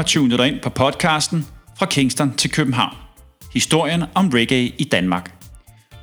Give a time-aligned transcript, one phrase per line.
[0.00, 1.46] Har tunet dig ind på podcasten
[1.78, 2.96] Fra Kingston til København.
[3.54, 5.34] Historien om reggae i Danmark.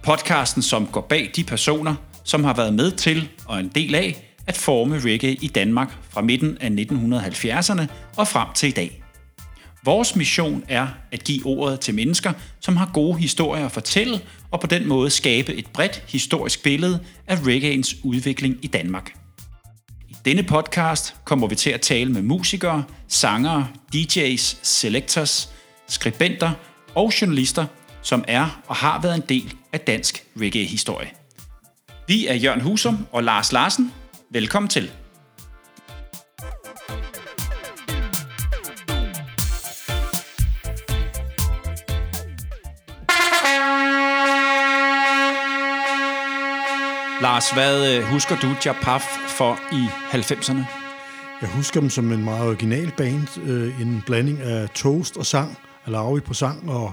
[0.03, 4.35] Podcasten, som går bag de personer, som har været med til og en del af
[4.47, 7.85] at forme reggae i Danmark fra midten af 1970'erne
[8.17, 9.03] og frem til i dag.
[9.83, 14.21] Vores mission er at give ordet til mennesker, som har gode historier at fortælle,
[14.51, 19.26] og på den måde skabe et bredt historisk billede af reggaeens udvikling i Danmark.
[20.27, 25.49] Denne podcast kommer vi til at tale med musikere, sangere, DJ's, selectors,
[25.87, 26.51] skribenter
[26.95, 27.65] og journalister,
[28.01, 31.09] som er og har været en del af dansk reggae-historie.
[32.07, 33.93] Vi er Jørgen Husum og Lars Larsen.
[34.29, 34.91] Velkommen til.
[47.37, 49.85] Lars, hvad øh, husker du Japaf for i
[50.17, 50.61] 90'erne?
[51.41, 53.39] Jeg husker dem som en meget original band.
[53.43, 55.57] Øh, en blanding af toast og sang.
[55.85, 56.91] Alawi på sang og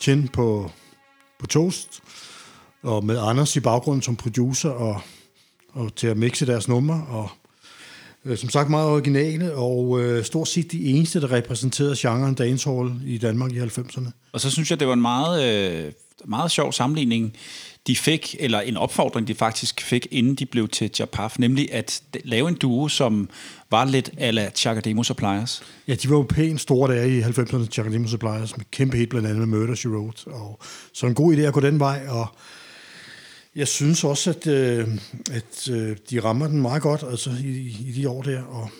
[0.00, 0.70] Chin på,
[1.38, 2.00] på toast.
[2.82, 5.00] Og med Anders i baggrunden som producer og,
[5.72, 7.06] og til at mixe deres numre.
[7.08, 7.30] Og
[8.24, 12.92] øh, som sagt meget originale og øh, stort set de eneste, der repræsenterede genren dancehall
[13.04, 14.10] i Danmark i 90'erne.
[14.32, 15.92] Og så synes jeg, det var en meget, øh,
[16.24, 17.36] meget sjov sammenligning
[17.88, 22.02] de fik, eller en opfordring, de faktisk fik, inden de blev til Japaf, nemlig at
[22.24, 23.28] lave en duo, som
[23.70, 25.62] var lidt ala Chakademo Suppliers.
[25.88, 29.28] Ja, de var jo pænt store der i 90'erne, Chakademo Suppliers, med kæmpe hit blandt
[29.28, 30.26] andet med Murder, She Wrote.
[30.26, 30.58] Og,
[30.92, 32.26] så en god idé at gå den vej, og
[33.56, 34.88] jeg synes også, at, øh,
[35.30, 38.70] at øh, de rammer den meget godt altså i, i de år der, og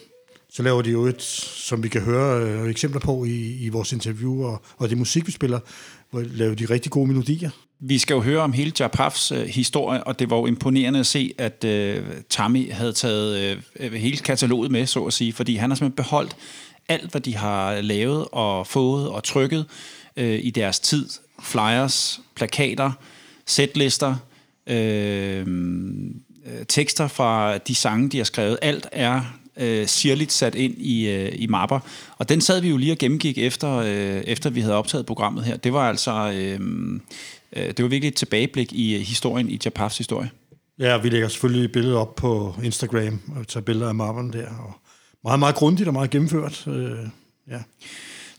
[0.50, 3.92] så laver de jo et, som vi kan høre øh, eksempler på i, i vores
[3.92, 5.60] interview, og, og det musik, vi spiller,
[6.10, 7.50] hvor laver de rigtig gode melodier.
[7.80, 11.06] Vi skal jo høre om hele Japafs øh, historie, og det var jo imponerende at
[11.06, 15.56] se, at øh, Tammy havde taget øh, øh, hele kataloget med, så at sige, fordi
[15.56, 16.36] han har simpelthen beholdt
[16.88, 19.66] alt, hvad de har lavet og fået og trykket
[20.16, 21.08] øh, i deres tid.
[21.42, 22.92] Flyers, plakater,
[23.46, 24.16] setlister,
[24.66, 25.46] øh, øh
[26.68, 28.58] tekster fra de sange, de har skrevet.
[28.62, 29.22] Alt er
[29.58, 31.80] øh, sirligt sat ind i, øh, i mapper.
[32.18, 35.44] Og den sad vi jo lige og gennemgik efter, øh, efter vi havde optaget programmet
[35.44, 35.56] her.
[35.56, 36.32] Det var altså...
[36.36, 36.60] Øh,
[37.56, 40.30] øh, det var virkelig et tilbageblik i øh, historien, i Japafs historie.
[40.78, 44.48] Ja, vi lægger selvfølgelig billedet op på Instagram og tager billeder af mapperne der.
[44.48, 44.74] Og
[45.24, 46.64] meget, meget grundigt og meget gennemført.
[46.66, 46.98] Øh,
[47.50, 47.58] ja.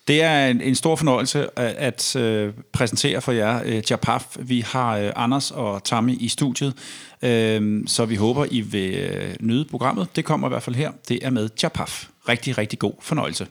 [0.09, 4.23] Det er en, en stor fornøjelse at, at uh, præsentere for jer øh, uh, Japaf.
[4.39, 6.73] Vi har uh, Anders og Tammy i studiet,
[7.21, 10.15] uh, så vi håber, I vil uh, nyde programmet.
[10.15, 10.91] Det kommer i hvert fald her.
[11.07, 12.07] Det er med Japaf.
[12.29, 13.47] Rigtig, rigtig god fornøjelse.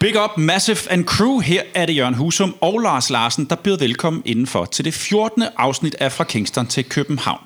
[0.00, 1.38] Big up Massive and Crew.
[1.38, 5.44] Her er det Jørgen Husum og Lars Larsen, der byder velkommen indenfor til det 14.
[5.56, 7.45] afsnit af Fra Kingston til København.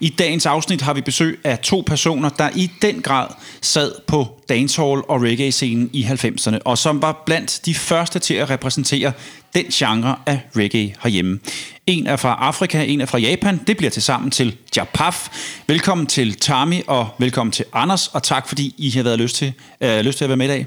[0.00, 3.26] I dagens afsnit har vi besøg af to personer, der i den grad
[3.60, 8.50] sad på dancehall og reggae-scenen i 90'erne, og som var blandt de første til at
[8.50, 9.12] repræsentere
[9.54, 11.40] den genre af reggae herhjemme.
[11.86, 13.60] En er fra Afrika, en er fra Japan.
[13.66, 15.28] Det bliver til sammen til Japaf.
[15.66, 19.52] Velkommen til Tami, og velkommen til Anders, og tak fordi I har været lyst til,
[19.80, 20.66] øh, lyst til at være med i dag.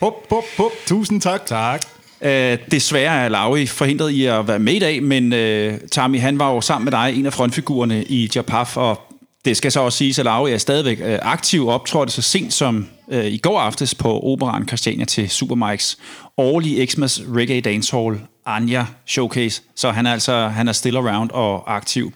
[0.00, 0.70] Hop, hop, hop.
[0.86, 1.46] Tusind tak.
[1.46, 2.03] Tak.
[2.24, 6.38] Øh, desværre er Lauri forhindret i at være med i dag, men øh, Tami, han
[6.38, 9.00] var jo sammen med dig en af frontfigurerne i Japaf, og
[9.44, 12.52] det skal så også siges, at Lauri er stadigvæk øh, aktiv og optrådte så sent
[12.52, 15.98] som øh, i går aftes på Operan Christiania til Supermikes
[16.38, 19.62] årlige Xmas Reggae Dancehall Anja Showcase.
[19.76, 22.12] Så han er altså han er still around og aktiv.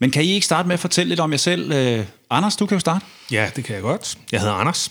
[0.00, 1.72] Men kan I ikke starte med at fortælle lidt om jer selv?
[1.72, 3.04] Øh, Anders, du kan jo starte.
[3.32, 4.18] Ja, det kan jeg godt.
[4.32, 4.90] Jeg hedder Anders,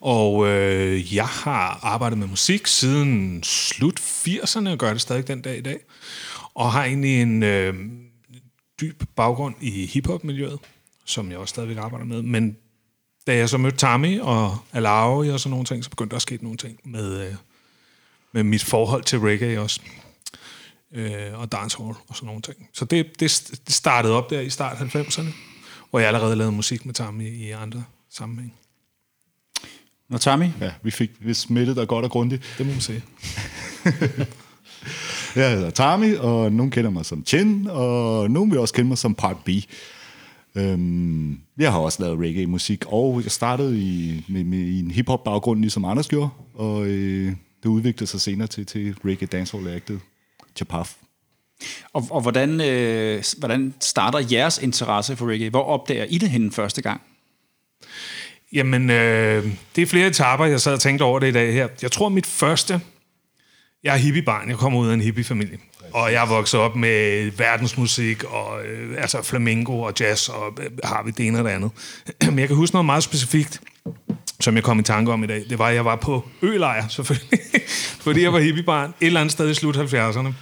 [0.00, 5.42] og øh, jeg har arbejdet med musik siden slut 80'erne, og gør det stadig den
[5.42, 5.78] dag i dag.
[6.54, 7.74] Og har egentlig en øh,
[8.80, 10.58] dyb baggrund i hiphop-miljøet,
[11.04, 12.22] som jeg også stadigvæk arbejder med.
[12.22, 12.56] Men
[13.26, 16.22] da jeg så mødte Tammy og Alawi og sådan nogle ting, så begyndte der at
[16.22, 17.34] ske nogle ting med, øh,
[18.32, 19.80] med mit forhold til reggae også.
[20.94, 22.68] Øh, og dancehall og sådan nogle ting.
[22.72, 25.34] Så det, det, det startede op der i start 90'erne,
[25.90, 28.54] hvor jeg allerede lavede musik med Tammy i andre sammenhæng.
[30.10, 30.46] Og Tammy?
[30.60, 32.54] Ja, vi fik vi smittet dig godt og grundigt.
[32.58, 33.02] Det må man sige.
[35.36, 38.98] jeg hedder Tammy, og nogen kender mig som Chin, og nogen vil også kende mig
[38.98, 39.48] som Part B.
[40.54, 45.60] Øhm, jeg har også lavet reggae-musik, og jeg startede i, med, med, i en hip-hop-baggrund,
[45.60, 47.32] ligesom Anders gjorde, og øh,
[47.62, 49.98] det udviklede sig senere til, til reggae dancehall-actet
[50.56, 50.96] Chapaf.
[51.92, 55.50] Og, og hvordan, øh, hvordan starter jeres interesse for reggae?
[55.50, 57.00] Hvor opdager I det henne første gang?
[58.52, 59.44] Jamen, øh,
[59.76, 61.68] det er flere etaper, jeg sad og tænkte over det i dag her.
[61.82, 62.80] Jeg tror, mit første...
[63.84, 65.58] Jeg er hippiebarn, jeg kommer ud af en hippiefamilie.
[65.92, 70.70] Og jeg er vokset op med verdensmusik, og øh, altså flamenco og jazz, og øh,
[70.84, 71.70] har vi det ene og det andet.
[72.26, 73.60] Men jeg kan huske noget meget specifikt.
[74.40, 76.88] som jeg kom i tanke om i dag, det var, at jeg var på ølejr,
[76.88, 77.40] selvfølgelig.
[78.04, 80.32] Fordi jeg var hippiebarn et eller andet sted i slut 70'erne.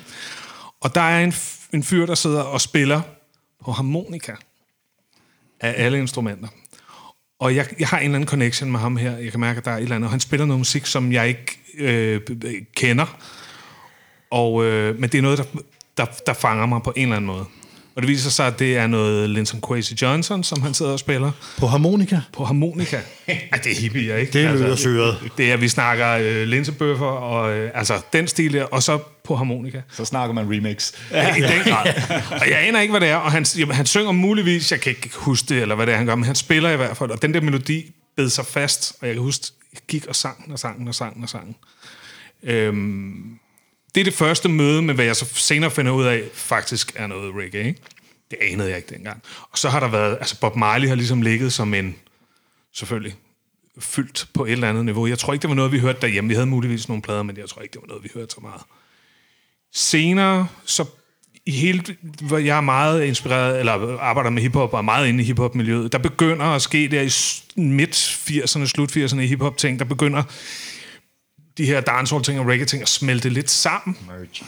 [0.80, 1.34] Og der er en,
[1.72, 3.00] en fyr, der sidder og spiller
[3.64, 4.32] på harmonika
[5.60, 6.48] af alle instrumenter.
[7.40, 9.16] Og jeg, jeg har en eller anden connection med ham her.
[9.16, 10.06] Jeg kan mærke, at der er et eller andet.
[10.06, 12.20] Og han spiller noget musik, som jeg ikke øh,
[12.76, 13.18] kender.
[14.30, 15.44] Og, øh, men det er noget, der,
[15.96, 17.44] der, der fanger mig på en eller anden måde.
[17.94, 20.98] Og det viser sig, at det er noget Linton Kwesi Johnson, som han sidder og
[20.98, 22.20] spiller På harmonika.
[22.32, 23.00] på harmonika.
[23.26, 24.32] Ej, det er hippie, ikke?
[24.32, 25.30] Det lyder syret.
[25.38, 29.36] Det er, vi snakker øh, linsebøffer, og øh, altså den stil der, og så på
[29.36, 29.80] harmonika.
[29.92, 30.92] Så snakker man remix.
[31.10, 31.36] Ja.
[31.36, 31.86] I den grad.
[32.40, 34.90] Og jeg aner ikke, hvad det er, og han, jamen, han synger muligvis, jeg kan
[34.90, 37.10] ikke huske det, eller hvad det er, han gør, men han spiller i hvert fald,
[37.10, 40.52] og den der melodi bed sig fast, og jeg kan huske, jeg gik og sang
[40.52, 41.56] og sang og sang og sang.
[42.42, 43.38] Øhm,
[43.94, 47.06] det er det første møde med, hvad jeg så senere finder ud af, faktisk er
[47.06, 47.66] noget reggae.
[47.66, 47.80] Ikke?
[48.30, 49.22] Det anede jeg ikke dengang.
[49.50, 51.96] Og så har der været, altså Bob Marley har ligesom ligget som en,
[52.74, 53.14] selvfølgelig,
[53.78, 55.06] fyldt på et eller andet niveau.
[55.06, 56.28] Jeg tror ikke, det var noget, vi hørte derhjemme.
[56.28, 58.40] Vi havde muligvis nogle plader, men jeg tror ikke, det var noget, vi hørte så
[58.40, 58.62] meget.
[59.74, 60.84] Senere, så
[61.46, 61.84] i hele,
[62.20, 65.92] hvor jeg er meget inspireret, eller arbejder med hiphop, og er meget inde i hiphop-miljøet,
[65.92, 67.10] der begynder at ske der i
[67.60, 67.96] midt
[68.30, 70.22] 80'erne, slut 80'erne i hiphop-ting, der begynder
[71.58, 73.96] de her dancehall-ting og reggae-ting at smelte lidt sammen.
[74.06, 74.44] Merge.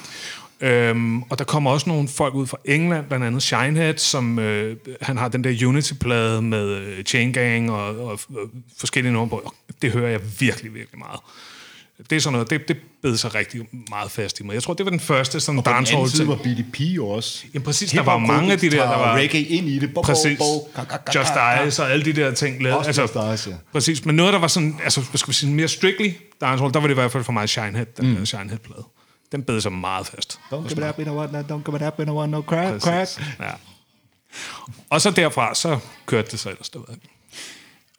[0.63, 4.77] Øhm, og der kommer også nogle folk ud fra England, blandt andet Shinehead, som øh,
[5.01, 9.55] han har den der Unity-plade med øh, Chain Gang og, og, og forskellige numre på.
[9.83, 11.21] Det hører jeg virkelig, virkelig meget.
[12.11, 13.61] Det er sådan noget, det, det bed sig rigtig
[13.91, 14.55] meget fast i mig.
[14.55, 16.29] Jeg tror, det var den første sådan den anden dancehall side ting.
[16.29, 17.45] var BDP også.
[17.55, 19.15] Jamen præcis, der var mange af de der, der var...
[19.15, 19.95] reggae ind i det.
[19.95, 20.39] Bo, Præcis.
[20.39, 21.33] Bo, bo, ka, Just.
[21.61, 22.63] Eyes og alle de der ting.
[22.63, 22.79] Lavet.
[22.79, 23.53] Også Just Eyes, ja.
[23.73, 26.11] Præcis, men noget, der var sådan, altså, hvad skal vi sige, mere strictly
[26.41, 28.17] dancehall, der var det i hvert fald for mig Shinehead, den mm.
[28.17, 28.85] der Shinehead-plade.
[29.33, 30.41] Den bed sig meget fast.
[30.53, 32.43] Don't give it up in a one, don't give it up in a one, no
[32.43, 32.99] crack, crack.
[32.99, 33.21] Præcis.
[33.41, 33.51] Ja.
[34.91, 36.85] Og så derfra, så kørte det så ellers derud.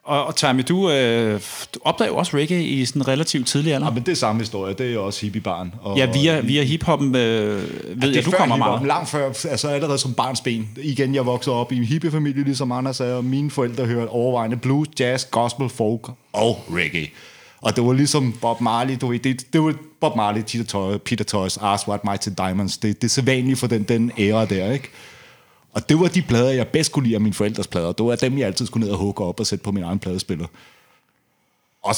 [0.06, 1.42] Og, og Tammy, du, øh,
[1.74, 3.88] du opdagede jo også reggae i sådan relativt tidlig alder.
[3.88, 4.74] Ja, men det er samme historie.
[4.74, 5.74] Det er også hippiebarn.
[5.82, 8.88] Og, Ja, via, via hiphoppen øh, ved det jeg, du kommer meget.
[8.88, 10.70] Langt før, altså allerede som barns ben.
[10.78, 14.58] Igen, jeg voksede op i en hippiefamilie, ligesom Anders sagde, og mine forældre hørte overvejende
[14.58, 17.08] blues, jazz, gospel, folk og reggae.
[17.62, 21.00] Og det var ligesom Bob Marley, du ved, det, det var Bob Marley, Peter Toys,
[21.06, 22.78] Peter Toys, Ask What Mighty Diamonds.
[22.78, 24.90] Det, det er sædvanligt for den, den æra der, ikke?
[25.74, 27.92] Og det var de plader, jeg bedst kunne lide af mine forældres plader.
[27.92, 30.00] Det var dem, jeg altid skulle ned og hugge op og sætte på min egen
[30.00, 30.48] pladespiller.
[31.84, 31.96] Og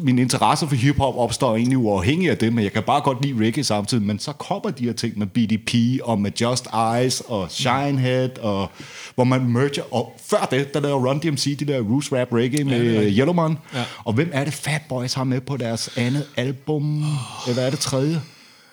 [0.00, 3.44] min interesse for hiphop opstår egentlig uafhængig af det, men jeg kan bare godt lide
[3.44, 6.66] reggae samtidig, men så kommer de her ting med BDP og med Just
[6.96, 8.70] Eyes og Shinehead, og
[9.14, 12.64] hvor man merger, og før det, der lavede Run DMC de der Roots Rap Reggae
[12.64, 13.84] med ja, Yellowman, ja.
[14.04, 17.04] og hvem er det Fat Boys har med på deres andet album,
[17.48, 18.20] eller er det tredje?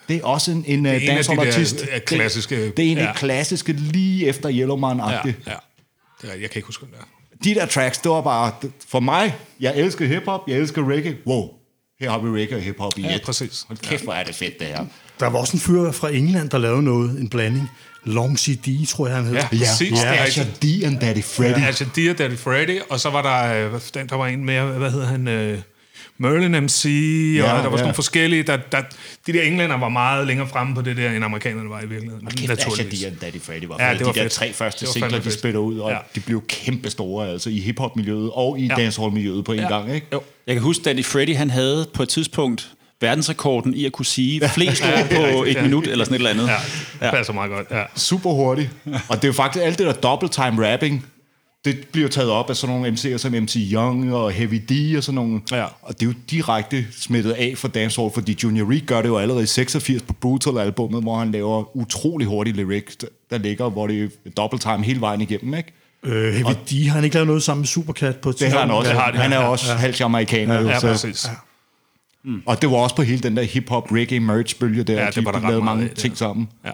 [0.09, 1.79] Det er også en, en, en af de dancehall-artist.
[1.79, 3.07] der, øh, klassiske- Det, det er en af ja.
[3.11, 5.43] de klassiske lige efter Yellowman-agtigt.
[5.47, 5.57] Ja, ja.
[6.21, 7.05] Det er, jeg kan ikke huske, hvem det er.
[7.43, 8.51] De der tracks, det var bare...
[8.89, 11.15] For mig, jeg elsker hiphop, jeg elsker reggae.
[11.27, 11.49] Wow,
[11.99, 13.21] her har vi reggae og hiphop i Ja, et.
[13.21, 13.65] præcis.
[13.67, 14.85] Hold kæft, hvor er det fedt, det her.
[15.19, 17.69] Der var også en fyr fra England, der lavede noget, en blanding.
[18.05, 19.33] Long CD, tror jeg, han hed.
[19.33, 19.91] Ja, præcis.
[19.91, 20.43] Ja, det er Asher.
[20.43, 21.65] D and Daddy Freddy.
[21.65, 24.65] Altså, Dear Daddy Freddy, og så var der, øh, hvad- den, der var en mere,
[24.65, 25.59] hvad hedder han, øh,
[26.19, 27.81] Merlin MC, og Ja, der var sådan ja.
[27.81, 28.81] nogle forskellige, der, der,
[29.27, 32.27] de der englænder var meget længere fremme på det der, end amerikanerne var i virkeligheden.
[32.27, 34.31] Kæft, Asher D and Daddy Freddy var Ja, det de var der fedt.
[34.33, 35.33] tre første Det var singler, de fedt.
[35.39, 35.97] spillede ud, og Ja.
[36.15, 38.75] de blev kæmpe store, altså i hiphop-miljøet og i Ja.
[38.75, 39.67] dancehall-miljøet på en Ja.
[39.67, 40.07] gang, ikke?
[40.13, 40.21] Jo.
[40.47, 42.69] Jeg kan huske, Danny Freddy, han havde på et tidspunkt
[43.01, 46.47] verdensrekorden i at kunne sige flest ord på et minut, eller sådan et eller andet.
[47.01, 47.67] Ja, det passer meget godt.
[47.71, 47.83] Ja.
[47.95, 48.69] super hurtigt.
[48.85, 51.05] Og det er jo faktisk alt det der double time rapping,
[51.65, 55.03] det bliver taget op af sådan nogle MC'er som MC Young og Heavy D og
[55.03, 55.41] sådan nogle.
[55.51, 55.63] Ja.
[55.81, 59.17] Og det er jo direkte smittet af for dancehall, fordi Junior Reed gør det jo
[59.17, 62.97] allerede i 86 på Brutal-albummet, hvor han laver utrolig hurtige lyrics,
[63.29, 65.73] der ligger, hvor det er double time hele vejen igennem, ikke?
[66.03, 68.59] Øh, Heavy D, har han ikke lavet noget sammen med Supercat på et Det har
[68.59, 68.91] han også.
[68.91, 68.97] de.
[68.99, 70.53] han er Ja, også halvt amerikaner.
[70.55, 71.27] Ja, jo, så- præcis.
[72.23, 72.41] Mm.
[72.45, 74.93] Og det var også på hele den der hip-hop reggae merch-bølge der.
[74.93, 76.17] Ja, Ja, det de, var der de ret lavede mange af, ting ja.
[76.17, 76.49] sammen.
[76.65, 76.71] Ja.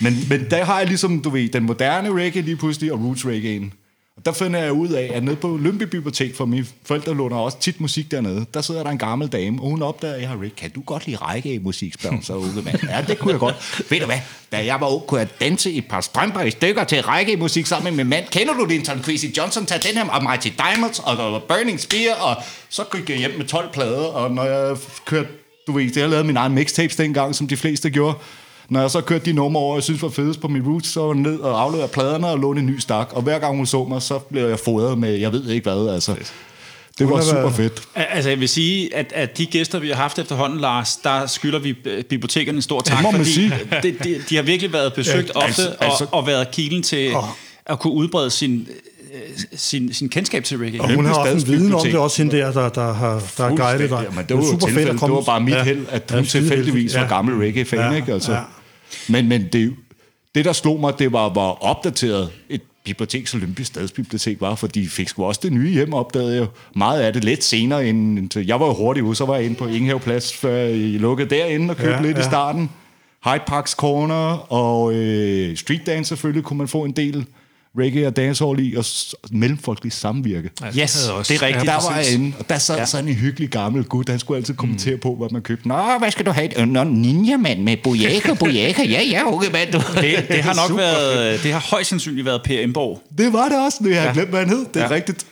[0.00, 3.24] Men, men der har jeg ligesom, du ved, den moderne reggae lige pludselig, og roots
[3.24, 3.70] reggae'en.
[4.16, 7.36] Og der finder jeg ud af, at nede på Lønby Bibliotek, for mine forældre låner
[7.36, 10.28] også tit musik dernede, der sidder der en gammel dame, og hun opdager, at jeg
[10.28, 12.78] har Rick, kan du godt lide reggae-musik, spørger så unge mand.
[12.88, 13.82] Ja, det kunne jeg godt.
[13.90, 14.18] Ved du hvad,
[14.52, 17.96] da jeg var ung, kunne jeg danse et par strømper i stykker til reggae-musik sammen
[17.96, 18.24] med min mand.
[18.30, 19.66] Kender du din Tom Quincy Johnson?
[19.66, 22.36] Tag den her, og Mighty Diamonds, og, og Burning Spear, og
[22.68, 25.28] så gik jeg hjem med 12 plader, og når jeg kørte,
[25.66, 28.18] du ved, jeg lavede min egen mixtapes dengang, som de fleste gjorde,
[28.68, 31.00] når jeg så kørte de numre over, jeg synes var fedest på min roots, så
[31.00, 33.08] var jeg ned og afleverede pladerne og låne en ny stak.
[33.12, 35.94] Og hver gang hun så mig, så blev jeg fodret med, jeg ved ikke hvad,
[35.94, 36.14] altså.
[36.98, 37.82] Det var super fedt.
[37.94, 41.26] Al- Altså, jeg vil sige, at, at de gæster, vi har haft efterhånden, Lars, der
[41.26, 43.52] skylder vi øh, bibliotekerne en stor tak, må man fordi sige.
[43.82, 46.82] det, de, de har virkelig været besøgt Ja, ofte altså- og, altså- og været kilden
[46.82, 47.24] til Åh.
[47.66, 48.68] at kunne udbrede sin
[49.56, 50.80] sin, sin kendskab til reggae.
[50.80, 53.56] Og hun har også en viden om det, også hende der, der, der har, der
[53.56, 54.04] guidet dig.
[54.10, 56.94] Jamen, det var, jo tilfælde, det var bare mit ja, held, at hun ja, tilfældigvis
[56.96, 58.12] var gammel reggae-fan, Ja, ikke?
[58.12, 58.32] Altså.
[58.32, 58.38] ja.
[59.08, 59.74] Men, men det,
[60.34, 64.66] det, der slog mig, det var, hvor opdateret et bibliotek, så Olympisk Stadsbibliotek var, for
[64.66, 66.46] de fik sgu også det nye hjem, opdagede jeg jo.
[66.76, 69.56] Meget af det lidt senere, end, jeg var jo hurtigt ude, så var jeg inde
[69.56, 72.22] på Ingehaveplads, før I lukkede derinde og købte ja, lidt ja.
[72.22, 72.70] i starten.
[73.24, 77.26] Hyde Parks Corner og øh, Street Dance selvfølgelig kunne man få en del
[77.78, 80.50] reggae og dancehall i, og s- mellemfolkelig samvirke.
[80.60, 81.66] Ja, Yes, havde jeg det er rigtigt.
[81.66, 82.84] Der var jeg inde, og der sad Ja.
[82.86, 85.00] sådan en hyggelig gammel gut, han skulle altid kommentere mm.
[85.00, 85.68] på, hvad man købte.
[85.68, 86.60] Nå, hvad skal du have?
[86.60, 88.82] Øh, Nå, ninja-mand med bojaka, bojaka.
[88.84, 89.72] Ja, ja, okay, mand.
[89.72, 89.78] Du.
[90.00, 93.02] Det, det har nok Super været, det har højst sandsynligt været Per Emborg.
[93.18, 94.12] Det var det også, det jeg har Ja.
[94.12, 94.64] glemt, hvad han hed.
[94.74, 94.90] Det er Ja.
[94.90, 95.26] rigtigt.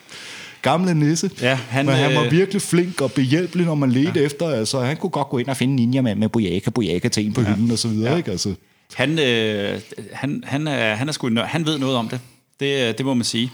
[0.61, 1.29] Gamle nisse.
[1.41, 4.25] Ja, han, han, Men han var øh, virkelig flink og behjælpelig, når man ledte ja.
[4.25, 4.49] efter.
[4.49, 7.41] Altså, han kunne godt gå ind og finde ninja-mand med bojaka, bojaka til en på
[7.41, 7.47] ja.
[7.47, 8.11] hylden og så videre.
[8.11, 8.17] Ja.
[8.17, 8.31] Ikke?
[8.31, 8.53] Altså,
[8.93, 9.79] Han, øh,
[10.13, 11.37] han, han, er, han er sgu en.
[11.37, 12.19] Han ved noget om det.
[12.59, 13.51] Det, øh, det må man sige.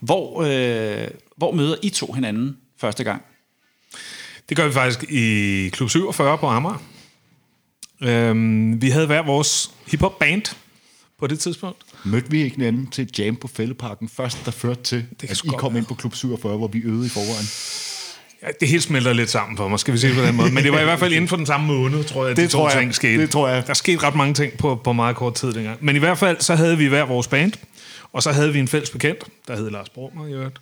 [0.00, 3.22] Hvor, øh, hvor møder I to hinanden første gang?
[4.48, 6.82] Det gør vi faktisk i Klub 47 på Amager.
[8.02, 10.42] Øhm, vi havde hver vores hiphop band
[11.18, 11.78] på det tidspunkt.
[12.04, 15.40] mødte vi ikke hinanden til et jam på Fælleparken først, der førte til, kan at
[15.44, 15.78] I kom være.
[15.78, 17.46] ind på Klub 47, hvor vi øvede i forvejen.
[18.42, 20.50] Ja, det hele smelter lidt sammen for mig, skal vi sige på den måde.
[20.52, 22.44] Men det var i hvert fald inden for den samme måned, tror jeg, at Det
[22.44, 22.78] de to tror jeg.
[22.78, 23.22] ting skete.
[23.22, 23.66] Det tror jeg.
[23.66, 25.78] Der skete ret mange ting på, på meget kort tid dengang.
[25.84, 27.52] Men i hvert fald, så havde vi hver vores band,
[28.12, 30.60] og så havde vi en fælles bekendt, der hed Lars Brummer i øvrigt,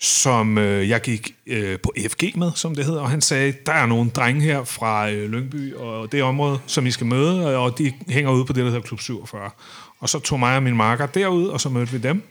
[0.00, 3.72] som øh, jeg gik øh, på FG med, som det hedder, og han sagde, der
[3.72, 7.78] er nogle drenge her fra øh, Lyngby og det område, som I skal møde, og
[7.78, 9.50] de hænger ude på det, der hedder Klub 47.
[9.98, 12.22] Og så tog mig og min marker derud, og så mødte vi dem.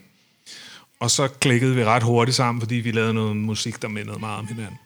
[1.00, 4.38] Og så klikkede vi ret hurtigt sammen, fordi vi lavede noget musik, der mindede meget
[4.38, 4.78] om hinanden.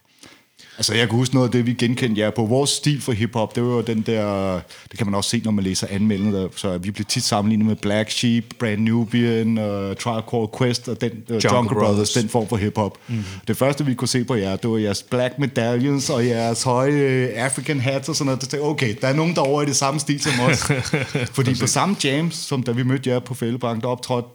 [0.79, 2.47] Altså, jeg kan huske noget af det, vi genkendte jer på.
[2.47, 4.61] Vores stil for hiphop, det var jo den der...
[4.91, 6.49] Det kan man også se, når man læser anmeldelser.
[6.57, 11.11] Så vi blev tit sammenlignet med Black Sheep, Brand Nubian, uh, Trial Quest og den,
[11.11, 12.13] uh, Jungle, Jungle Brothers, Brothers.
[12.13, 12.99] den form for hiphop.
[13.09, 13.25] Mm.
[13.49, 17.31] Det første, vi kunne se på jer, det var jeres black medallions og jeres høje
[17.37, 18.41] uh, African hats og sådan noget.
[18.41, 20.59] Det tænkte, okay, der er nogen derovre i det samme stil som os.
[21.37, 24.29] Fordi på samme jams, som da vi mødte jer på Fællebank, der optrådte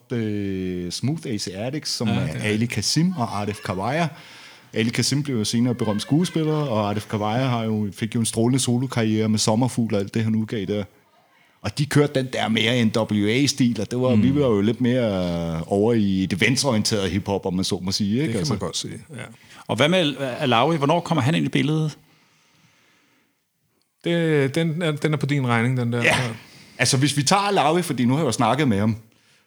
[0.85, 4.07] uh, Smooth AC Addicts, som ja, er Ali Kasim og Arif Kawaya.
[4.73, 8.25] Ali Kasim blev jo senere berømt skuespiller, og Arif Kawaya har jo, fik jo en
[8.25, 10.83] strålende solokarriere med Sommerfugl og alt det, han udgav der.
[11.61, 14.23] Og de kørte den der mere NWA-stil, og det var, mm.
[14.23, 18.11] vi var jo lidt mere over i det venstreorienterede hiphop, om man så må sige.
[18.11, 18.23] Ikke?
[18.23, 19.23] Det kan altså, man godt sige, ja.
[19.67, 20.77] Og hvad med Alawi?
[20.77, 21.97] Hvornår kommer han ind i billedet?
[24.03, 26.03] Det, den, er, den er på din regning, den der.
[26.03, 26.15] Ja,
[26.77, 28.95] altså hvis vi tager Alawi, fordi nu har jeg jo snakket med ham,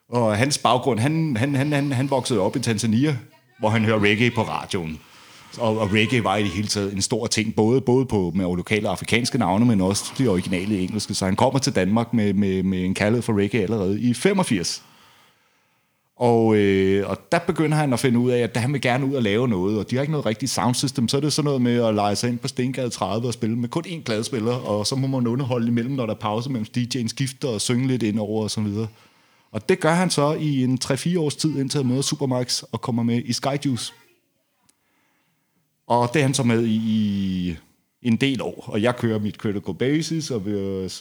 [0.09, 3.17] og hans baggrund, han, han, han, han, han voksede op i Tanzania,
[3.59, 5.00] hvor han hører reggae på radioen.
[5.59, 8.56] Og, og reggae var i det hele taget en stor ting, både, både på med
[8.56, 11.14] lokale afrikanske navne, men også de originale engelske.
[11.14, 14.82] Så han kommer til Danmark med, med, med en kærlighed for reggae allerede i 85.
[16.16, 19.14] Og, øh, og der begynder han at finde ud af, at han vil gerne ud
[19.14, 21.62] og lave noget, og de har ikke noget rigtigt soundsystem, så er det sådan noget
[21.62, 24.87] med at lege sig ind på Stengade 30 og spille med kun én pladespiller, og
[24.87, 28.02] så må man underholde imellem, når der er pause, mellem DJ'en skifter og synge lidt
[28.02, 28.87] ind over og så videre.
[29.52, 32.80] Og det gør han så i en 3-4 års tid, indtil han møder Supermax og
[32.80, 33.92] kommer med i Skyjuice.
[35.93, 36.77] Og det er han så med i,
[38.03, 40.55] i en del år, og jeg kører mit Critical Basis, og, vi,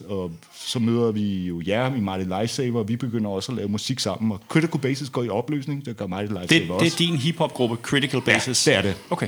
[0.08, 3.70] og så møder vi jo jer i Mighty Lifesaver, og vi begynder også at lave
[3.70, 6.86] musik sammen, og Critical Basis går i opløsning, det gør Mighty Lifesaver Det, også.
[6.86, 8.64] det er din hiphop-gruppe, Critical Basis.
[8.64, 8.96] det er det.
[9.10, 9.28] Okay.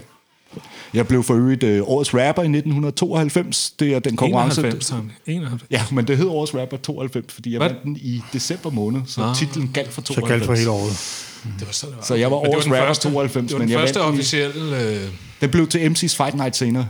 [0.94, 4.62] Jeg blev for øvrigt øh, årets rapper i 1992, det er den konkurrence...
[4.62, 5.10] 91, Tommy.
[5.26, 5.68] 91.
[5.72, 7.70] Ja, men det hed årets rapper 92, fordi jeg Hvad?
[7.70, 9.36] vandt den i december måned, så ah.
[9.36, 10.16] titlen galt for 92.
[10.16, 11.30] Så galt for hele året.
[11.60, 12.04] Det var så, det var.
[12.04, 14.14] Så jeg var Men årets rapper første, 92, Det var men den jeg første vandt
[14.14, 14.82] officielle...
[14.82, 15.02] Øh,
[15.42, 16.88] Den blev til MC's Fight Night senere.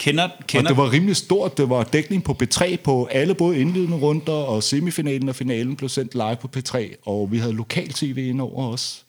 [0.00, 1.58] Kender, Og kender, det var rimelig stort.
[1.58, 5.88] Det var dækning på P3 på alle både indledende runder, og semifinalen og finalen blev
[5.88, 9.04] sendt live på P3, og vi havde lokal-tv ind over os,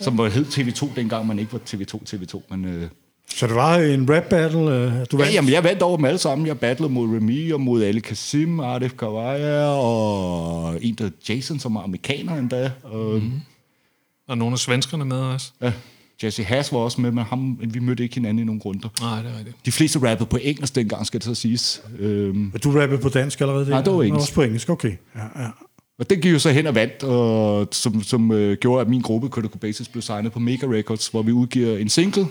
[0.00, 2.64] som var hed TV2 dengang, man ikke var TV2 TV2, men...
[2.64, 2.88] Øh,
[3.36, 5.34] Så det var en rap battle, øh, du ja, vandt?
[5.34, 6.46] jamen, jeg vandt over dem alle sammen.
[6.46, 11.76] Jeg battlede mod Remy og mod Ali Kasim, Arif Kawaya og en, der Jason, som
[11.76, 12.70] er amerikaner endda.
[12.82, 13.32] Og, mm.
[14.28, 15.52] Og nogle af svenskerne med os.
[15.62, 15.72] ja,
[16.24, 18.88] Jesse Hass var også med, men ham, vi mødte ikke hinanden i nogen runder.
[19.00, 19.56] Nej, det er rigtigt.
[19.66, 21.82] De fleste rappede på engelsk dengang, skal det så siges.
[21.98, 23.70] Øhm, Men Du rappede på dansk allerede?
[23.70, 24.22] Nej, det var engelsk.
[24.22, 24.92] Også på engelsk, okay.
[25.16, 25.48] Ja, ja.
[25.98, 29.00] Og det gik jo så hen og vandt, og som, som øh, gjorde, at min
[29.00, 32.22] gruppe Critical Basis blev signet på Mega Records, hvor vi udgiver en single,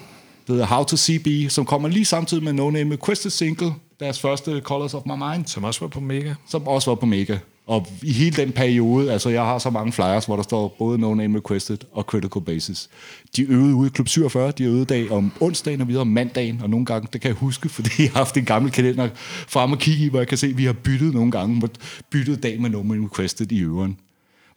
[0.48, 4.20] der hedder How to CB, som kommer lige samtidig med No Name Requested single, deres
[4.20, 6.34] første Colors of My Mind, Som også var på Mega.
[6.50, 7.38] som også var på Mega.
[7.72, 10.98] Og i hele den periode, altså jeg har så mange flyers, hvor der står både
[10.98, 12.90] No Name Requested og Critical Basis.
[13.36, 16.60] De øvede ude i Klub 47, de øvede dag om onsdagen og videre om mandagen,
[16.64, 19.10] og nogle gange, det kan jeg huske, fordi jeg har haft en gammel kalender
[19.48, 21.70] frem og kigge i, hvor jeg kan se, at vi har byttet nogle gange,
[22.10, 23.98] byttet dag med No Name Requested i øveren.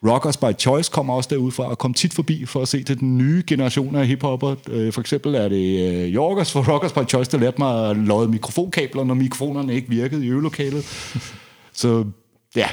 [0.06, 3.18] Rockers by Choice kommer også derudfra og kom tit forbi for at se til den
[3.18, 4.54] nye generation af hiphopper.
[4.70, 7.96] Øh, for eksempel er det øh, Jorgers for Rockers by Choice, der lærte mig at
[7.96, 10.84] lodde mikrofonkabler, når mikrofonerne ikke virkede i øvelokalet.
[11.72, 12.04] Så
[12.56, 12.68] ja,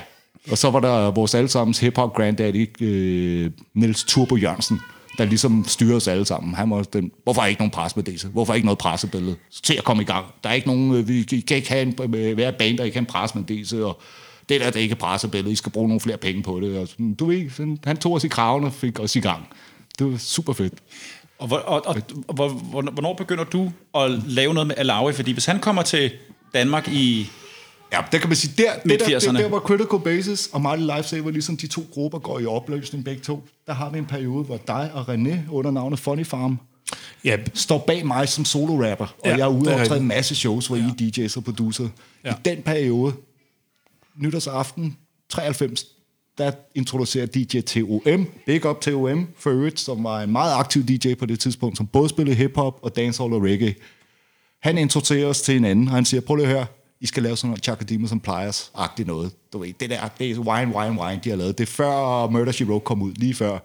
[0.51, 4.79] og så var der vores allesammens hip-hop granddaddy, øh, Niels Turbo Jørgensen,
[5.17, 6.53] der ligesom styrer os alle sammen.
[6.55, 8.27] Han var den, hvorfor er ikke nogen pressemeddelelse?
[8.27, 9.35] Hvorfor er ikke noget pressebillede?
[9.63, 10.25] Til at komme i gang.
[10.43, 12.95] Der er ikke nogen, øh, vi kan ikke have en, øh, være band, der ikke
[12.95, 13.99] har en pressemeddelelse, og
[14.49, 16.77] det der, det er ikke pressebillede, I skal bruge nogle flere penge på det.
[16.79, 19.47] Og sådan, du ved, sådan, han tog os i kraven og fik os i gang.
[19.99, 20.73] Det var super fedt.
[21.39, 21.95] Og, hvor, og, og,
[22.27, 25.13] og hvor- hvornår begynder du at lave noget med Alawi?
[25.13, 26.11] Fordi hvis han kommer til
[26.53, 27.29] Danmark i...
[27.91, 29.37] Ja, der kan man sige, der, det, der, det, Midt-80'erne.
[29.37, 33.21] der, hvor Critical Basis og Mighty Lifesaver, ligesom de to grupper går i opløsning begge
[33.21, 36.59] to, der har vi en periode, hvor dig og René under navnet Funny Farm
[37.25, 40.35] Ja, står bag mig som solo-rapper, og Ja, jeg er ude og optræde en masse
[40.35, 40.93] shows, hvor I er
[41.27, 41.87] DJ's og producer.
[42.25, 42.31] Ja.
[42.31, 43.13] I den periode,
[44.15, 44.97] nytårsaften
[45.29, 45.85] 93,
[46.37, 51.13] der introducerer DJ TOM, Big Up TOM for øvrigt, som var en meget aktiv DJ
[51.13, 53.75] på det tidspunkt, som både spillede hiphop og dancehall og reggae.
[54.61, 56.65] Han introducerer os til hinanden, og han siger, prøv lige at høre,
[57.01, 59.31] I skal lave sådan noget Chakadimas and Pliers-agtigt noget.
[59.53, 61.57] Du ved, det der, det er wine, wine, wine, de har lavet.
[61.57, 63.59] Det er før Murder, She Wrote kom ud, lige før.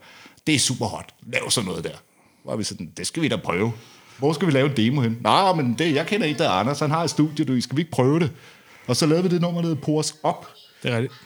[0.47, 1.15] Det er super hot.
[1.33, 2.53] Lav sådan noget der.
[2.53, 3.73] Er vi sådan, det skal vi da prøve.
[4.19, 5.19] Hvor skal vi lave en demo hen?
[5.21, 7.77] Nej, men det, jeg kender en, der er Anders, han har et studie, du, skal
[7.77, 8.31] vi ikke prøve det?
[8.87, 10.49] Og så lavede vi det nummer, der Pores Op.
[10.83, 11.21] det er rigtigt.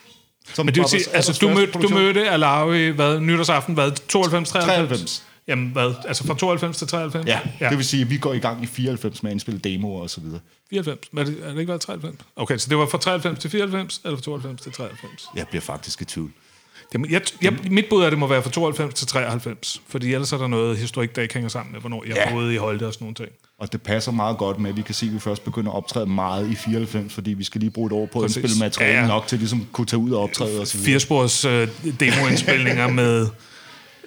[0.53, 3.91] Som Men det vil var sige, altså du mødte, du mødte Alawi, hvad, nytårsaften, hvad,
[3.91, 4.77] 92, 93?
[4.77, 5.30] 93.
[5.47, 7.27] Jamen hvad, altså fra 92 til 93?
[7.27, 9.59] Ja, ja, det vil sige, at vi går i gang i 94 med at indspille
[9.59, 10.39] demoer og så videre.
[10.69, 12.15] 94, er det, er det ikke været 93?
[12.35, 15.25] Okay, så det var fra 93 til 94, eller fra 92 til 93?
[15.35, 16.31] Jeg bliver faktisk i tvivl.
[16.97, 20.13] Må- jeg, jeg, mit bud er, at det må være fra 92 til 93, fordi
[20.13, 22.31] ellers er der noget historik, der ikke hænger sammen med, hvornår jeg Ja.
[22.33, 23.29] boede i Holte og sådan nogle ting.
[23.59, 25.75] Og det passer meget godt med, at vi kan se, at vi først begynder at
[25.77, 28.37] optræde meget i 94, fordi vi skal lige bruge et år på at Præcis.
[28.37, 30.73] indspille materiale Ja, ja, nok til ligesom at kunne tage ud og optræde og så
[30.77, 30.85] videre.
[30.85, 31.67] Firespors øh,
[31.99, 33.27] demoindspilninger med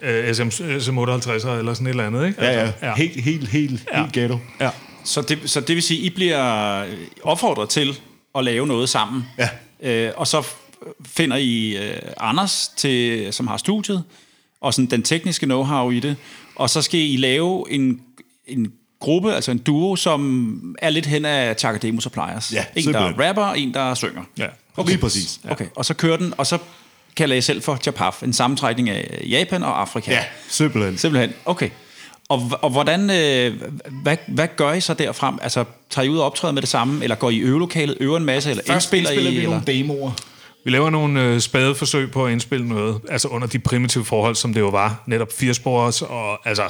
[0.05, 2.45] øh, SM, SM58 eller sådan et eller andet, ikke?
[2.45, 2.59] Ja, ja.
[2.61, 2.95] Altså, ja.
[2.95, 4.01] Helt, helt, helt, Ja.
[4.01, 4.39] helt ghetto.
[4.61, 4.71] ja.
[5.05, 7.99] Så det, så det vil sige, I bliver øh, opfordret til
[8.35, 9.23] at lave noget sammen.
[9.39, 9.49] Ja.
[9.83, 10.47] Øh, og så
[11.07, 14.05] finder I øh, Anders, til, som har studiet,
[14.61, 16.17] og sådan den tekniske know-how i det.
[16.57, 18.01] Og så skal I lave en,
[18.47, 22.53] en gruppe, altså en duo, som er lidt hen af Chakademo Suppliers.
[22.53, 23.21] Ja, en, der simpelthen.
[23.21, 24.23] er rapper, og en, der synger.
[24.39, 24.47] Ja.
[24.77, 24.91] Okay.
[24.91, 25.41] Lige præcis.
[25.51, 26.59] Okay, og så kører den, og så
[27.17, 30.11] kalder jeg selv for Japaf, en sammentrækning af Japan og Afrika.
[30.13, 30.99] Ja, simpelthen.
[30.99, 31.71] Simpelthen, okay.
[32.29, 33.63] Og, og hvordan, øh,
[34.03, 35.39] hvad, hvad gør I så derfrem?
[35.43, 38.17] Altså, tager I ud og optræder med det samme, eller går I i øvelokalet, øver
[38.17, 39.35] en masse, eller Først indspiller indspiller I?
[39.35, 39.51] vi Eller?
[39.51, 40.13] nogle demoer.
[40.65, 44.35] Vi laver nogle øh, spade forsøg på at indspille noget, altså under de primitive forhold,
[44.35, 45.03] som det jo var.
[45.07, 46.69] Netop firespors og altså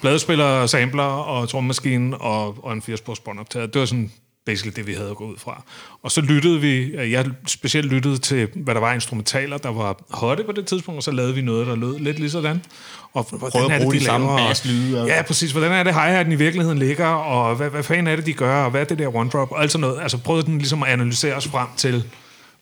[0.00, 3.66] pladespiller, sampler og trommemaskine og, og en firespors båndoptager.
[3.66, 4.12] Det var sådan
[4.46, 5.64] basically det, vi havde at gå ud fra.
[6.02, 9.96] Og så lyttede vi, øh, jeg specielt lyttede til, hvad der var instrumentaler, der var
[10.10, 12.62] hotte på det tidspunkt, og så lavede vi noget, der lød lidt lige sådan.
[13.12, 15.50] Og hvordan at bruge de samme laver- basslyde og- Ja, præcis.
[15.52, 18.64] Hvordan er det, hi-haten i virkeligheden ligger, og hvad, hvad fanden er det, de gør,
[18.64, 20.02] og hvad er det der one-drop, og alt sådan noget.
[20.02, 22.04] Altså prøvede den ligesom at analysere os frem til,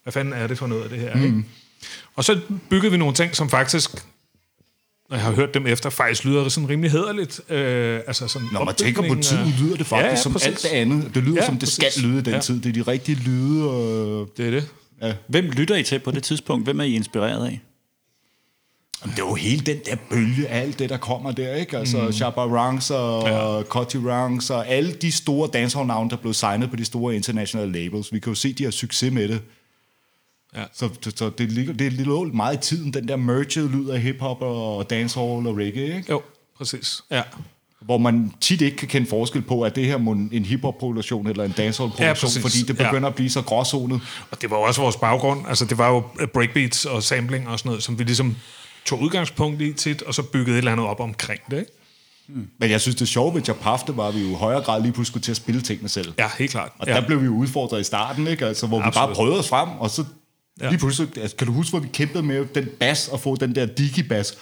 [0.02, 1.24] hvad fanden er det for noget af det her, mm.
[1.24, 1.44] ikke?
[2.16, 3.90] Og så byggede vi nogle ting, som faktisk,
[5.10, 7.40] når jeg har hørt dem efter, faktisk lyder sådan rimelig hederligt.
[7.50, 10.48] Øh, altså sådan Når man tænker på tiden, lyder det faktisk Ja, ja, som præcis.
[10.48, 11.14] alt det andet.
[11.14, 11.92] Det lyder Ja, som det præcis.
[11.94, 12.40] skal lyde i den Ja.
[12.40, 12.60] tid.
[12.60, 13.70] Det er de rigtige lyde.
[13.70, 14.28] Og...
[14.36, 14.68] Det er det.
[15.02, 15.12] Ja.
[15.26, 16.66] Hvem lytter I til på det tidspunkt?
[16.66, 17.60] Hvem er I inspireret af?
[19.02, 21.78] Jamen, Det er jo hele den der bølge af alt det, der kommer der, ikke?
[21.78, 22.12] Altså mm.
[22.12, 23.62] Shabba Ranks og ja.
[23.62, 28.12] Cutty Ranks og alle de store dancehall-navne, der blev signet på de store internationale labels.
[28.12, 29.40] Vi kan jo se, de har succes med det.
[30.56, 30.64] Ja.
[30.72, 34.00] Så, så, så det, ligger, det ligger meget i tiden, den der merged lyd af
[34.00, 36.04] hiphop og dancehall og reggae, ikke?
[36.10, 36.22] Jo,
[36.56, 37.00] præcis.
[37.10, 37.22] Ja.
[37.80, 41.44] Hvor man tit ikke kan kende forskel på, at det her må en hiphop-produktion eller
[41.44, 42.42] en Ja, dancehall-produktion, præcis.
[42.42, 42.88] fordi det Ja.
[42.90, 44.00] begynder at blive så gråzonet.
[44.30, 45.40] Og det var også vores baggrund.
[45.48, 46.02] Altså, det var jo
[46.34, 48.36] breakbeats og sampling og sådan noget, som vi ligesom
[48.84, 51.72] tog udgangspunkt i tit, og så byggede et eller andet op omkring det, ikke?
[52.58, 54.82] Men jeg synes, det sjove ved Japaf, det var, at vi jo i højere grad
[54.82, 56.12] lige pludselig skulle til at spille tingene selv.
[56.18, 56.72] Ja, helt klart.
[56.78, 56.94] Og ja.
[56.94, 58.46] der blev vi jo udfordret i starten, ikke?
[58.46, 59.06] Altså, hvor vi Absolut.
[59.08, 60.04] bare prøvede os frem, og så
[60.60, 60.68] Ja.
[60.68, 61.08] lige pludselig...
[61.18, 64.34] Altså, kan du huske, hvor vi kæmpede med den bas og få den der digi-bas,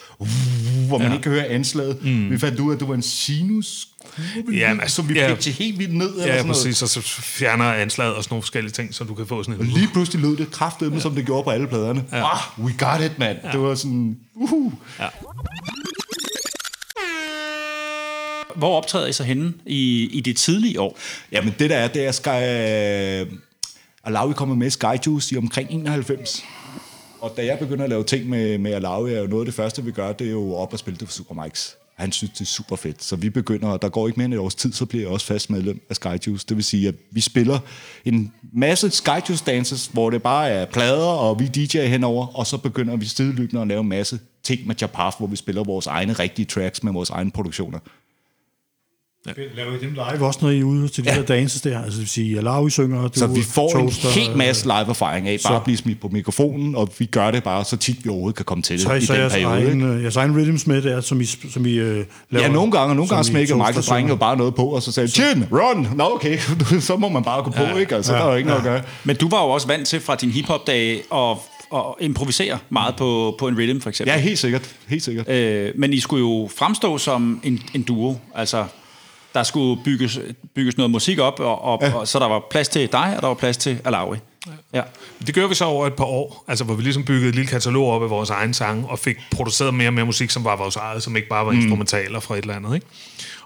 [0.88, 1.12] hvor man Ja.
[1.12, 2.04] ikke kan høre anslaget?
[2.04, 2.30] Mm.
[2.30, 3.88] Vi fandt ud af, at det var en sinus
[4.52, 5.30] Ja, men- som vi ja.
[5.30, 6.10] fik til helt vildt ned.
[6.10, 6.62] eller Ja, sådan noget.
[6.64, 9.60] præcis, og så fjerner anslaget og sådan nogle forskellige ting, så du kan få sådan
[9.60, 9.72] Og en...
[9.72, 11.02] lige pludselig lød det kraftedeme, ja.
[11.02, 12.04] som det gjorde på alle pladerne.
[12.12, 12.32] Ja.
[12.34, 13.36] Ah, we got it, man.
[13.44, 13.50] Ja.
[13.52, 14.16] Det var sådan...
[14.34, 14.72] Uhu.
[15.00, 15.06] Ja.
[18.56, 20.98] Hvor optræder I så henne i, i de tidlige år?
[21.32, 22.28] Jamen, det der er, det er Sky...
[24.06, 26.44] Alawi kommer med Skyjuice i omkring 91.
[27.20, 29.54] Og da jeg begynder at lave ting med, med Alawi, er jo noget af det
[29.54, 31.76] første, vi gør, det er jo op og spille det for Supermikes.
[31.94, 33.04] Han synes, det er super fedt.
[33.04, 35.12] Så vi begynder, og der går ikke mere end et års tid, så bliver jeg
[35.12, 36.46] også fast medlem af Skyjuice.
[36.48, 37.58] Det vil sige, at vi spiller
[38.04, 42.58] en masse Skyjuice dances, hvor det bare er plader, og vi DJ'er henover, og så
[42.58, 46.12] begynder vi sideløbende at lave en masse ting med Japaf, hvor vi spiller vores egne
[46.12, 47.78] rigtige tracks med vores egne produktioner.
[49.56, 51.16] Laver I dem live også, når I er ude til de ja.
[51.16, 51.78] der dances der?
[51.78, 55.28] Altså det vil sige, Alawi synger, du Så vi får toaster, en helt masse live-erfaring
[55.28, 58.04] af bare Så- at blive smidt på mikrofonen, og vi gør det bare så tit
[58.04, 59.58] vi overhovedet kan komme til det Så, i så den jeres, periode.
[59.58, 59.68] ikke?
[59.70, 62.46] egen, øh, jeres egen rhythms med der, som I, som I øh, laver?
[62.46, 64.92] Ja, nogle gange, og nogle gange smækker Michael Drenge jo bare noget på, og så
[64.92, 65.88] sagde Chin, run!
[65.96, 66.38] Nå, okay,
[66.80, 67.94] så må man bare gå på, ja, ikke?
[67.96, 68.54] Altså, ja, der er jo ikke ja.
[68.56, 68.90] noget at gøre.
[69.04, 71.36] Men du var jo også vant til fra din hiphop-dage at,
[71.74, 74.12] at improvisere meget på, på en rhythm, for eksempel.
[74.12, 74.62] Ja, helt sikkert.
[74.88, 75.28] Helt sikkert.
[75.28, 78.16] Øh, men I skulle jo fremstå som en, en duo.
[78.34, 78.64] Altså,
[79.36, 80.18] der skulle bygges,
[80.54, 81.94] bygges noget musik op, og, og, ja.
[81.94, 84.16] og, så der var plads til dig, og der var plads til Alawi.
[84.74, 84.82] Ja.
[85.26, 87.48] Det gør vi så over et par år, altså hvor vi ligesom byggede et lille
[87.48, 90.56] katalog op af vores egen sange, og fik produceret mere og mere musik, som var
[90.56, 91.58] vores eget, som ikke bare var Mm.
[91.58, 92.74] instrumentaler fra et eller andet.
[92.74, 92.86] Ikke?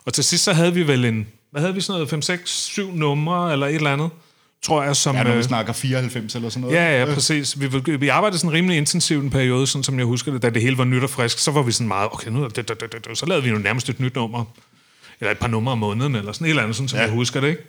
[0.04, 2.50] Og til sidst så havde vi vel en, hvad havde vi sådan noget, 5, 6,
[2.50, 4.10] 7 numre, eller et eller andet,
[4.62, 5.16] tror jeg, som...
[5.16, 6.76] Ja, når vi øh, snakker 94 eller sådan noget.
[6.76, 7.60] Ja, ja, præcis.
[7.60, 10.62] Vi, vi arbejdede sådan rimelig intensivt en periode, sådan som jeg husker det, da det
[10.62, 11.38] hele var nyt og frisk.
[11.38, 13.58] Så var vi sådan meget, okay, nu, det, det, det, det, så lavede vi jo
[13.58, 14.44] nærmest et nyt nummer.
[15.20, 17.02] Eller et par numre om måneden, eller sådan et eller andet, sådan som Ja.
[17.04, 17.62] jeg husker det, ikke?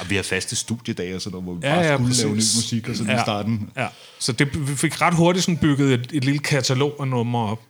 [0.00, 2.22] Og vi har faste studiedage og sådan noget, hvor vi Ja, bare ja, skulle præcis.
[2.24, 3.70] lave ny musik og sådan i starten.
[3.76, 3.86] Ja.
[4.18, 7.60] Så det, vi fik ret hurtigt sådan bygget et, et lille katalog af numre op.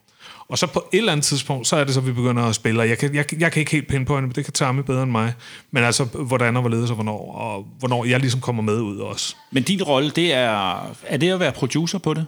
[0.49, 2.81] Og så på et eller andet tidspunkt, så er det så, vi begynder at spille.
[2.81, 5.11] Og Jeg kan, jeg, jeg kan ikke helt pinpointe, men det kan Tommy bedre end
[5.11, 5.33] mig.
[5.71, 9.35] Men altså, hvordan og hvorledes og hvornår, og hvornår jeg ligesom kommer med ud også.
[9.53, 12.27] Men din rolle, det er, er det at være producer på det?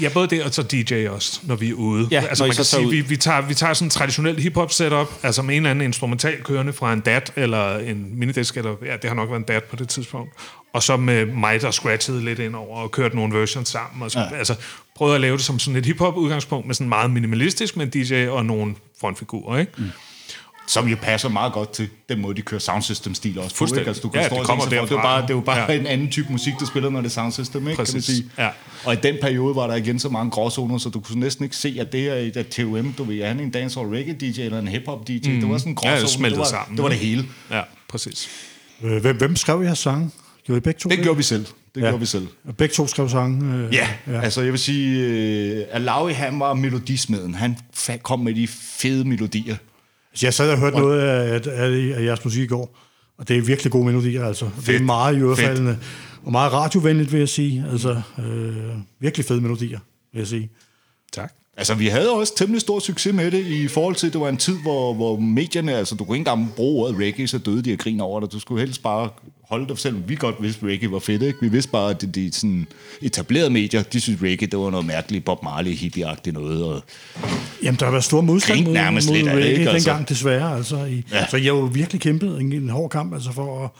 [0.00, 2.08] Ja, både det og så DJ også, når vi er ude.
[2.10, 2.90] Ja, altså, man kan sige, ud.
[2.90, 5.84] vi, vi, tager, vi tager sådan en traditionel hip-hop setup, altså med en eller anden
[5.84, 9.44] instrumental kørende fra en DAT, eller en minidisk, eller ja, det har nok været en
[9.44, 10.32] DAT på det tidspunkt.
[10.72, 14.02] Og så med mig, der scratchede lidt ind over og kørte nogle versions sammen.
[14.02, 14.36] Og så, ja.
[14.36, 14.54] altså,
[14.96, 18.04] prøvede at lave det som sådan et hip-hop udgangspunkt, med sådan meget minimalistisk med en
[18.04, 19.72] DJ og nogle frontfigurer, ikke?
[19.76, 19.90] Mm.
[20.68, 23.56] Som jo passer meget godt til den måde, de kører soundsystem-stil også på.
[23.58, 23.80] Fuldstændig.
[23.82, 23.88] Ikke?
[23.88, 25.02] Altså, du kan Ja, stå det kommer for, det er jo derfra.
[25.02, 25.78] bare, det er jo bare Ja.
[25.78, 27.76] en anden type musik, du spiller, når det er soundsystem, ikke?
[27.76, 28.04] Kan man Præcis.
[28.04, 28.24] sige.
[28.38, 28.48] Ja.
[28.84, 31.56] Og i den periode var der igen så mange gråzoner, så du kunne næsten ikke
[31.56, 34.40] se, at det er et at TUM, du ved, er han en dancehall reggae DJ
[34.40, 35.12] eller en hip-hop DJ?
[35.30, 35.40] Mm.
[35.40, 36.08] Det var sådan en Ja, det gråzone.
[36.08, 37.24] smeltede det, var, sammen, det var det hele.
[37.50, 38.28] Ja, præcis.
[38.82, 40.10] Øh, Hvem, hvem skrev jeres sange?
[40.46, 41.46] Gjorde I begge to Det gjorde vi selv.
[41.74, 41.86] Det Ja.
[41.86, 42.26] gjorde vi selv.
[42.48, 43.54] Og Begge to skrev sange?
[43.56, 47.34] Øh, Ja, ja, altså jeg vil sige, uh, Alawi, han var melodismeden.
[47.34, 47.56] Han
[48.02, 48.48] kom med de
[48.78, 49.56] fede melodier.
[50.16, 52.78] Altså, jeg sad og hørte noget af, af, af jeres musik i går,
[53.18, 54.50] og det er virkelig gode melodier, altså.
[54.54, 54.66] Fedt.
[54.66, 55.78] Det er meget ørefaldende,
[56.24, 57.64] og meget radiovenligt, vil jeg sige.
[57.70, 59.78] Altså, øh, virkelig fede melodier,
[60.12, 60.50] vil jeg sige.
[61.12, 61.32] Tak.
[61.58, 64.28] Altså, vi havde også temmelig stor succes med det, i forhold til, at det var
[64.28, 67.62] en tid, hvor, hvor medierne, altså, du kunne ikke engang bruge ordet reggae, så døde
[67.62, 68.32] de af grin over det.
[68.32, 69.08] Du skulle helst bare
[69.48, 71.38] holde dig, selvom vi godt vidste, at reggae var fedt, ikke?
[71.40, 72.66] Vi vidste bare, at de, de sådan
[73.02, 76.82] etablerede medier, de synes reggae, det var noget mærkeligt Bob Marley, hippie noget, og
[77.62, 79.90] Jamen, der har været stor modstand mod, nærmest mod lidt af det, reggae ikke, altså?
[79.90, 80.56] dengang, desværre.
[80.56, 81.04] Altså, i.
[81.12, 81.26] Ja.
[81.26, 83.70] Så jeg har jo virkelig kæmpet en, en hård kamp altså, for, at,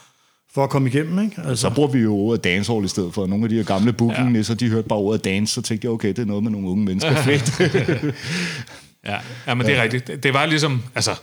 [0.57, 1.19] for at komme igennem.
[1.19, 1.37] Ikke?
[1.38, 3.27] Altså, så bruger vi jo ordet dancehall i stedet for.
[3.27, 4.55] Nogle af de her gamle booking ja.
[4.55, 6.85] de hørte bare ordet dance, så tænkte jeg, okay, det er noget med nogle unge
[6.85, 7.14] mennesker.
[7.23, 8.14] Fedt.
[9.07, 9.16] Ja,
[9.47, 10.07] ja men det er rigtigt.
[10.07, 11.14] Det, det var ligesom, altså,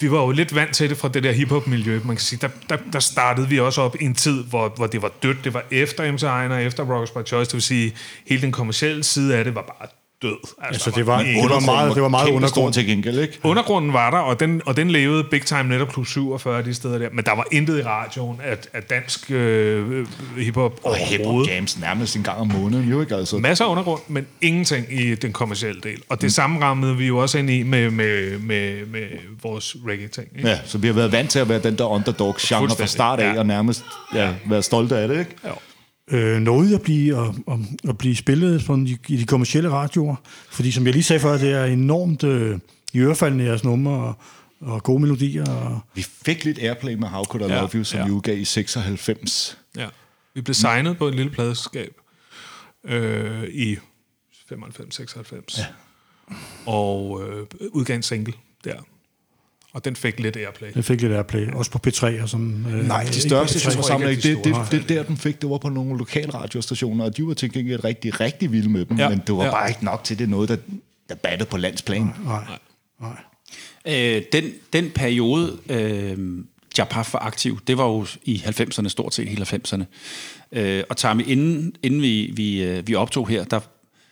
[0.00, 2.00] vi var jo lidt vant til det fra det der hiphop-miljø.
[2.04, 4.86] Man kan sige, der, der, der startede vi også op i en tid, hvor, hvor
[4.86, 5.44] det var dødt.
[5.44, 7.48] Det var efter MC Ejner, efter Rockers by Choice.
[7.48, 7.92] Det vil sige,
[8.26, 9.88] hele den kommercielle side af det var bare
[10.22, 10.36] død.
[10.62, 12.72] altså, der det var, det var meget, det var meget undergrund.
[12.72, 13.38] til gengæld, ikke?
[13.42, 16.98] Undergrunden var der, og den, og den levede big time netop klub 47 de steder
[16.98, 17.08] der.
[17.12, 20.06] Men der var intet i radioen af, af dansk øh,
[20.36, 21.50] hiphop Og hip overhovedet.
[21.50, 23.16] jams nærmest en gang om måneden, jo ikke?
[23.16, 26.02] Altså, Masser af undergrund, men ingenting i den kommercielle del.
[26.08, 26.30] Og det mm.
[26.30, 29.06] samme rammede vi jo også ind i med, med, med, med
[29.42, 30.28] vores reggae-ting.
[30.36, 30.48] Ikke?
[30.48, 33.34] Ja, så vi har været vant til at være den der underdog-genre fra start af,
[33.34, 33.38] ja.
[33.38, 35.30] og nærmest ja, være stolte af det, ikke?
[35.44, 35.50] Ja.
[36.10, 40.16] Øh, nåede at blive, at, at, at blive spillet på de, i de kommercielle radioer?
[40.50, 42.58] Fordi som jeg lige sagde før, det er enormt øh,
[42.92, 44.14] i ørefaldende jeres numre og,
[44.60, 45.44] og gode melodier.
[45.46, 48.06] Og, Vi fik lidt airplay med How Could I Ja, Love You, som ja.
[48.06, 49.58] vi udgav i 96.
[49.76, 49.88] Ja.
[50.34, 51.92] Vi blev signet på et lille pladeskab
[52.84, 53.76] øh, i
[54.52, 55.58] 95-96.
[55.58, 55.66] Ja.
[56.66, 58.80] Og øh, udgav en single der.
[59.72, 60.68] Og den fik lidt airplay.
[60.74, 62.66] jeg fik lidt airplay, også på P3 og sådan.
[62.72, 63.70] Øh, Nej, de største P3.
[63.70, 65.98] supersamler, ikke, at de det, det, det, det, der, den fik, det var på nogle
[65.98, 69.34] lokale radiostationer, og de var til gengæld rigtig, rigtig vilde med dem, Ja, men det
[69.36, 69.50] var ja.
[69.50, 70.56] bare ikke nok til, det noget, der,
[71.08, 72.10] der battede på landsplan.
[72.24, 72.44] Nej,
[73.00, 73.16] nej.
[73.88, 76.18] Øh, den, den periode, øh,
[76.78, 79.84] Japaf var aktiv, det var jo i 90'erne, stort set hele 90'erne.
[80.52, 83.60] Øh, og Tommy, inden, inden vi, vi, øh, vi optog her, der,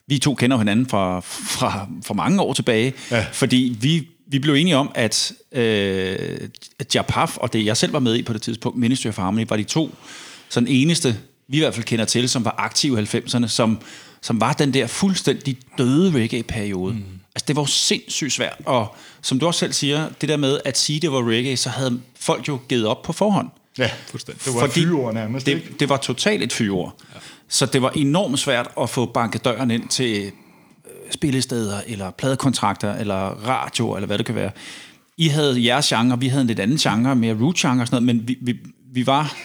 [0.06, 3.26] vi to kender hinanden fra, fra, fra mange år tilbage, ja.
[3.32, 7.98] fordi vi, vi blev enige om, at, øh, at Japaf og det, jeg selv var
[7.98, 9.94] med i på det tidspunkt, Ministry of Harmony, var de to
[10.48, 11.16] sådan eneste,
[11.48, 13.80] vi i hvert fald kender til, som var aktive i 90'erne, som,
[14.20, 16.94] som var den der fuldstændig døde reggae-periode.
[16.94, 17.04] Mm.
[17.34, 20.60] Altså, det var jo sindssygt svært, og som du også selv siger, det der med
[20.64, 23.48] at sige, det var reggae, så havde folk jo givet op på forhånd.
[23.78, 24.44] Ja, fuldstændig.
[24.44, 25.74] Det var Fordi fyreord nærmest, det, ikke?
[25.80, 26.94] det var totalt et fyreord.
[27.14, 27.20] Ja.
[27.48, 30.32] Så det var enormt svært at få banket døren ind til
[31.10, 34.50] spillesteder, eller pladekontrakter, eller radio, eller hvad det kan være.
[35.16, 38.02] I havde jeres genre, vi havde en lidt anden genre, mere root genre og sådan
[38.02, 38.58] noget, men vi, vi,
[38.92, 39.36] vi var,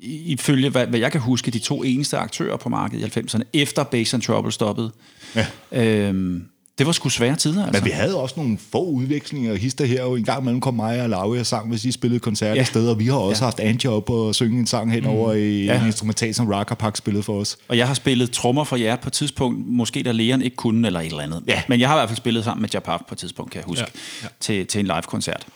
[0.00, 3.84] ifølge hvad, hvad jeg kan huske, de to eneste aktører på markedet i 90'erne, efter
[3.84, 4.92] Bass and Trouble stoppede.
[5.34, 5.46] Ja.
[5.72, 6.44] Øhm,
[6.78, 7.80] det var sgu svære tider, altså.
[7.80, 9.54] Men vi havde også nogle få udvekslinger.
[9.54, 12.20] Hister her jo en gang imellem kom mig og Laurie og sang, hvis I spillede
[12.20, 12.64] koncerter ja.
[12.64, 12.94] steder.
[12.94, 13.46] Vi har også ja.
[13.46, 15.38] haft Angie op og synge en sang henover mm.
[15.38, 15.80] i ja.
[15.80, 17.56] en instrumental, som Raka Park spillede for os.
[17.68, 20.86] Og jeg har spillet trommer for jer på et tidspunkt, måske da lægeren ikke kunne,
[20.86, 21.42] eller et eller andet.
[21.46, 21.62] Ja.
[21.68, 23.66] Men jeg har i hvert fald spillet sammen med Japaf på et tidspunkt, kan jeg
[23.66, 23.88] huske, ja.
[24.22, 24.28] Ja.
[24.40, 25.46] Til, til en live-koncert.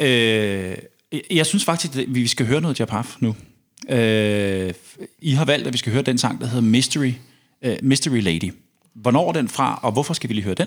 [0.00, 0.74] Øh,
[1.30, 3.34] jeg synes faktisk, at vi skal høre noget Japaf nu.
[3.90, 4.72] Øh,
[5.18, 7.12] I har valgt, at vi skal høre den sang, der hedder Mystery,
[7.66, 8.52] uh, Mystery Lady.
[9.02, 10.66] Hvornår er den fra, og hvorfor skal vi lige høre den?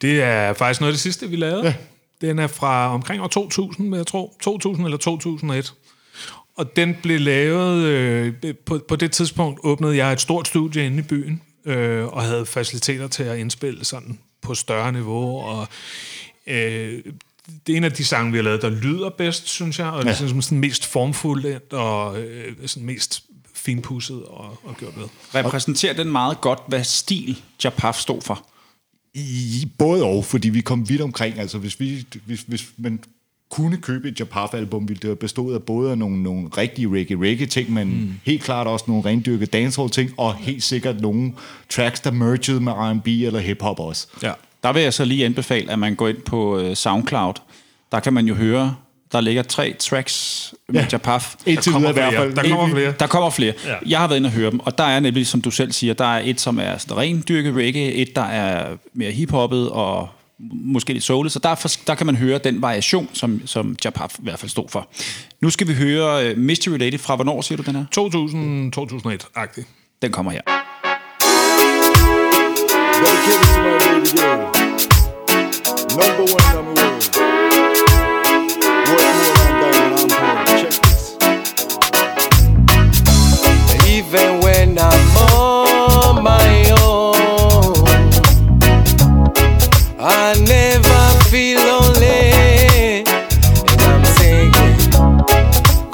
[0.00, 1.64] Det er faktisk noget af det sidste, vi lavede.
[1.64, 1.74] Ja.
[2.20, 4.34] Den er fra omkring år 2000, jeg tror.
[4.42, 5.74] 2000 eller 2001.
[6.56, 7.84] Og den blev lavet...
[7.84, 8.34] Øh,
[8.66, 12.46] på, på det tidspunkt åbnede jeg et stort studie inde i byen, øh, og havde
[12.46, 15.38] faciliteter til at indspille sådan på større niveau.
[15.38, 15.68] Og
[16.46, 17.02] øh,
[17.66, 20.04] det er en af de sange, vi har lavet, der lyder bedst, synes jeg, og
[20.04, 20.10] ja.
[20.10, 23.22] det er sådan mest formfuldt og øh, sådan mest
[23.66, 25.04] finpudset og, og gjort ved.
[25.34, 28.46] Repræsenterer den meget godt, hvad stil Japaf stod for?
[29.14, 31.38] I, både og, fordi vi kom vidt omkring.
[31.38, 33.00] Altså, hvis, vi, hvis, hvis man
[33.50, 37.88] kunne købe et Japaf-album, ville det bestå af både af nogle, nogle rigtige reggae-reggae-ting, men
[37.88, 38.12] mm.
[38.24, 41.32] helt klart også nogle rendyrkede dancehall-ting, og helt sikkert nogle
[41.70, 44.06] tracks, der mergede med R&B eller hip-hop også.
[44.22, 44.32] Ja.
[44.62, 47.34] Der vil jeg så lige anbefale, at man går ind på øh, SoundCloud.
[47.92, 48.76] Der kan man jo høre
[49.16, 50.86] der ligger tre tracks med ja.
[50.92, 51.34] Japaf.
[51.46, 52.34] Indtil videre i hvert fald.
[52.34, 52.94] Der kommer flere.
[53.00, 53.52] Der kommer flere.
[53.66, 53.74] Ja.
[53.86, 55.94] Jeg har været inde og høre dem, og der er nemlig, som du selv siger,
[55.94, 60.08] der er et, som er ren dyrket reggae, et, der er mere hiphoppet og
[60.50, 64.22] måske lidt soulet, så der, der kan man høre den variation, som, som Japaf i
[64.22, 64.88] hvert fald stod for.
[65.40, 67.84] Nu skal vi høre uh, Mystery Lady fra hvornår, siger du den her?
[67.98, 69.64] 2000-2001-agtig.
[70.02, 70.40] Den kommer her.
[75.96, 76.95] Number one number one.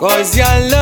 [0.03, 0.82] Cause your love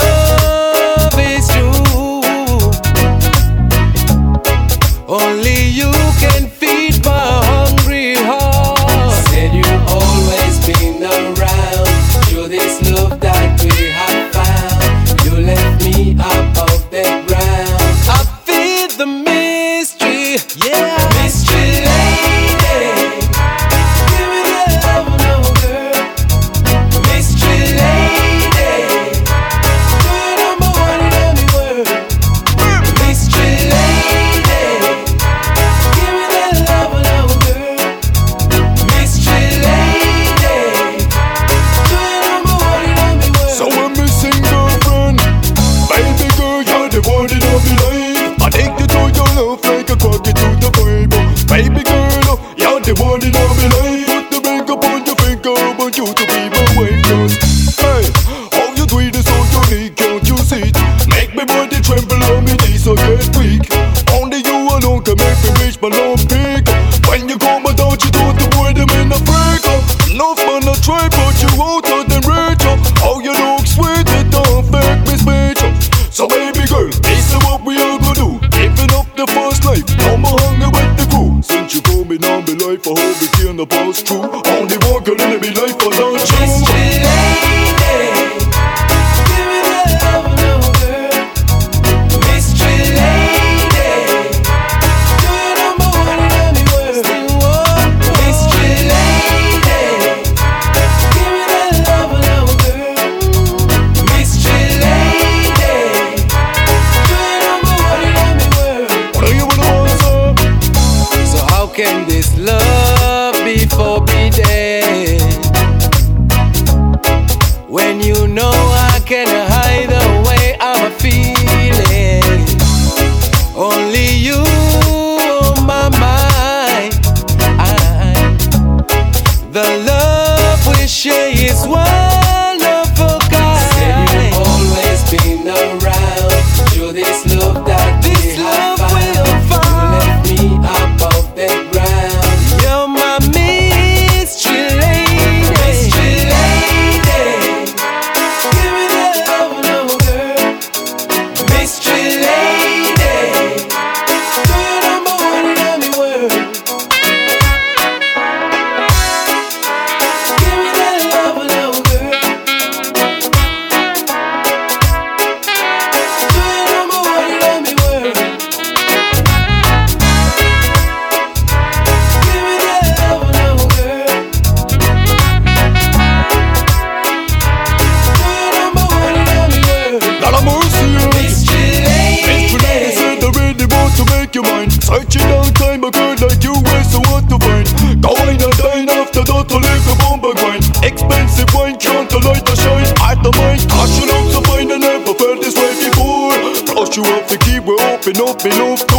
[184.40, 187.66] your mind Searching all time, a girl like you were so hard to find?
[188.00, 190.64] Go wine and dine after that, to leave a bomber grind.
[190.82, 192.86] Expensive wine, can't the light to shine?
[193.04, 196.32] At the mind, I should out to find, I never felt this way before.
[196.66, 198.52] Flush you off the key, we're open up, open.
[198.52, 198.89] up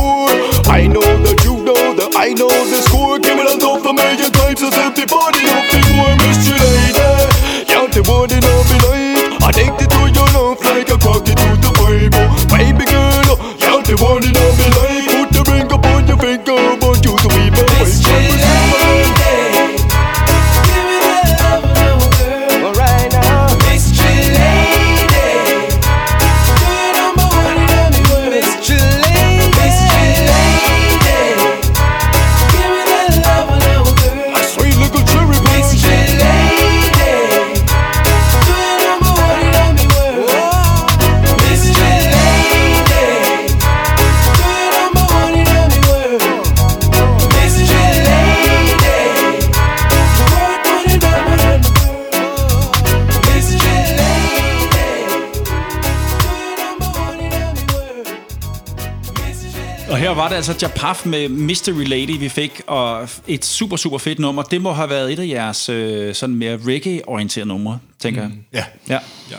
[60.31, 64.41] det altså Japaf med Mystery Lady, vi fik, og et super, super fedt nummer.
[64.43, 68.31] Det må have været et af jeres øh, sådan mere reggae-orienterede numre, tænker jeg.
[68.53, 68.99] Ja, Ja.
[69.31, 69.37] ja.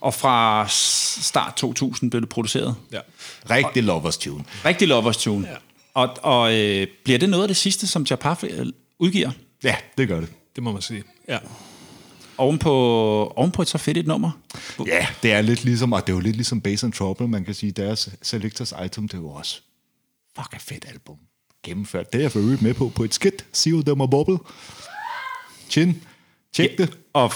[0.00, 0.66] Og fra
[1.22, 2.74] start 2000 blev det produceret.
[2.92, 2.98] Ja.
[3.50, 4.44] rigtig lovers tune.
[4.64, 5.48] Rigtig lovers tune.
[5.48, 5.54] Ja.
[5.94, 8.66] Og, og øh, bliver det noget af det sidste, som Japaf øh,
[8.98, 9.30] udgiver?
[9.64, 10.28] Ja, det gør det.
[10.54, 11.02] Det må man sige.
[11.28, 11.38] Ja.
[12.38, 12.72] Oven på,
[13.36, 14.30] oven på et så fedt et nummer?
[14.86, 17.44] Ja, det er lidt ligesom, og det er jo lidt ligesom Bass and Trouble, man
[17.44, 19.60] kan sige, deres Selectors Item, det er jo også
[20.36, 21.16] fucking fedt album.
[21.64, 22.12] Gennemført.
[22.12, 23.46] Det er jeg for øvrigt med på, på et skit.
[23.52, 24.38] Sio dem og Bubble.
[25.70, 26.02] Chin.
[26.54, 26.98] Tjek det.
[27.12, 27.32] Og,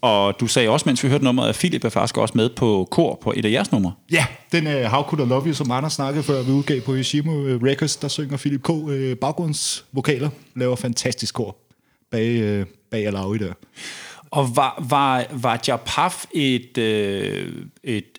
[0.00, 2.88] og du sagde også, mens vi hørte nummeret, at Philip er faktisk også med på
[2.90, 3.92] kor på et af jeres numre.
[4.10, 6.96] Ja, den uh, How Could I Love You, som Anders snakkede før, vi udgav på
[6.96, 8.68] Yoshimo uh, Records, der synger Philip K.
[8.68, 11.56] Uh, baggrundsvokaler, laver fantastisk kor
[12.10, 13.52] bag, uh, bag Alawi der.
[14.30, 17.52] Og var, var, var Japaf et, øh,
[17.84, 18.18] et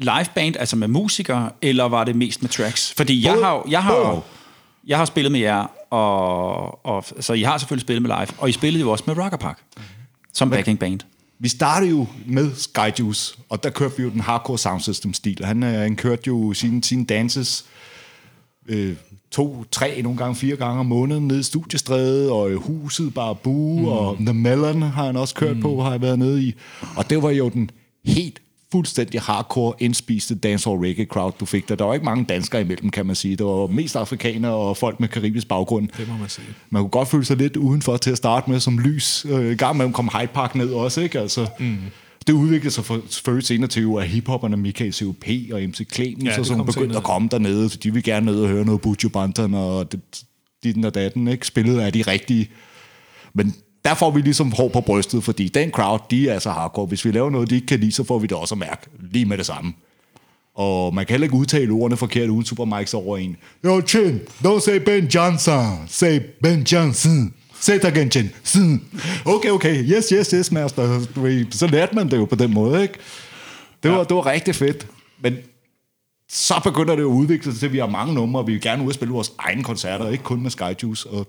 [0.00, 2.94] liveband, altså med musikere, eller var det mest med tracks?
[2.96, 4.22] Fordi jeg har, jeg har,
[4.86, 8.48] jeg har spillet med jer, og, og, så I har selvfølgelig spillet med live, og
[8.48, 9.58] I spillede jo også med Rocker Park,
[10.32, 11.00] som backing band.
[11.38, 15.44] Vi startede jo med Skyjuice, og der kørte vi jo den hardcore sound system stil.
[15.44, 17.64] Han, øh, han kørte jo sine, sine dances
[18.68, 18.96] øh,
[19.30, 23.34] to, tre, nogle gange fire gange om måneden ned i studiestrædet, og øh, huset bare
[23.34, 23.88] bue, mm.
[23.88, 25.62] og The Melon har han også kørt mm.
[25.62, 26.54] på, har jeg været nede i.
[26.96, 27.70] Og det var jo den
[28.04, 31.74] helt fuldstændig hardcore indspiste dancehall reggae crowd, du fik der.
[31.74, 33.36] Der var ikke mange danskere imellem, kan man sige.
[33.36, 35.88] Det var mest afrikanere og folk med karibisk baggrund.
[35.96, 36.46] Det må man sige.
[36.70, 39.26] Man kunne godt føle sig lidt udenfor til at starte med som lys.
[39.30, 41.20] Øh, I gang med komme Hyde Park ned også, ikke?
[41.20, 41.78] Altså, mm.
[42.26, 46.38] Det udviklede sig for, selvfølgelig senere til at hiphopperne Michael COP og MC Clemens Ja,
[46.38, 46.96] og sådan kom begyndte senere.
[46.96, 50.00] at komme dernede, for de ville gerne ned og høre noget Buju Banton og det,
[50.64, 51.46] ditten og datten, ikke?
[51.46, 52.50] Spillet af de rigtige.
[53.34, 56.86] Men der får vi ligesom hår på brystet, fordi den crowd, de er så hardcore.
[56.86, 58.86] Hvis vi laver noget, de ikke kan lide, så får vi det også at mærke
[59.00, 59.72] lige med det samme.
[60.54, 63.36] Og man kan heller ikke udtale ordene forkert uden supermics over en.
[63.64, 65.78] Yo, Chin, don't say Ben Johnson.
[65.88, 67.34] Say Ben Johnson.
[67.60, 68.30] Say it again, Chin.
[69.24, 69.84] Okay, okay.
[69.84, 71.00] Yes, yes, yes, master.
[71.50, 72.94] Så lærte man det jo på den måde, ikke?
[73.82, 74.04] Det var, ja.
[74.04, 74.86] det var rigtig fedt.
[75.20, 75.36] Men
[76.28, 78.62] så begynder det at udvikle sig til, at vi har mange numre, og vi vil
[78.62, 81.10] gerne ud og spille vores egne koncerter, ikke kun med Skyjuice.
[81.10, 81.26] Og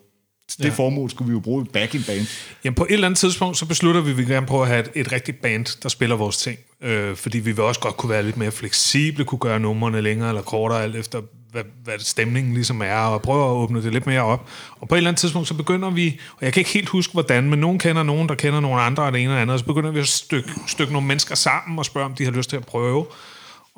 [0.58, 0.70] det ja.
[0.70, 2.26] formål skulle vi jo bruge i backing band.
[2.64, 4.80] Jamen på et eller andet tidspunkt, så beslutter vi, at vi gerne prøve at have
[4.80, 6.60] et, et rigtigt band, der spiller vores ting.
[6.82, 10.30] Øh, fordi vi vil også godt kunne være lidt mere fleksible, kunne gøre numrene længere
[10.30, 11.22] eller kortere, alt efter
[11.52, 14.50] hvad, hvad stemningen ligesom er, og prøve at åbne det lidt mere op.
[14.80, 17.14] Og på et eller andet tidspunkt, så begynder vi, og jeg kan ikke helt huske
[17.14, 19.60] hvordan, men nogen kender nogen, der kender nogen andre, og det ene og andet, og
[19.60, 22.50] så begynder vi at stykke, stykke nogle mennesker sammen og spørge, om de har lyst
[22.50, 23.06] til at prøve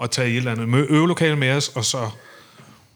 [0.04, 2.10] at tage i et eller andet øvelokale med os, og så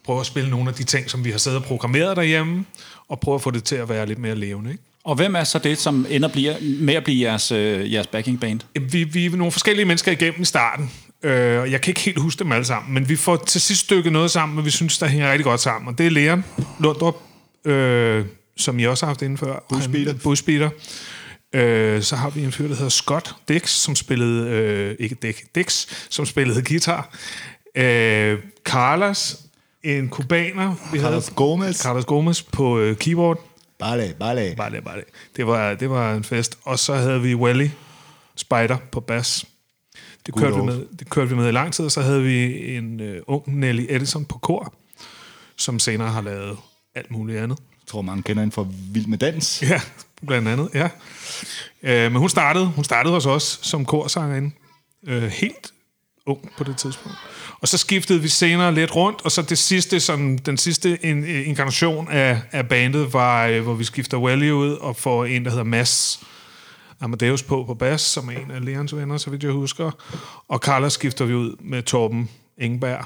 [0.06, 2.66] prøve at spille nogle af de ting, som vi har siddet og programmeret derhjemme,
[3.10, 4.72] og prøve at få det til at være lidt mere levende.
[4.72, 4.84] Ikke?
[5.04, 8.40] Og hvem er så det, som ender bliver, med at blive jeres, øh, jeres backing
[8.40, 8.60] band?
[8.92, 10.92] Vi, vi er nogle forskellige mennesker igennem i starten,
[11.24, 13.82] øh, og jeg kan ikke helt huske dem alle sammen, men vi får til sidst
[13.82, 15.88] stykket noget sammen, og vi synes, der hænger rigtig godt sammen.
[15.88, 16.46] Og det er Leon
[16.80, 17.16] Lundrup,
[17.66, 18.26] øh,
[18.58, 19.66] som I også har haft inden før.
[19.70, 20.12] Busspeeder.
[20.12, 20.70] Han- Busspeeder.
[21.56, 25.36] Øh, så har vi en fyr, der hedder Scott Dix, som spillede, øh, ikke Dix,
[25.56, 27.16] Dix, som spillede guitar.
[27.78, 29.38] Øh, Carlos,
[29.84, 30.76] en kubaner.
[30.92, 31.82] Vi Carlos havde, Gomez.
[31.82, 33.40] Carlos Gomez på øh, keyboard.
[33.80, 35.02] Bare bare Bare det, bare
[35.36, 35.48] det.
[35.48, 36.58] Var, det var en fest.
[36.64, 37.70] Og så havde vi Wally
[38.36, 39.46] Spider på bas.
[40.26, 42.76] Det kørte, vi med, det kørte vi med i lang tid, og så havde vi
[42.76, 44.74] en uh, ung Nelly Edison på kor,
[45.58, 46.58] som senere har lavet
[46.96, 47.60] alt muligt andet.
[47.60, 49.62] Jeg tror, mange kender hende fra Vild med Dans.
[49.70, 49.82] Ja,
[50.28, 50.90] blandt andet, ja.
[51.84, 54.52] Uh, men hun startede, hun startede hos os som korsangerinde.
[55.08, 55.74] Uh, helt
[56.26, 57.18] ung på det tidspunkt.
[57.62, 61.26] Og så skiftede vi senere lidt rundt, og så det sidste, sådan, den sidste in,
[61.26, 65.50] inkarnation af, af bandet var, øh, hvor vi skifter Wally ud og får en, der
[65.50, 66.20] hedder Mads
[67.02, 69.92] Amadeus på på bas, som er en af Leons venner, så vidt jeg husker.
[70.48, 73.06] Og Carla skifter vi ud med Torben Engberg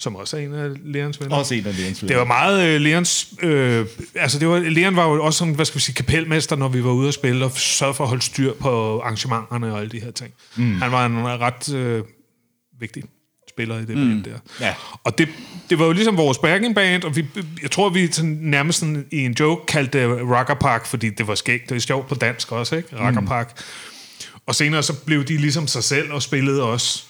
[0.00, 1.36] som også er en af Leons venner.
[1.36, 2.14] Også en af Leons venner.
[2.14, 3.34] Det var meget uh, Leons...
[3.42, 6.68] Øh, altså, det var, Leon var jo også sådan, hvad skal vi sige, kapelmester, når
[6.68, 9.90] vi var ude og spille, og sørgede for at holde styr på arrangementerne og alle
[9.90, 10.34] de her ting.
[10.56, 10.74] Mm.
[10.74, 12.04] Han var en ret øh,
[12.80, 13.02] vigtig
[13.58, 14.08] spiller i det mm.
[14.08, 14.66] band der.
[14.66, 14.74] Ja.
[15.04, 15.28] Og det,
[15.70, 17.26] det var jo ligesom vores backing band, og vi,
[17.62, 21.26] jeg tror, vi sådan, nærmest sådan, i en joke kaldte det Rocker Park, fordi det
[21.26, 21.68] var skægt.
[21.68, 23.06] Det er sjovt på dansk også, ikke?
[23.06, 23.60] Rocker Park.
[24.46, 27.04] Og senere så blev de ligesom sig selv og spillede også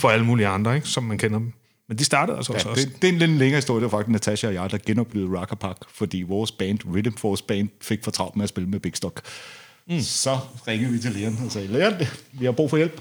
[0.00, 0.88] for alle mulige andre, ikke?
[0.88, 1.52] som man kender dem.
[1.88, 2.86] Men de startede altså Ja, også.
[2.86, 3.80] det, det er en lidt længere historie.
[3.84, 7.44] Det var faktisk Natasha og jeg, der genoplevede Rocker Park, fordi vores band, Rhythm Force
[7.44, 9.20] Band, fik for travlt med at spille med Big Stock.
[9.88, 10.00] Mm.
[10.00, 10.38] Så
[10.68, 11.94] ringede vi til Leon og sagde, Leon,
[12.32, 13.00] vi har brug for hjælp.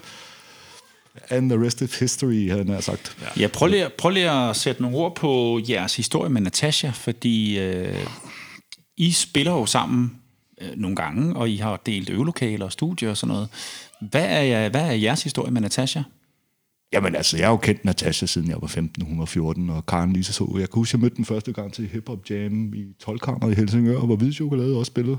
[1.30, 3.18] And the rest is history, havde han sagt.
[3.22, 3.42] Ja.
[3.42, 7.60] Ja, prøv lige, prøv lige at sætte nogle ord på jeres historie med Natasha, fordi
[7.60, 8.06] øh,
[8.98, 10.12] I spiller jo sammen
[10.62, 13.50] øh, nogle gange, og I har delt øvelokaler og studier og sådan noget.
[14.02, 16.02] Hvad er, hvad er jeres historie med Natasha?
[16.94, 19.86] Jamen altså, jeg har jo kendt Natasha siden jeg var 15, hun var 14, og
[19.86, 20.48] Karen lige så.
[20.60, 23.20] Jeg kan huske, jeg mødte den første gang til Hip Hop Jam i 12
[23.52, 25.18] i Helsingør, hvor Hvide Chokolade også spillede.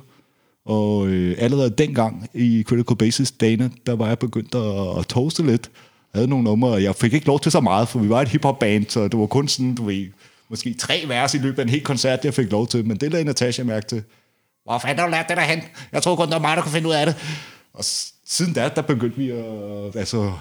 [0.67, 5.47] Og øh, allerede dengang i Critical Basis dagene, der var jeg begyndt at, at toaste
[5.47, 5.71] lidt.
[6.13, 8.23] Jeg havde nogle numre, og jeg fik ikke lov til så meget, for vi var
[8.23, 10.07] et hiphop band, så det var kun sådan, du ved,
[10.49, 12.87] måske tre vers i løbet af en hel koncert, jeg fik lov til.
[12.87, 14.03] Men det lagde Natasha mærke til.
[14.65, 15.63] Hvor fanden har du lært det derhen?
[15.93, 17.17] Jeg troede kun, det var mig, der kunne finde ud af det.
[17.73, 17.85] Og
[18.27, 19.97] siden da, der begyndte vi at...
[19.97, 20.33] Altså,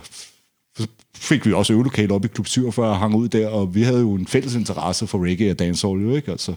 [1.16, 4.00] fik vi også øvelokale op i Klub 47 og hang ud der, og vi havde
[4.00, 6.32] jo en fælles interesse for reggae og dancehall, jo ikke?
[6.32, 6.54] Altså,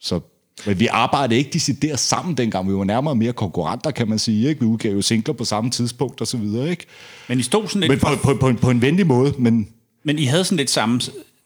[0.00, 0.20] så,
[0.66, 2.68] men vi arbejdede ikke decideret sammen dengang.
[2.68, 4.48] Vi var nærmere mere konkurrenter, kan man sige.
[4.48, 4.60] Ikke?
[4.60, 6.70] Vi udgav jo singler på samme tidspunkt og så videre.
[6.70, 6.86] Ikke?
[7.28, 7.90] Men I stod sådan lidt...
[7.90, 9.34] Men på, på, på, en, på en venlig måde.
[9.38, 9.68] Men
[10.04, 11.00] Men I havde sådan lidt samme...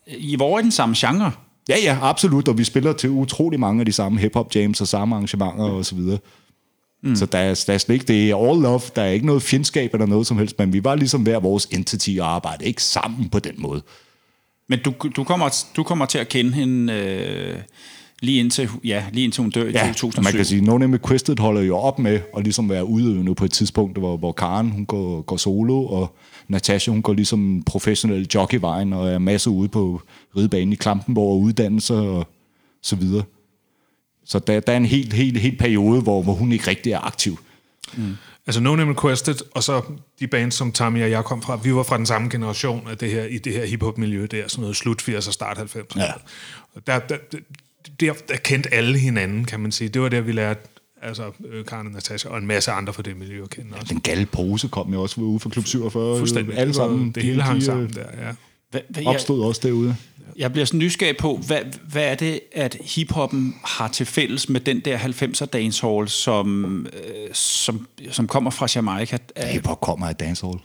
[0.07, 1.33] I var i den samme genre.
[1.69, 2.49] ja, ja, absolut.
[2.49, 5.87] Og vi spiller til utrolig mange af de samme hip-hop jams og samme arrangementer og
[5.87, 6.19] så videre.
[7.03, 7.17] Mm.
[7.17, 9.43] Så der er, der er slet ikke, det er all love, der er ikke noget
[9.43, 12.83] fjendskab eller noget som helst, men vi var ligesom hver vores entity og arbejdede ikke
[12.83, 13.83] sammen på den måde.
[14.69, 17.59] Men du, du, kommer, du kommer til at kende hende øh,
[18.21, 20.23] lige, indtil, ja, lige indtil hun dør i Ja, 2007.
[20.23, 23.45] man kan sige, No Name Requested holder jo op med at ligesom være udøvende på
[23.45, 26.17] et tidspunkt, hvor, hvor Karen hun går, går solo, og
[26.49, 30.03] Natasha hun går ligesom professionel jockeyvejen og er masser ude på
[30.37, 32.27] ridebanen i Klampenborg og uddannelser og
[32.83, 33.23] så videre.
[34.25, 37.01] Så der, der er en helt, helt, helt periode, hvor, hvor hun ikke rigtig er
[37.07, 37.39] aktiv.
[38.47, 39.83] Altså No Name Requested, og så
[40.21, 42.99] de bands, som Tommy og jeg kom fra, vi var fra den samme generation af
[42.99, 46.01] det her, i det her hiphop-miljø der, sådan noget slut 80'er og start 90'er.
[46.01, 46.13] Ja.
[46.87, 47.17] Der, der,
[48.01, 49.89] der, der kendte alle hinanden, kan man sige.
[49.89, 50.61] Det var der, vi lærte
[51.03, 53.87] altså øh, Karen og Natasha, og en masse andre fra det miljø at kende også.
[53.89, 56.19] Den galde pose kom jo også ude fra Klub 47.
[56.19, 56.59] Fuldstændig.
[56.59, 57.13] Alle sammen.
[57.13, 58.33] Det hele hang de, sammen øh, der, ja.
[58.71, 59.97] Hvad, hvad, jeg, Opstod også derude.
[60.37, 61.61] jeg bliver sådan nysgerrig på, hvad,
[61.91, 67.35] hvad er det, at hiphoppen har til fælles med den der 90'er dancehall, som, øh,
[67.35, 69.19] som, som kommer fra Jamaica?
[69.37, 70.59] Hip-hop kommer af dancehall.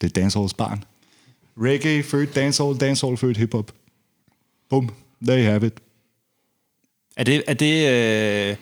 [0.00, 0.84] Det er dancehalls barn.
[1.58, 3.72] Reggae født dancehall, dancehall født hiphop.
[4.70, 4.90] Bum,
[5.22, 5.72] there you have it.
[7.16, 7.42] Er det...
[7.46, 7.88] Er det
[8.50, 8.56] øh,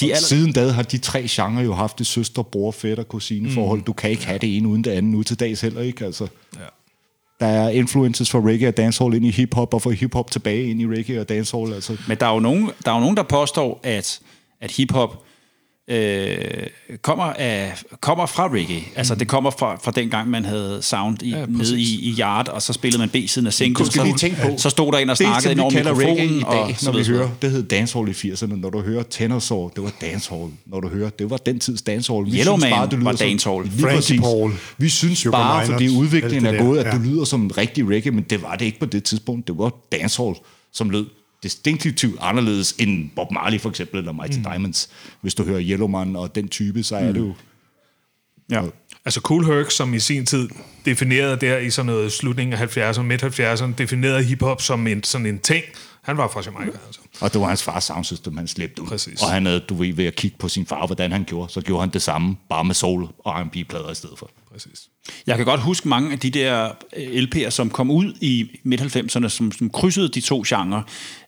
[0.00, 3.50] de aller, Siden da har de tre genrer jo haft det søster, bror, fætter, kusine
[3.50, 3.82] forhold.
[3.82, 6.04] Du kan ikke have det ene uden det andet nu til dags heller ikke.
[6.04, 6.26] Altså.
[6.56, 6.60] Ja.
[7.40, 10.80] Der er influences fra reggae og dancehall ind i hiphop, og fra hiphop tilbage ind
[10.80, 11.72] i reggae og dancehall.
[11.72, 11.96] Altså.
[12.08, 14.20] men der er, jo nogen, der er jo nogen, der påstår, at,
[14.60, 15.23] at hiphop
[15.88, 16.36] øh,
[17.02, 18.82] kommer, af, kommer fra reggae.
[18.96, 22.16] Altså, det kommer fra, fra den gang, man havde sound i, Ja, nede i, i
[22.20, 23.86] yard, og så spillede man B-siden af singlen.
[23.86, 25.94] Du så, lige tænke på, så stod der en og snakkede det, ind som over
[25.94, 26.38] mikrofonen.
[26.38, 28.54] i dag, og så når vi videre, så hører, det hed dancehall i 80'erne.
[28.60, 30.50] Når du hører Tenorsaw, det var dancehall.
[30.66, 32.24] Når du hører, det var den tids dancehall.
[32.26, 33.64] Vi Yellow synes Man det lyder var som- dancehall.
[33.64, 34.20] Lige Frankie.
[34.20, 37.04] Paul, Vi synes Sugar bare, fordi udviklingen er gået, at du ja.
[37.04, 39.46] lyder som en rigtig reggae, men det var det ikke på det tidspunkt.
[39.48, 40.34] Det var dancehall,
[40.72, 41.06] som lød
[41.44, 44.44] distinktivt anderledes end Bob Marley for eksempel, eller Mighty mm.
[44.44, 44.90] Diamonds.
[45.20, 47.34] Hvis du hører Yellowman og den type, så er det jo...
[48.50, 48.62] Ja.
[49.04, 50.48] Altså Cool Herc, som i sin tid
[50.84, 55.26] definerede der i sådan noget slutningen af 70'erne, midt 70'erne, definerede hiphop som en, sådan
[55.26, 55.64] en ting.
[56.02, 57.00] Han var fra Jamaica, altså.
[57.20, 58.86] Og det var hans fars soundsystem, han slæbte ud.
[58.86, 59.22] Præcis.
[59.22, 61.60] Og han havde, du ved, ved at kigge på sin far, hvordan han gjorde, så
[61.60, 64.30] gjorde han det samme, bare med soul og R&B-plader i stedet for.
[64.52, 64.88] Præcis.
[65.26, 69.28] Jeg kan godt huske mange af de der øh, LP'er, som kom ud i midt-90'erne,
[69.28, 70.82] som, som krydsede de to genrer.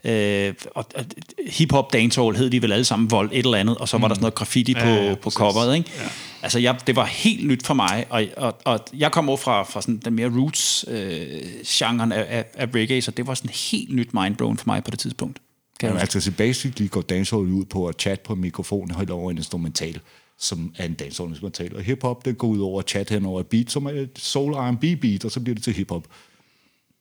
[0.05, 1.05] Øh, og, og,
[1.49, 4.15] hip-hop, dancehall hed de vel alle sammen vold, et eller andet, og så var der
[4.15, 4.91] sådan noget graffiti på, Mm.
[4.91, 5.37] Ja, ja, på præcis.
[5.37, 5.77] coveret.
[5.77, 5.91] Ikke?
[5.99, 6.09] Ja.
[6.43, 9.63] Altså, jeg, det var helt nyt for mig, og, og, og jeg kom over fra,
[9.63, 14.15] fra sådan den mere roots-genren af, af, af reggae, så det var sådan helt nyt
[14.15, 15.39] mindblown for mig på det tidspunkt.
[15.81, 18.91] Kan jeg Jamen, altså, så basically går dancehall ud på at chat på en mikrofon
[18.91, 20.01] helt over en instrumental,
[20.39, 21.77] som er en dancehall instrumental.
[21.77, 24.11] Og hiphop, det går ud over at chat hen over et beat, som er et
[24.19, 26.07] soul R&B beat, og så bliver det til hiphop.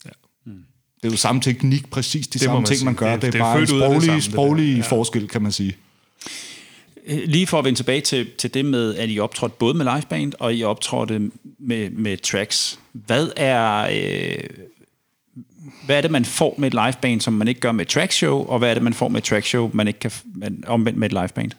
[0.05, 0.09] Ja.
[1.01, 3.11] Det er jo samme teknik, præcis de Det det samme man ting, man gør.
[3.11, 4.19] Det- Det, det, det er bare en det sproglig, det der.
[4.31, 4.81] sproglig Ja.
[4.81, 5.77] forskel, kan man sige.
[7.07, 9.85] Øh, lige for at vende tilbage til, til det med, at I optrådte både med
[9.85, 12.79] liveband, og I optrådte med, med tracks.
[12.93, 13.87] Hvad er...
[13.91, 14.43] Øh,
[15.85, 18.45] hvad er det, man får med et liveband, som man ikke gør med et trackshow,
[18.45, 21.07] og hvad er det, man får med et trackshow, man ikke kan man, omvendt med
[21.07, 21.51] et liveband?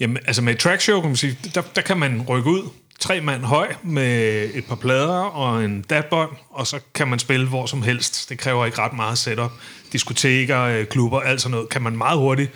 [0.00, 2.68] Jamen, altså med et trackshow, kan man sige, der, der kan man rykke ud
[3.00, 7.48] tre mand høj med et par plader og en datbånd, og så kan man spille
[7.48, 8.28] hvor som helst.
[8.28, 9.52] Det kræver ikke ret meget setup.
[9.92, 12.50] Diskoteker, øh, klubber, alt sådan noget, kan man meget hurtigt.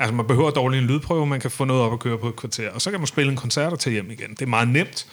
[0.00, 2.36] Altså man behøver dårlig en lydprøve, man kan få noget op at køre på et
[2.36, 4.30] kvarter, og så kan man spille en koncert og tage hjem igen.
[4.30, 5.06] Det er meget nemt.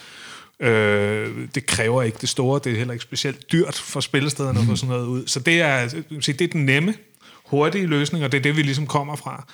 [0.60, 4.66] Øh, det kræver ikke det store, det er heller ikke specielt dyrt for spillestederne at
[4.66, 5.28] få sådan noget ud.
[5.28, 5.88] Så det er,
[6.20, 6.94] sige, det er den nemme,
[7.46, 9.46] hurtige løsning, og det er det, vi ligesom kommer fra.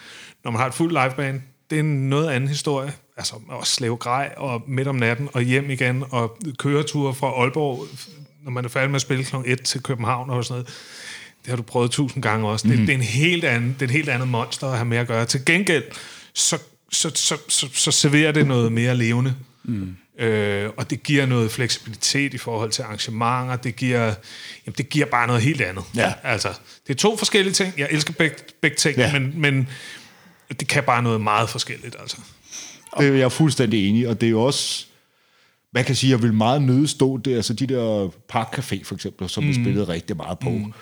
[0.44, 2.94] Når man har et fuld liveband, det er en noget anden historie.
[3.18, 7.88] Altså at slæve grej og midt om natten og hjem igen og køreture fra Aalborg,
[8.44, 9.36] når man er færdig med at spille kl.
[9.46, 10.74] 1 til København og sådan noget.
[11.44, 12.68] Det har du prøvet tusind gange også.
[12.68, 14.98] Det, det, er en helt anden, det er et helt andet monster at have med
[14.98, 15.26] at gøre.
[15.26, 15.84] Til gengæld,
[16.34, 16.58] så,
[16.91, 19.36] så, så, så, så serverer det noget mere levende.
[19.64, 19.96] Mm.
[20.20, 23.56] Øh, og det giver noget fleksibilitet i forhold til arrangementer.
[23.56, 24.04] Det giver,
[24.66, 25.84] jamen, det giver bare noget helt andet.
[25.96, 26.14] Ja.
[26.24, 26.50] Altså,
[26.88, 27.74] det er to forskellige ting.
[27.78, 29.20] Jeg elsker begge, begge ting, Ja.
[29.20, 29.68] men, men
[30.60, 31.96] det kan bare noget meget forskelligt.
[32.00, 32.18] Altså.
[33.00, 34.86] Det er jeg fuldstændig enig og det er jo også...
[35.76, 38.96] Man kan sige, jeg vil meget nøde stå der, altså de der Park Café for
[38.96, 39.50] eksempel, som mm.
[39.50, 40.50] vi spillede rigtig meget på.
[40.50, 40.74] Mm.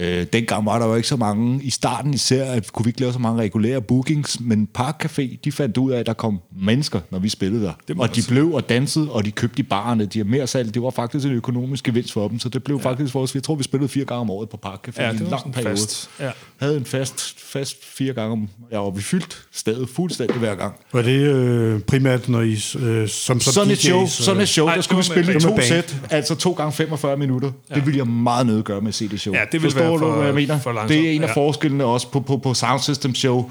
[0.00, 3.00] Øh, dengang var der jo ikke så mange, i starten især, at kunne vi ikke
[3.00, 6.40] lave så mange regulære bookings, men Park Café, de fandt ud af, at der kom
[6.62, 7.72] mennesker, når vi spillede der.
[7.98, 10.74] Og de blev og dansede, og de købte i barerne, de har mere salg.
[10.74, 12.90] Det var faktisk en økonomisk gevinst for dem, så det blev ja.
[12.90, 15.12] faktisk vores, jeg tror, vi spillede fire gange om året på Park Café Ja, i
[15.12, 15.70] det en lang periode.
[15.70, 16.10] fast.
[16.20, 16.30] Ja.
[16.60, 20.74] Havde en fast, fast fire gange om, ja, og vi fyldte stedet fuldstændig hver gang.
[20.92, 24.42] Var det øh, primært, når I øh, som, som sådan et DJ's, show, øh, sådan
[24.42, 25.40] et show, der skulle vi med spille i band.
[25.40, 27.52] to med sæt, altså to gange 45 minutter.
[27.70, 27.74] Ja.
[27.74, 29.34] Det ville jeg meget nødt gøre med CD-show.
[29.34, 30.58] Ja, det ville Forstår være du, for- hvad jeg mener?
[30.60, 31.32] for det er en af Ja.
[31.32, 33.50] forskellene også på, på, på Sound System Show,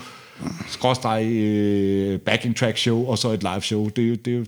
[0.69, 3.89] skråstrej øh, backing track show, og så et live show.
[3.89, 4.47] Det, er det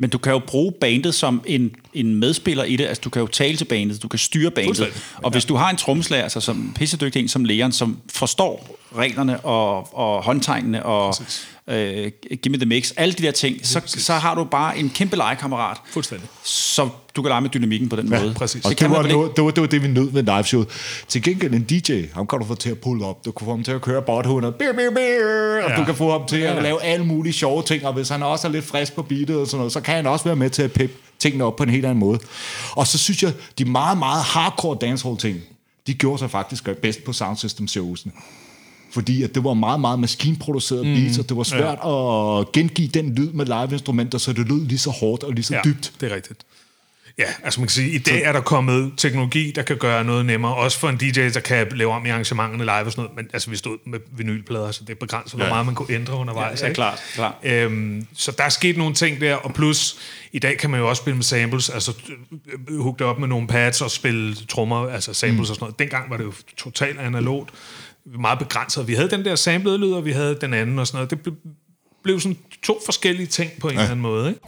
[0.00, 2.84] Men du kan jo bruge bandet som en, en medspiller i det.
[2.86, 4.66] Altså, du kan jo tale til bandet, du kan styre bandet.
[4.76, 5.02] Fuldstændig.
[5.16, 9.40] Og hvis du har en trommeslager, altså som pissedygtig en som Leon, som forstår reglerne
[9.40, 11.14] og, og håndtegnene og
[11.70, 12.10] øh,
[12.42, 15.16] give me the mix, alle de der ting, så, så har du bare en kæmpe
[15.16, 16.28] legekammerat, Fuldstændig.
[16.44, 18.34] så du kan lege med dynamikken på den måde.
[18.36, 18.64] præcis.
[18.64, 19.12] Og Det det, var, ikke.
[19.16, 20.64] noget, det, var, det var det, vi nød med live show.
[21.08, 23.24] Til gengæld en DJ, ham kan du få til at pulle op.
[23.24, 24.50] Du kan få ham til at køre bothunder.
[24.50, 25.76] Bir, bir, bir, og Ja.
[25.76, 27.86] du kan få ham til at lave alle mulige sjove ting.
[27.86, 30.06] Og hvis han også er lidt frisk på beatet og sådan noget, så kan han
[30.06, 32.18] også være med til at peppe tingene op på en helt anden måde.
[32.72, 35.40] Og så synes jeg, de meget, meget hardcore dancehall ting,
[35.86, 38.12] de gjorde sig faktisk bedst på Sound System showsene.
[38.96, 40.94] Fordi at det var meget, meget maskinproduceret mm.
[40.94, 42.40] beats, og det var svært ja.
[42.40, 45.54] at gengive den lyd med live-instrumenter, så det lød lige så hårdt og lige så
[45.54, 45.92] Ja, dybt.
[46.00, 46.44] det er rigtigt.
[47.18, 50.26] Ja, altså man kan sige, i dag er der kommet teknologi, der kan gøre noget
[50.26, 53.16] nemmere, også for en DJ, der kan lave om i arrangementerne live og sådan noget,
[53.16, 56.16] men altså vi stod med vinylplader, så det er begrænset, hvor meget man kunne ændre
[56.16, 56.62] undervejs.
[56.62, 57.34] Ja, ja, klart, klart.
[57.42, 59.98] Øhm, så der er sket nogle ting der, og plus,
[60.32, 61.92] i dag kan man jo også spille med samples, altså
[62.68, 65.40] øh, hugge det op med nogle pads og spille trommer, altså samples mm.
[65.40, 65.78] og sådan noget.
[65.78, 67.50] Dengang var det jo totalt analogt,
[68.18, 68.88] meget begrænset.
[68.88, 71.10] Vi havde den der samplede lyd, og vi havde den anden og sådan noget.
[71.10, 71.32] Det ble,
[72.02, 73.80] blev sådan to forskellige ting på en ja.
[73.80, 74.40] eller anden måde, ikke?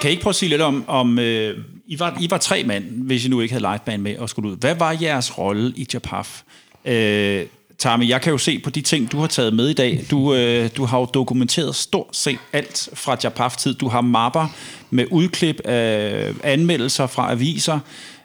[0.00, 2.64] Kan I ikke prøve at sige lidt om, om øh, I, var, I var tre
[2.64, 4.56] mand, hvis I nu ikke havde liveband med og skulle ud.
[4.56, 6.42] Hvad var jeres rolle i Japaf?
[6.84, 7.46] Øh,
[7.78, 10.04] Tami, jeg kan jo se på de ting, du har taget med i dag.
[10.10, 13.74] Du, øh, du har jo dokumenteret stort set alt fra Japaf-tid.
[13.74, 14.48] Du har mapper
[14.90, 17.78] med udklip af anmeldelser fra aviser.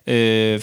[0.07, 0.61] Øh,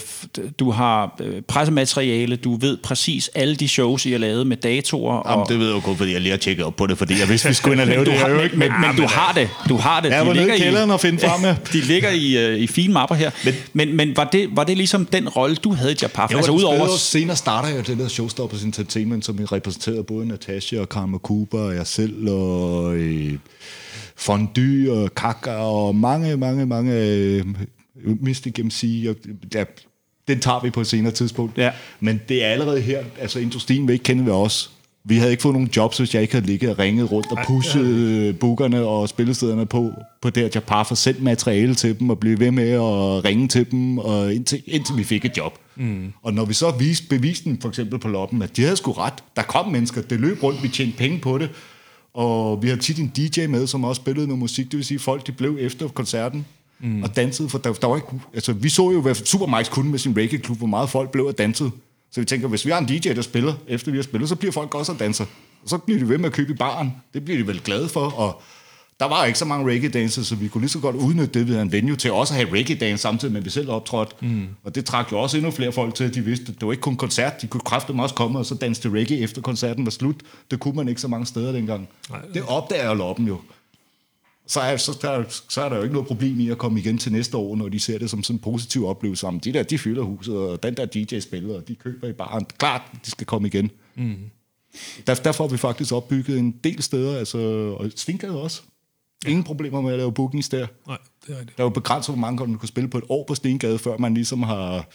[0.59, 2.35] du har øh, pressemateriale.
[2.35, 5.29] Du ved præcis alle de shows, I har lavet med datoer.
[5.29, 6.97] Jamen, og, det ved jeg jo kun, fordi jeg lige har tjekket op på det,
[6.97, 8.13] fordi jeg vidste, vi skulle ind og lave det.
[8.13, 9.49] har, men, ikke- men, men du har det.
[9.69, 10.09] Du har det.
[10.09, 11.55] Jeg De var nede ligger i kælderen og finde frem, ja.
[11.73, 13.31] de ligger i, øh, i fine mapper her.
[13.45, 16.31] Men, men, men var, det, var det ligesom den rolle, du havde i Japaf?
[16.31, 16.87] Jo, altså udover...
[16.97, 21.59] Senere starter jeg det der Showstoppers Entertainment, som jeg repræsenterede både Natasha og Karma Cooper
[21.59, 23.33] og jeg selv og øh,
[24.15, 27.43] Fondue og Kaka og mange, mange, mange øh,
[28.21, 29.05] Mystic MC.
[29.09, 29.15] Og,
[29.53, 29.63] ja,
[30.27, 31.57] den tager vi på et senere tidspunkt.
[31.57, 31.71] Ja.
[31.99, 34.71] Men det er allerede her, altså industrien vil ikke kende ved os.
[35.03, 37.37] Vi havde ikke fået nogen jobs, hvis jeg ikke havde ligget og ringet rundt og
[37.47, 39.91] pushet øh, bookerne og spillestederne på,
[40.21, 43.47] på det her Japaf og sendt materiale til dem og blive ved med at ringe
[43.47, 45.59] til dem, og indtil, indtil vi fik et job.
[45.75, 46.13] Mm.
[46.23, 48.91] Og når vi så viste, beviste dem for eksempel på loppen, at de havde sgu
[48.91, 49.13] ret.
[49.35, 51.49] Der kom mennesker, det løb rundt, vi tjente penge på det.
[52.13, 54.65] Og vi havde tit en DJ med, som også spillede noget musik.
[54.65, 56.45] Det vil sige, at folk de blev efter koncerten
[56.79, 57.03] mm.
[57.03, 57.49] og dansede.
[57.49, 60.57] For der, der var ikke, altså, vi så jo, hvad Supermax kunne med sin reggae-klub,
[60.57, 61.71] hvor meget folk blev og dansede.
[62.11, 64.35] Så vi tænker, hvis vi har en DJ, der spiller, efter vi har spillet, så
[64.35, 65.25] bliver folk også og danser.
[65.63, 66.93] Og så bliver de ved med at købe i baren.
[67.13, 68.05] Det bliver de vel glade for.
[68.05, 68.41] Og
[68.99, 71.47] der var ikke så mange reggae dancer, så vi kunne lige så godt udnytte det,
[71.47, 74.15] havde en venue til også at have reggae dance samtidig med, at vi selv optrådte.
[74.21, 74.47] Mm.
[74.63, 76.71] Og det trak jo også endnu flere folk til, at de vidste, at det var
[76.71, 77.41] ikke kun koncert.
[77.41, 80.15] De kunne kræfte også komme og så danse til reggae efter koncerten var slut.
[80.51, 81.89] Det kunne man ikke så mange steder dengang.
[82.09, 83.37] Nej, det opdager loppen jo.
[84.49, 86.97] Så er, så, der, så er der jo ikke noget problem i at komme igen
[86.97, 89.27] til næste år, når de ser det som sådan en positiv oplevelse.
[89.27, 92.13] Om de der, de fylder huset, og den der DJ spiller, og de køber i
[92.13, 92.45] baren.
[92.57, 93.71] Klart, de skal komme igen.
[93.95, 94.15] Mm.
[95.07, 97.37] Der, derfor har vi faktisk opbygget en del steder, altså,
[97.79, 98.61] og Stinkade også.
[99.27, 100.67] Ingen problemer med at lave bookings der.
[100.87, 100.97] Nej,
[101.27, 101.47] det er det.
[101.57, 103.97] Der er jo begrænset, hvor mange man kunne spille på et år på Stengade, før
[103.97, 104.85] man ligesom har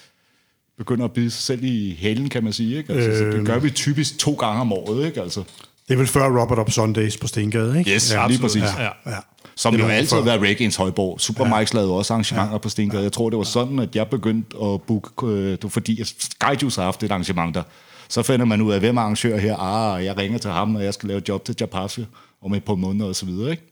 [0.79, 2.77] begynder at bide sig selv i halen, kan man sige.
[2.77, 2.93] Ikke?
[2.93, 5.07] Altså, øh, så det gør vi typisk to gange om året.
[5.07, 5.23] Ikke?
[5.23, 5.43] Altså,
[5.89, 7.91] Det er vel før Robert Up Sundays på Stengade, ikke?
[7.91, 8.63] Yes, ja, lige præcis.
[8.63, 9.19] Ja, Ja.
[9.55, 9.61] Ja.
[9.61, 11.21] Som jo altid har været reggaeens højborg.
[11.21, 12.59] Super Mike's lavede også arrangementer ja.
[12.59, 13.03] på Stengade.
[13.03, 16.81] Jeg tror, det var sådan, at jeg begyndte at booke, øh, det var fordi Skyjuice
[16.81, 17.63] har haft et arrangement der.
[18.09, 19.57] Så finder man ud af, hvem arrangør her.
[19.57, 22.05] Ah, jeg ringer til ham, og jeg skal lave job til Japafia
[22.43, 23.51] om et par måneder og så videre.
[23.51, 23.63] Ikke?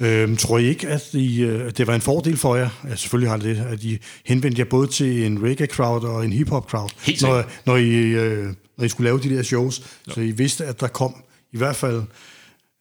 [0.00, 3.30] Øhm, tror I ikke, at I, øh, det var en fordel for jer, ja, selvfølgelig
[3.30, 6.90] har det det, at I henvendte jer både til en reggae-crowd og en hip-hop-crowd,
[7.22, 8.46] når, når, I, øh,
[8.78, 11.14] når I skulle lave de der shows, så I vidste, at der kom
[11.52, 12.02] i hvert fald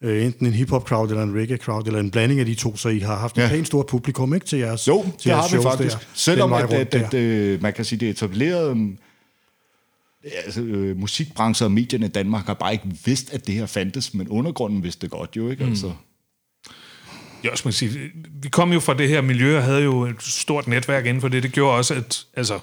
[0.03, 2.99] øh, enten en hip-hop-crowd eller en reggae-crowd, eller en blanding af de to, så I
[2.99, 3.49] har haft et Ja.
[3.49, 5.97] pænt stort publikum, ikke, til jeres Jo, til det jeres har vi faktisk.
[5.97, 8.97] Der, Selvom at, at, at, øh, man kan sige, det er etableret um,
[10.45, 14.13] altså, øh, musikbranchen og medierne i Danmark har bare ikke vidst, at det her fandtes,
[14.13, 15.63] men undergrunden vidste det godt jo, ikke?
[15.65, 15.91] Altså,
[17.43, 20.15] Jeg også må sige, vi kom jo fra det her miljø og havde jo et
[20.23, 21.43] stort netværk inden for det.
[21.43, 22.59] Det gjorde også, at altså,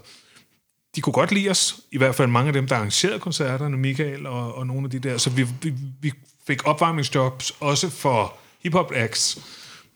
[0.96, 1.80] de kunne godt lide os.
[1.92, 4.98] I hvert fald mange af dem, der arrangerede koncerterne, Michael og, og nogle af de
[4.98, 5.18] der.
[5.18, 6.12] Så vi, vi, vi
[6.46, 9.38] fik opvarmningsjobs også for hiphop acts,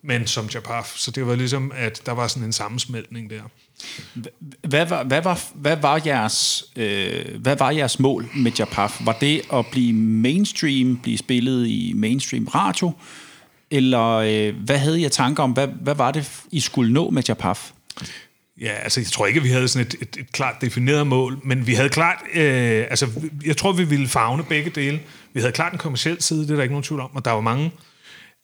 [0.03, 0.93] men som Japaf.
[0.97, 3.43] Så det var ligesom, at der var sådan en sammensmeltning der.
[4.69, 9.01] Hvad var, hvad var, hvad var, jeres, øh, hvad var jeres mål med Japaf?
[9.01, 12.93] Var det at blive mainstream, blive spillet i mainstream radio?
[13.71, 17.23] Eller øh, hvad havde af tanker om, hvad, hvad var det, I skulle nå med
[17.29, 17.73] Japaf?
[18.61, 21.39] Ja, altså jeg tror ikke, at vi havde sådan et, et, et klart defineret mål,
[21.43, 23.07] men vi havde klart, øh, altså
[23.45, 25.01] jeg tror, vi ville fagne begge dele.
[25.35, 27.31] Vi havde klart en kommersiel side, det er der ikke nogen tvivl om, og der
[27.31, 27.73] var mange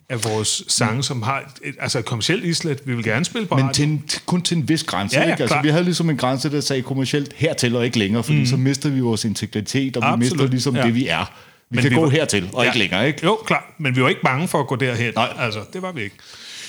[0.08, 2.80] af vores sange, som har et, altså et kommersielt islet.
[2.84, 3.74] Vi vil gerne spille på men radio.
[3.74, 5.16] til en, kun til en vis grænse.
[5.18, 5.42] Ja, ja, ikke?
[5.42, 8.46] Altså, vi havde ligesom en grænse, der sagde kommercielt hertil og ikke længere, fordi mm.
[8.46, 10.82] så mister vi vores integritet, og vi Absolut, mister ligesom ja.
[10.82, 11.24] det, vi er.
[11.70, 13.20] Vi Men kan vi gå var- hertil og ikke længere, ikke?
[13.24, 13.64] Jo, klart.
[13.78, 15.12] Men vi var ikke bange for at gå derhen.
[15.14, 15.28] Nej.
[15.38, 16.16] Altså, det var vi ikke.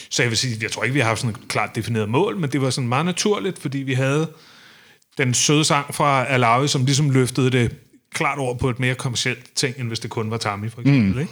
[0.10, 2.38] Så jeg vil sige, jeg tror ikke, vi har haft sådan et klart defineret mål,
[2.38, 4.28] men det var sådan meget naturligt, fordi vi havde
[5.18, 7.76] den søde sang fra Alawi, som ligesom løftede det
[8.14, 11.14] klart over på et mere kommersielt ting, end hvis det kun var Tammy, for eksempel.
[11.14, 11.20] Mm.
[11.20, 11.32] Ikke?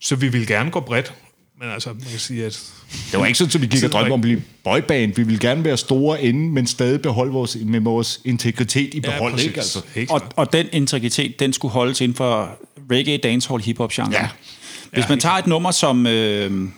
[0.00, 1.14] Så vi ville gerne gå bredt,
[1.60, 2.72] men altså, man kan sige, at
[3.12, 5.14] Det var ikke sådan, at vi gik og drømte om at blive boyband.
[5.14, 9.32] Vi ville gerne være store inde, men stadig beholde vores, med vores integritet i behold,
[9.32, 9.46] præcis.
[9.46, 9.60] ikke?
[9.60, 9.82] Altså.
[9.94, 12.58] Helt Og, og den integritet, den skulle holdes inden for
[12.90, 14.12] reggae, dancehall, hip-hop genre.
[14.12, 14.28] Ja.
[14.92, 16.68] Hvis man tager et nummer som øh,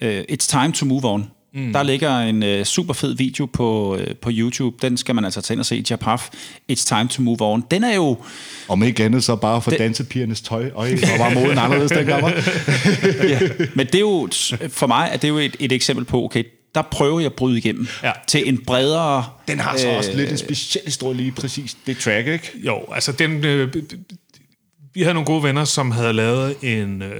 [0.00, 1.72] øh, It's Time to Move On, mm.
[1.72, 4.76] der ligger en øh, super fed video på, øh, på YouTube.
[4.82, 5.84] Den skal man altså tage ind og se.
[5.90, 6.28] Japaf,
[6.72, 7.64] It's Time to Move On.
[7.70, 8.16] Den er jo...
[8.68, 10.70] Om ikke andet, så bare for Det- dansepigernes tøj.
[10.74, 10.88] Og
[11.18, 12.24] var moden anderledes dengang,
[13.32, 13.40] ja.
[13.74, 14.28] Men det er jo,
[14.68, 16.44] for mig er det jo et, et eksempel på, okay,
[16.74, 18.12] der prøver jeg at bryde igennem Ja.
[18.26, 19.24] til en bredere...
[19.48, 21.76] Den har så også lidt en speciel historie lige præcis.
[21.86, 22.50] Det track, ikke?
[22.66, 23.44] Jo, altså den...
[23.44, 23.74] Øh,
[24.94, 27.12] vi havde nogle gode venner, som havde lavet en, øh,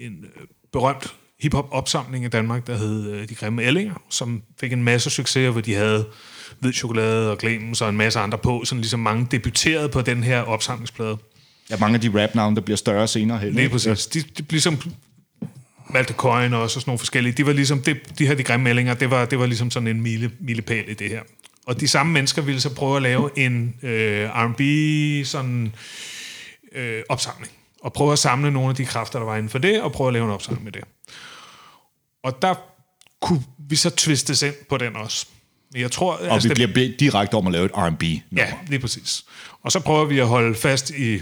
[0.00, 0.42] en øh,
[0.72, 5.50] berømt hip-hop-opsamling i Danmark, der hed øh, De Grimme Ællinger, som fik en masse succeser,
[5.50, 6.06] hvor de havde
[6.58, 10.24] hvid chokolade og Clemens og en masse andre på, sådan ligesom mange debuterede på den
[10.24, 11.16] her opsamlingsplade.
[11.70, 13.54] Ja, mange af de rap-navne, der bliver større senere hen.
[13.54, 14.06] Lige præcis.
[14.06, 14.78] De, de ligesom
[15.90, 17.32] Malte Coyne og også sådan nogle forskellige.
[17.32, 19.86] De var ligesom, det, de her de grimme meldinger, det var, det var ligesom sådan
[19.86, 21.20] en mile, milepæl i det her.
[21.66, 24.60] Og de samme mennesker ville så prøve at lave en øh, R&B
[25.26, 25.72] sådan
[26.72, 27.52] øh, opsamling.
[27.86, 30.08] Og prøve at samle nogle af de kræfter, der var inden for det, og prøve
[30.08, 30.84] at lave en opsamling med det.
[32.24, 32.54] Og der
[33.22, 35.26] kunne vi så twistes ind på den også.
[35.72, 38.02] Men Jeg tror, Og vi bliver bedt direkte om at lave et R&B.
[38.36, 39.24] Ja, lige præcis.
[39.62, 41.20] Og så prøver vi at holde fast i,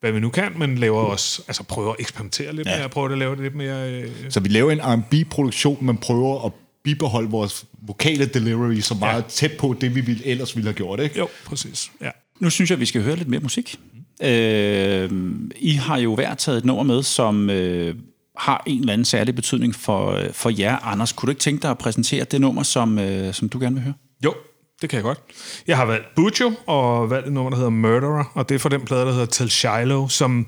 [0.00, 2.78] hvad vi nu kan, men laver også, altså prøver at eksperimentere lidt ja.
[2.78, 3.92] mere, prøver at lave det lidt mere...
[3.92, 6.52] Øh, Så vi laver en R&B-produktion, men prøver at
[6.84, 9.28] bibeholde vores vokale delivery så meget ja.
[9.28, 11.18] tæt på det, vi ville, ellers ville have gjort, ikke?
[11.18, 11.90] jo, præcis.
[12.00, 12.10] Ja.
[12.40, 13.78] Nu synes jeg, vi skal høre lidt mere musik.
[14.22, 15.10] Øh,
[15.56, 17.94] I har jo hver taget et nummer med, som øh,
[18.36, 20.76] har en eller anden særlig betydning for, øh, for jer.
[20.76, 23.74] Anders, kunne du ikke tænke dig at præsentere det nummer, som, øh, som du gerne
[23.74, 23.94] vil høre?
[24.24, 24.34] Jo,
[24.82, 25.20] det kan jeg godt.
[25.66, 28.68] Jeg har valgt Bujo, og valgt et nummer, der hedder Murderer, og det er fra
[28.68, 30.46] den plade, der hedder Tell Shiloh, som...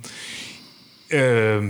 [1.10, 1.64] Øh,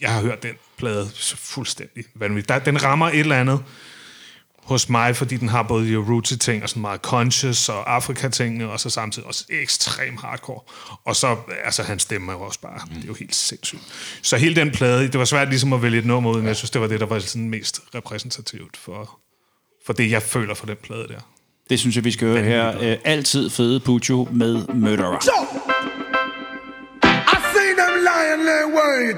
[0.00, 2.66] jeg har hørt den plade fuldstændig vanvittigt.
[2.66, 3.60] Den rammer et eller andet
[4.70, 8.70] hos mig, fordi den har både de rootsy ting og sådan meget conscious og Afrika-tingene,
[8.70, 10.60] og så samtidig også ekstrem hardcore.
[11.04, 13.82] Og så, altså hans stemme er jo også bare, det er jo helt sindssygt.
[14.22, 16.56] Så hele den plade, det var svært ligesom at vælge et nummer ud, men jeg
[16.56, 19.18] synes, det var det, der var sådan mest repræsentativt for,
[19.86, 21.20] for det, jeg føler for den plade der.
[21.70, 22.80] Det synes jeg, vi skal høre her.
[22.80, 25.20] Øh, altid fede Pujo med Murderer.
[25.20, 25.32] So,
[27.04, 29.16] I seen them lying there wait.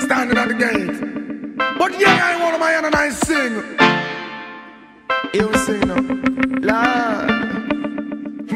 [0.04, 1.13] Standing at the gate.
[1.92, 3.54] Yeah, I want my hand and I sing.
[5.34, 6.00] You sing now.
[6.68, 7.30] Lord.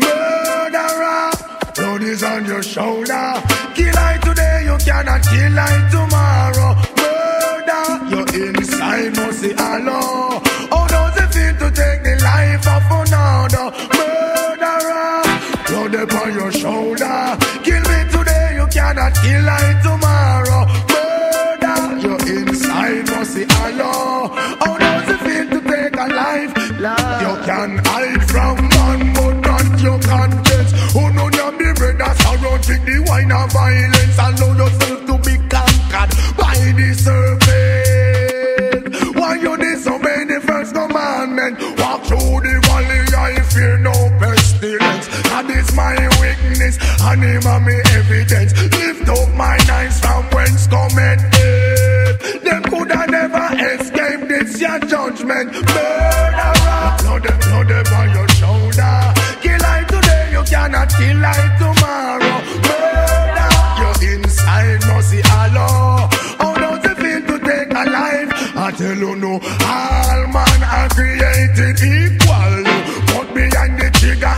[0.02, 1.30] Murderer,
[1.74, 3.42] blood is on your shoulder.
[3.74, 6.74] Kill I today, you cannot kill I tomorrow.
[6.98, 10.27] Murder, your inside must say hello.
[33.18, 34.18] Wine of violence.
[34.18, 38.84] Allow yourself to be conquered by the serpent.
[39.16, 41.58] Why you disobey the first commandment?
[41.78, 45.06] Walk through the valley, I fear no pestilence.
[45.30, 48.52] That is my weakness, and him and me evidence.
[48.72, 52.42] Lift up my eyes from whence cometh death.
[52.42, 55.52] Them coulda never escaped this your judgment.
[55.52, 59.14] Murderer, blood, blood upon your shoulder.
[59.42, 61.67] Kill I today, you cannot kill I tomorrow.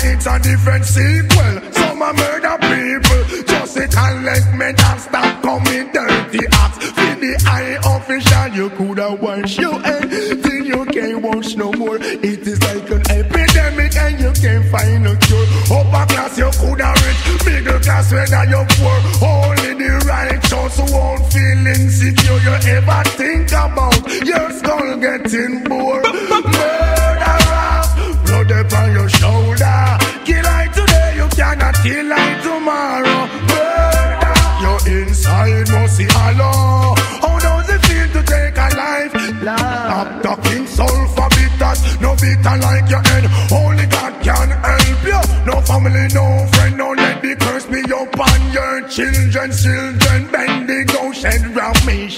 [0.05, 1.73] It's a different sequel.
[1.73, 6.79] Some are murder people, just it and let me not stop coming dirty acts.
[6.91, 10.09] For the eye official, you coulda wash your head
[10.43, 11.97] till you can't wash no more.
[12.01, 15.47] It is like an epidemic and you can't find a cure.
[15.71, 18.99] Upper class, you coulda rich, middle class, whether you're poor.
[19.29, 22.39] Only the righteous won't feel insecure.
[22.41, 26.05] You ever think about your skull getting bored?
[26.05, 27.83] Murderer,
[28.25, 29.40] blood upon your shoulder.
[31.83, 33.27] Kill I today, you cannot tomorrow.
[33.49, 36.95] Murder, your inside must see hello.
[37.21, 39.13] How does it feel to take a life?
[39.41, 43.25] Stop talking sulfur bitters, no bitter like your head.
[43.53, 45.21] Only God can help you.
[45.47, 49.51] No family, no friend, no let the curse be upon your children.
[49.51, 52.09] Children, bend the ghost and round me.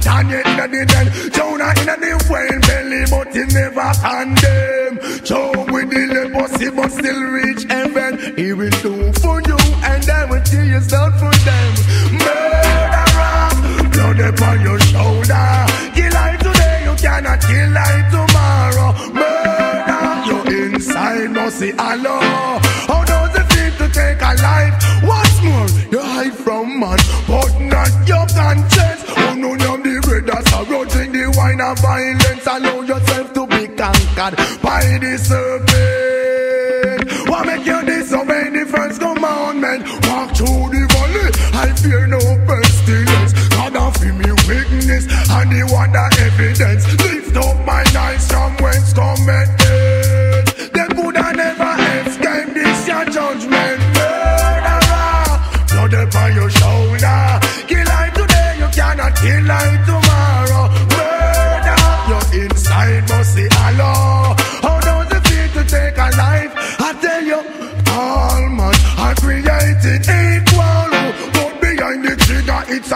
[0.00, 5.24] Daniel in the den, Jonah in the whale belly, but he never condemn.
[5.24, 8.36] Job with the leprosy, but still reach heaven.
[8.36, 8.99] He will do
[10.80, 11.72] you down for them.
[12.12, 13.50] Murderer,
[13.92, 15.66] blood upon your shoulder.
[15.94, 18.90] Kill I today, you cannot kill I tomorrow.
[19.12, 22.20] Murder, your inside must say hello.
[22.88, 24.74] How does it feel to take a life?
[25.04, 29.04] What's more, you hide from man, but not your conscience.
[29.16, 32.46] Oh no, you're the brothers are rotting the wine of violence.
[32.46, 35.69] Allow yourself to be conquered by the serpent.
[41.82, 43.32] Fear no pestilence.
[43.48, 46.84] God offer me weakness and the wonder evidence.
[47.04, 49.59] Lift up my eyes from whence cometh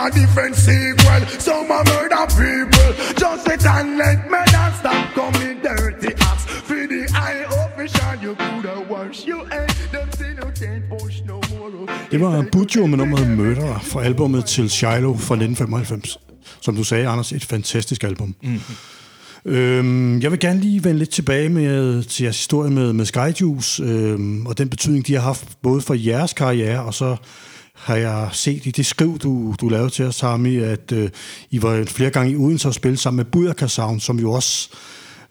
[0.06, 1.20] a different sequel.
[1.46, 2.90] Some are murder people.
[3.22, 6.44] Just sit and let me not stop coming dirty acts.
[6.68, 9.68] For the eye official, you coulda wash your head.
[9.94, 11.88] Them say you can't push no more.
[12.10, 16.18] Det var Bujo med nummeret Murderer fra albumet til Shiloh fra 1995.
[16.60, 18.34] Som du sagde, Anders, et fantastisk album.
[18.42, 18.60] Mm.
[19.46, 23.82] Øhm, jeg vil gerne lige vende lidt tilbage med, til jeres historie med, med Skyjuice,
[23.82, 27.16] øhm, og den betydning, de har haft både for jeres karriere, og så
[27.84, 31.10] har jeg set i det skriv, du, du lavede til os, Sami, at øh,
[31.50, 34.68] I var flere gange i Odense og spille sammen med Bujaka Sound, som jo også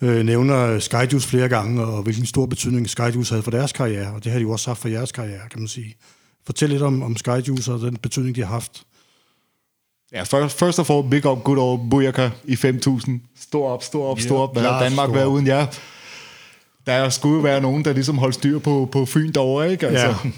[0.02, 4.24] øh, nævner Skyjuice flere gange, og hvilken stor betydning Skyjuice havde for deres karriere, og
[4.24, 5.96] det har de jo også haft for jeres karriere, kan man sige.
[6.46, 8.84] Fortæl lidt om, om Skyjuice og den betydning, de har haft.
[10.14, 13.12] Ja, first, first of all, big up, good old Bujaka i 5.000.
[13.40, 14.54] Stor op, stor op, stor op.
[14.56, 15.66] Hvad havde Danmark været uden jer?
[16.86, 19.88] Der skulle jo være nogen, der ligesom holdt styr på, på Fyn derovre, ikke?
[19.88, 20.16] Altså, Ja.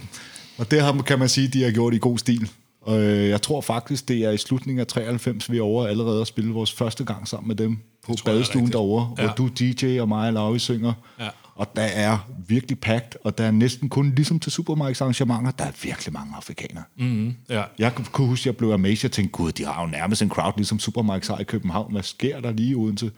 [0.57, 2.49] Og det har, kan man sige, de har gjort i god stil.
[2.81, 6.21] Og øh, jeg tror faktisk, det er i slutningen af 93, vi er over allerede
[6.21, 9.23] at spille vores første gang sammen med dem på badestuen derovre, Ja.
[9.25, 10.93] hvor du DJ og mig og Lauri synger.
[11.19, 11.27] Ja.
[11.55, 15.63] Og der er virkelig pagt, og der er næsten kun ligesom til Supermarkeds arrangementer, der
[15.63, 16.83] er virkelig mange afrikanere.
[16.97, 17.63] Mm, ja.
[17.79, 18.99] Jeg kunne huske, at jeg blev amazed.
[19.03, 21.91] Jeg tænkte, gud, de har jo nærmest en crowd, ligesom Supermarkeds i København.
[21.91, 23.11] Hvad sker der lige uden til?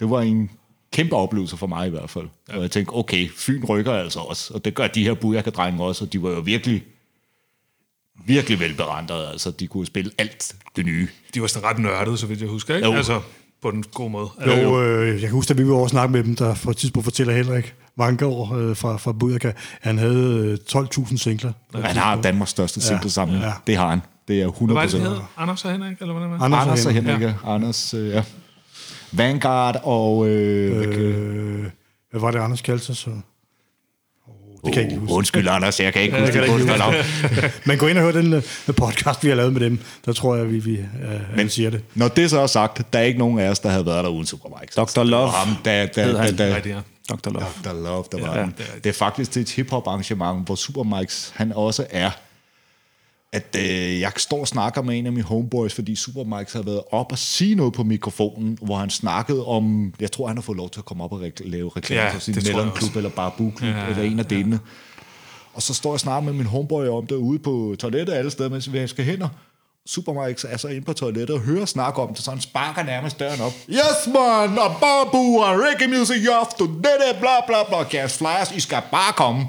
[0.00, 0.50] Det var en
[0.92, 2.24] kæmpe oplevelse for mig i hvert fald.
[2.48, 2.56] Ja.
[2.56, 4.54] Og jeg tænkte, okay, Fyn rykker altså også.
[4.54, 6.84] Og det gør de her bujaka-drenge også, og de var jo virkelig,
[8.26, 9.28] virkelig velberandrede.
[9.28, 11.08] Altså, de kunne spille alt det nye.
[11.34, 12.88] De var sådan ret nørdede, så vidt jeg husker, ikke?
[12.88, 12.94] Jo.
[12.94, 13.20] Altså,
[13.62, 14.28] på den gode måde.
[14.46, 16.70] Jo, øh, jeg kan huske, at vi var over og snakke med dem, der for
[16.70, 21.52] et tidspunkt fortæller Henrik Vangaard øh, fra, fra Budaka, han havde øh, 12.000 singler.
[21.74, 23.42] Han har Danmarks største singlesamling.
[23.42, 23.52] ja.
[23.66, 24.00] Det har han.
[24.28, 25.32] Det er 100 Hvad var det, det hedder?
[25.36, 26.44] Anders og Henrik, eller hvordan var det?
[26.44, 27.14] Anders, Anders og Henrik.
[27.18, 27.54] Henrik, ja.
[27.54, 28.22] Anders, øh, ja.
[29.12, 30.28] Vanguard og...
[30.28, 31.64] Øh, øh, Øh,
[32.10, 33.10] hvad var det, Anders kaldte sig så?
[33.10, 34.34] Oh,
[34.64, 35.14] det kan jeg ikke huske.
[35.14, 36.48] undskyld, Anders, jeg kan ikke huske det.
[36.78, 37.52] da ikke.
[37.66, 38.42] Men gå ind og hør den uh,
[38.76, 39.78] podcast, vi har lavet med dem.
[40.06, 41.82] Der tror jeg, vi, vi uh, Men, siger det.
[41.94, 44.10] Når det så er sagt, der er ikke nogen af os, der havde været der
[44.10, 44.72] uden Supermike.
[44.76, 45.02] Dr.
[45.02, 45.88] Love Ham, der, han.
[46.38, 46.80] der, Rigtigt, ja.
[47.10, 47.30] Dr.
[47.30, 47.44] Love.
[47.64, 47.72] Dr.
[47.72, 50.54] Love, der var Ja, ja, det, er det er faktisk til et hiphop arrangement, hvor
[50.54, 52.10] Supermikes, han også er,
[53.32, 56.80] at øh, jeg står og snakker med en af mine homeboys, fordi Supermikes har været
[56.90, 60.56] op og sige noget på mikrofonen, hvor han snakkede om, jeg tror, han har fået
[60.58, 62.90] lov til at komme op og rek- lave reklame Ja, for sin jeg også.
[62.96, 64.60] eller Barbu-klub, Ja, ja, eller en af delene.
[65.54, 68.48] Og så står jeg snakker med min homeboy om det ude på toilettet alle steder,
[68.50, 69.28] mens vi skal hen, og
[69.86, 73.18] Supermikes er så inde på toilettet og hører snak om det, så han sparker nærmest
[73.18, 73.52] døren op.
[73.70, 76.90] Yes, man, og Barbu og reggae music, you have to bla
[77.46, 79.46] bla bla, gas flyers, I skal bare komme.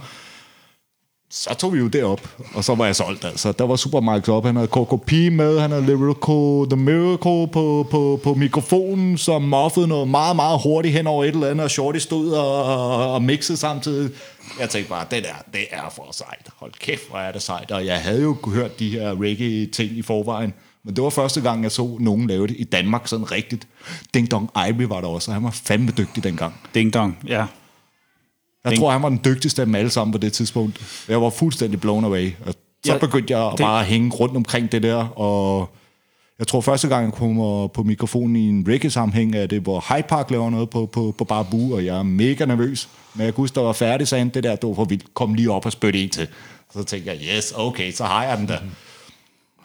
[1.31, 3.51] Så tog vi jo det op, og så var jeg solgt, altså.
[3.51, 8.19] Der var Supermarkeds op, han havde KKP med, han havde Lyrical The Miracle på, på,
[8.23, 11.99] på mikrofonen, som muffede noget meget, meget hurtigt hen over et eller andet, og Shorty
[11.99, 14.11] stod og, og, og mixede samtidig.
[14.59, 16.47] Jeg tænkte bare, det der, det er for sejt.
[16.57, 17.71] Hold kæft, hvor er det sejt.
[17.71, 20.53] Og jeg havde jo hørt de her reggae-ting i forvejen,
[20.83, 23.67] men det var første gang, jeg så nogen lave det i Danmark sådan rigtigt.
[24.13, 26.53] Ding Dong Ivy var der også, og han var fandme dygtig dengang.
[26.73, 27.45] Ding dong, ja.
[28.65, 31.05] Jeg tror, han var den dygtigste af dem alle sammen på det tidspunkt.
[31.07, 32.31] Jeg var fuldstændig blown away.
[32.45, 32.53] Og
[32.85, 35.69] så Ja, begyndte jeg det- bare at hænge rundt omkring det der, og
[36.39, 40.07] jeg tror første gang, jeg kommer på mikrofonen i en reggae-sammenhæng, er det, hvor Hyde
[40.07, 42.89] Park laver noget på, på, på Barbu, og jeg er mega nervøs.
[43.13, 45.13] Men jeg kunne huske, der var færdig, sagde han, det der, det var for vildt.
[45.13, 46.27] Kom lige op og spytte en til.
[46.73, 48.57] Så tænkte jeg, yes, okay, så har jeg den der.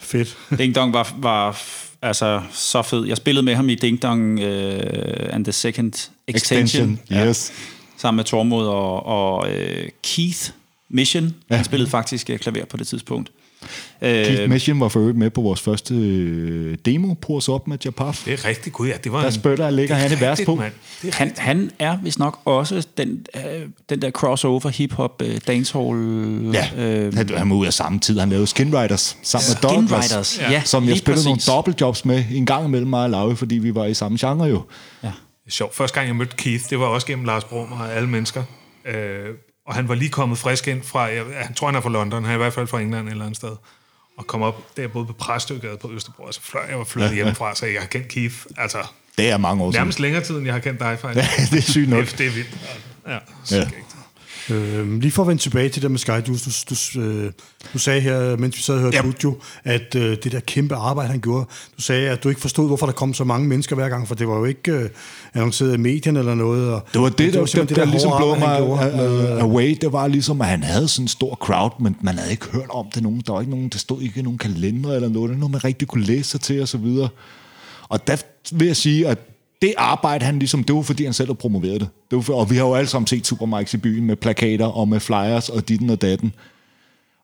[0.01, 0.39] Fedt.
[0.59, 1.63] Ding Dong var, var
[2.03, 3.05] altså så fed.
[3.07, 4.45] Jeg spillede med ham i Ding Dong uh,
[5.35, 5.93] and the Second
[6.29, 6.93] Extension.
[7.09, 7.53] Extension, yes.
[8.05, 10.51] Sammen med Tormod og, og uh, Keith
[10.91, 11.35] Mission.
[11.51, 11.57] Ja.
[11.57, 13.31] Han spillede faktisk uh, klaver på det tidspunkt.
[14.01, 17.79] Keith Øh, Mission var for øvrigt med på vores første øh, demo, Purs op med
[17.85, 18.23] Japaf.
[18.25, 18.95] Det er rigtig godt, ja.
[19.05, 20.55] Det var Der en- spytter ligger er han i vers på.
[20.55, 23.43] er han, han er vist nok også den, øh,
[23.91, 26.51] den der crossover hip-hop øh, dancehall.
[26.55, 28.19] Ja, øh, han, han var ude af samme tid.
[28.19, 31.47] Han lavede Skin Riders sammen med Skin Douglas, Riders, ja, som jeg lige spillede præcis.
[31.49, 34.45] nogle dobbeltjobs med en gang imellem mig og Lauge, fordi vi var i samme genre
[34.45, 34.63] jo.
[35.05, 35.11] ja.
[35.49, 35.75] Sjovt.
[35.75, 38.43] Første gang, jeg mødte Keith, det var også gennem Lars Brum og alle mennesker.
[38.85, 39.31] Øh,
[39.67, 42.23] og han var lige kommet frisk ind fra, jeg, jeg tror, han er fra London,
[42.25, 43.57] han er i hvert fald fra England eller andet sted.
[44.19, 47.55] Og kom op, der boede på Præstøgade på Østerbro, altså før jeg var flyttet hjemmefra,
[47.55, 48.79] så jeg har kendt Keith, altså
[49.19, 49.81] Det er mange år siden.
[49.81, 51.29] nærmest længere tid, end jeg har kendt dig, faktisk.
[51.51, 52.05] det er sygt nok.
[52.07, 52.59] Det, det er vildt.
[53.07, 53.19] Ja, Ja.
[53.57, 53.69] ja.
[54.51, 57.33] Øh, lige for at vende tilbage til det med Sky, du, du, du, øh,
[57.73, 59.35] du sagde her, mens vi sad og hørte yep.
[59.65, 62.87] at øh, det der kæmpe arbejde, han gjorde, du sagde, at du ikke forstod, hvorfor
[62.87, 64.91] der kom så mange mennesker hver gang, for det var jo ikke øh,
[65.35, 66.73] annonceret i medierne eller noget.
[66.73, 69.79] Og, Det var det, der, der, simpelthen der, der ligesom arbejde, mig gjorde away.
[69.81, 72.71] Det var ligesom, at han havde sådan en stor crowd, men man havde ikke hørt
[72.71, 73.23] om det nogen.
[73.27, 75.29] Der var ikke nogen, der stod ikke nogen kalender eller noget.
[75.29, 77.09] Det er noget, man rigtig kunne læse sig til og så videre.
[77.89, 78.17] Og der
[78.53, 79.19] vil jeg sige, at
[79.63, 81.89] det arbejde, han ligesom, det var fordi, han selv havde promoveret det.
[82.11, 84.67] det var, for- og vi har jo alle sammen set Supermarkeds i byen med plakater
[84.67, 86.33] og med flyers og ditten og datten.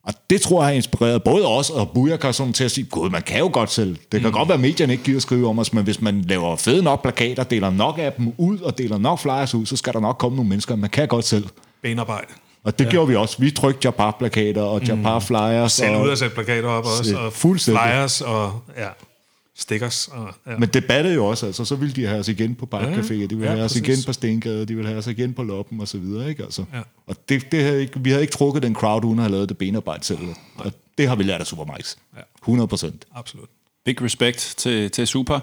[0.07, 3.11] Og det tror jeg har inspireret både os og Bujaka sådan til at sige, gud,
[3.11, 3.97] man kan jo godt selv.
[4.12, 4.37] Det kan mm.
[4.37, 7.03] godt være, at medierne ikke gider skrive om os, men hvis man laver fede nok
[7.03, 10.18] plakater, deler nok af dem ud og deler nok flyers ud, så skal der nok
[10.18, 10.76] komme nogle mennesker.
[10.76, 11.45] Man kan godt selv.
[11.83, 12.26] Benarbejde.
[12.64, 12.91] Og det ja.
[12.91, 13.37] gjorde vi også.
[13.39, 15.72] Vi trykte Japar-plakater og Japar-flyers.
[15.72, 18.89] Selv og, ud at sætte plakater op også, og flyers og ja,
[19.61, 20.08] stickers.
[20.08, 20.56] Og, ja.
[20.58, 23.12] Men det battede jo også, altså, så ville de have os igen på Park Café,
[23.14, 23.88] de ville Ja, have os præcis.
[23.88, 26.42] igen på Stengade, de ville have os igen på Loppen og så videre, ikke?
[26.42, 26.64] Altså.
[26.74, 26.80] Ja.
[27.06, 29.48] Og det, det havde ikke, vi havde ikke trukket den crowd, uden at have lavet
[29.48, 30.18] det benarbejde selv.
[30.56, 31.98] Og det har vi lært af Supermikes.
[32.16, 32.20] Ja.
[32.42, 33.04] 100 procent.
[33.14, 33.48] Absolut.
[33.84, 35.40] Big respect til, til Super.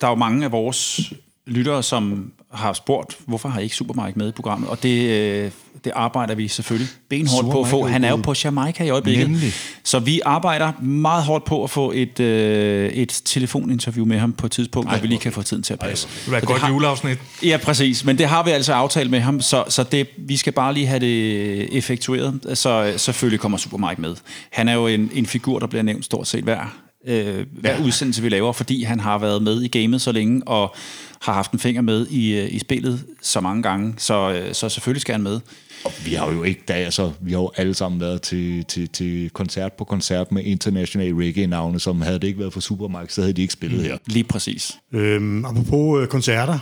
[0.00, 1.12] Der er jo mange af vores
[1.46, 4.68] lyttere, som har spurgt, hvorfor har I ikke Supermike med i programmet?
[4.70, 5.50] Og det, øh,
[5.84, 7.82] det arbejder vi selvfølgelig benhårdt på at få.
[7.84, 9.30] Er Han er jo på Jamaica i øjeblikket.
[9.30, 9.52] Nemlig.
[9.84, 14.46] Så vi arbejder meget hårdt på at få et, øh, et telefoninterview med ham på
[14.46, 16.08] et tidspunkt, hvor vi lige kan få tiden til at passe.
[16.24, 17.18] Det var et godt har- juleafsnit.
[17.42, 18.04] Ja, præcis.
[18.04, 20.86] Men det har vi altså aftalt med ham, så, så det, vi skal bare lige
[20.86, 22.40] have det effektueret.
[22.54, 24.14] Så selvfølgelig kommer Supermike med.
[24.52, 27.84] Han er jo en, en figur, der bliver nævnt stort set hver, øh, hver ja.
[27.84, 30.74] udsendelse, vi laver, fordi han har været med i gamet så længe, og
[31.20, 33.94] har haft en finger med i, øh, i spillet så mange gange.
[33.96, 35.40] Så, øh, så selvfølgelig skal han med.
[35.84, 38.88] Og vi har jo ikke, da, altså, vi har jo alle sammen været til, til,
[38.88, 43.20] til koncert på koncert med internationale reggae-navne, som havde det ikke været for Supermikes, så
[43.20, 43.98] havde de ikke spillet her.
[44.06, 44.78] Lige præcis.
[44.92, 46.58] Øhm, apropos øh, koncerter,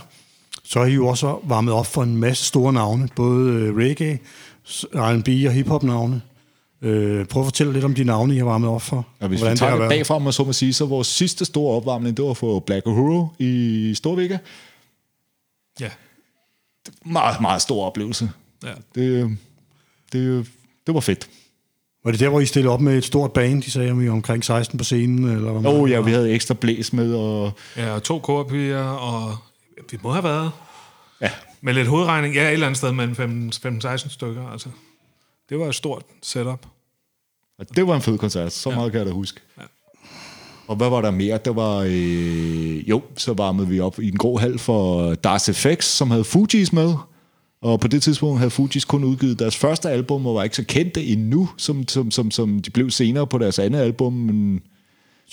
[0.63, 4.19] så har I jo også varmet op for en masse store navne, både øh, reggae,
[4.93, 6.21] R&B og hiphop navne.
[6.81, 9.07] Øh, prøv at fortælle lidt om de navne, I har varmet op for.
[9.19, 9.99] Og hvis hvordan vi det tager har det været.
[9.99, 12.87] bagfra, om man så må sige, så vores sidste store opvarmning, det var for Black
[12.87, 14.37] Uhuru i Storvika.
[15.79, 15.89] Ja.
[17.05, 18.31] Meget, meget stor oplevelse.
[18.63, 18.73] ja.
[18.95, 19.37] Det,
[20.13, 20.47] det,
[20.87, 21.29] det var fedt.
[22.03, 24.07] Var det der, hvor I stillede op med et stort band, de sagde, om I
[24.07, 25.29] var omkring 16 på scenen?
[25.29, 28.83] Eller hvad Åh oh, ja, vi havde ekstra blæs med, og Ja, og to korpiger,
[28.83, 29.35] og
[29.91, 30.51] vi må have været
[31.21, 33.15] ja, med lidt hovedregning, ja, et eller andet sted mellem
[33.85, 34.69] 15-16 stykker, altså.
[35.49, 36.65] Det var et stort setup.
[37.59, 38.53] og det var en fed koncert.
[38.53, 39.39] Så meget kan jeg da huske.
[40.67, 41.39] Og hvad var der mere?
[41.45, 45.85] Der var, øh, jo, så varmede vi op i en grå hal for Dark FX,
[45.85, 46.93] som havde Fujis med.
[47.61, 50.65] Og på det tidspunkt havde Fujis kun udgivet deres første album, og var ikke så
[50.65, 54.13] kendte endnu, som, som, som, som de blev senere på deres andet album.
[54.13, 54.61] Men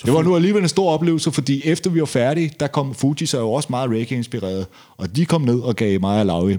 [0.03, 3.25] det var nu alligevel en stor oplevelse, fordi efter vi var færdige, der kom Fuji
[3.25, 4.67] så jo også meget reggae-inspireret.
[4.97, 6.57] Og de kom ned og gav mig og Lauri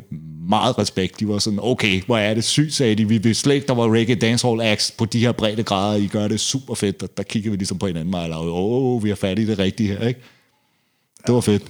[0.48, 1.20] meget respekt.
[1.20, 3.08] De var sådan, okay, hvor er det sygt, sagde de.
[3.08, 5.96] Vi vidste slet ikke, der var reggae dancehall acts på de her brede grader.
[5.96, 7.02] I gør det super fedt.
[7.02, 8.48] Og der kigger vi ligesom på hinanden, mig og Lauri.
[8.48, 10.20] Åh, oh, vi er fat i det rigtige her, ikke?
[11.26, 11.62] Det var fedt.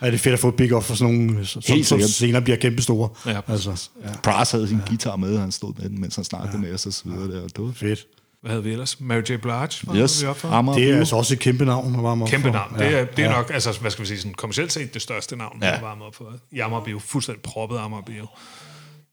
[0.00, 2.10] Er det fedt at få et big up for sådan nogle, som, som sikkert.
[2.10, 3.08] senere bliver kæmpe store?
[3.26, 4.08] Ja, altså, ja.
[4.22, 6.92] Pras havde sin guitar med, han stod med den, mens han snakkede med os og
[6.92, 7.32] så videre.
[7.32, 7.48] Der.
[7.48, 8.06] Det var fedt.
[8.42, 9.00] Hvad havde vi ellers?
[9.00, 9.22] Mary J.
[9.22, 10.48] Blige var Yes, vi op for.
[10.48, 10.98] Amager Det er Bio.
[10.98, 12.52] altså også et kæmpe navn at varme op Kæmpe for.
[12.52, 12.74] navn.
[12.78, 15.36] Det er, det er nok, altså, hvad skal vi sige, sådan, kommercielt set det største
[15.36, 15.68] navn, ja.
[15.68, 15.74] Ja.
[15.74, 16.32] der varmet op for.
[16.52, 18.26] I Amagerbio, fuldstændig proppet Amagerbio.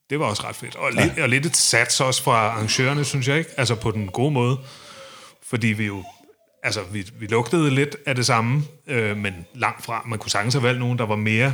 [0.10, 0.76] Det var også ret fedt.
[0.76, 3.50] Og, lidt, og lidt et sats også fra arrangørerne, synes jeg ikke.
[3.58, 4.58] Altså på den gode måde.
[5.50, 6.04] Fordi vi jo,
[6.64, 10.04] altså vi, vi lugtede lidt af det samme, øh, men langt fra.
[10.08, 11.54] Man kunne sagtens have valgt nogen, der var mere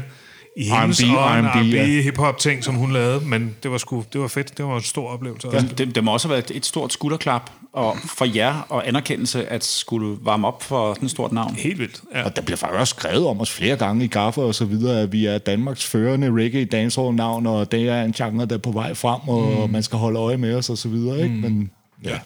[0.57, 1.85] i hendes R&B, ånd, R&B, ja.
[2.01, 4.57] hip-hop ting, som hun lavede, men det var, sgu, det var fedt.
[4.57, 5.49] Det var en stor oplevelse.
[5.53, 5.61] Ja.
[5.77, 9.63] Det, det må også have været et stort skulderklap og for jer og anerkendelse at
[9.63, 11.55] skulle varme op for sådan et stort navn.
[11.55, 12.01] Helt vildt.
[12.13, 12.23] Ja.
[12.23, 15.01] Og der bliver faktisk også skrevet om os flere gange i Gaffer og så videre,
[15.01, 18.59] at vi er Danmarks førende reggae dancehall navn, og det er en genre, der er
[18.59, 19.73] på vej frem, og mm.
[19.73, 21.21] man skal holde øje med os og så videre.
[21.21, 21.35] Ikke?
[21.35, 21.71] Men
[22.03, 22.19] ja,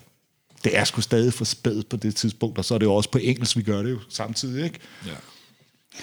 [0.63, 3.11] det er sgu stadig for spædt på det tidspunkt, og så er det jo også
[3.11, 4.63] på engelsk, vi gør det jo samtidig.
[4.63, 4.79] Ikke?
[5.05, 5.11] Ja.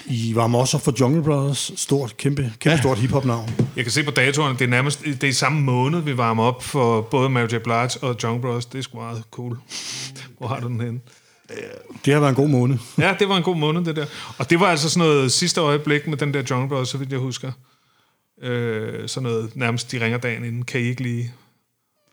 [0.05, 1.71] I varmer også for Jungle Brothers.
[1.75, 2.77] Stort, kæmpe, kæmpe ja.
[2.77, 3.49] stort hiphop-navn.
[3.75, 6.43] Jeg kan se på datoerne, det er nærmest det er i samme måned, vi varmer
[6.43, 7.57] op for både Mary J.
[7.63, 8.65] Blige og John Bros.
[8.65, 9.57] Det er sgu meget cool.
[10.37, 10.99] Hvor har du den henne?
[12.05, 12.77] Det har været en god måned.
[12.97, 14.05] Ja, det var en god måned, det der.
[14.37, 17.11] Og det var altså sådan noget sidste øjeblik med den der John Bros., så vidt
[17.11, 17.51] jeg husker.
[18.41, 21.33] Øh, sådan noget, nærmest de ringer dagen inden, kan I ikke lige...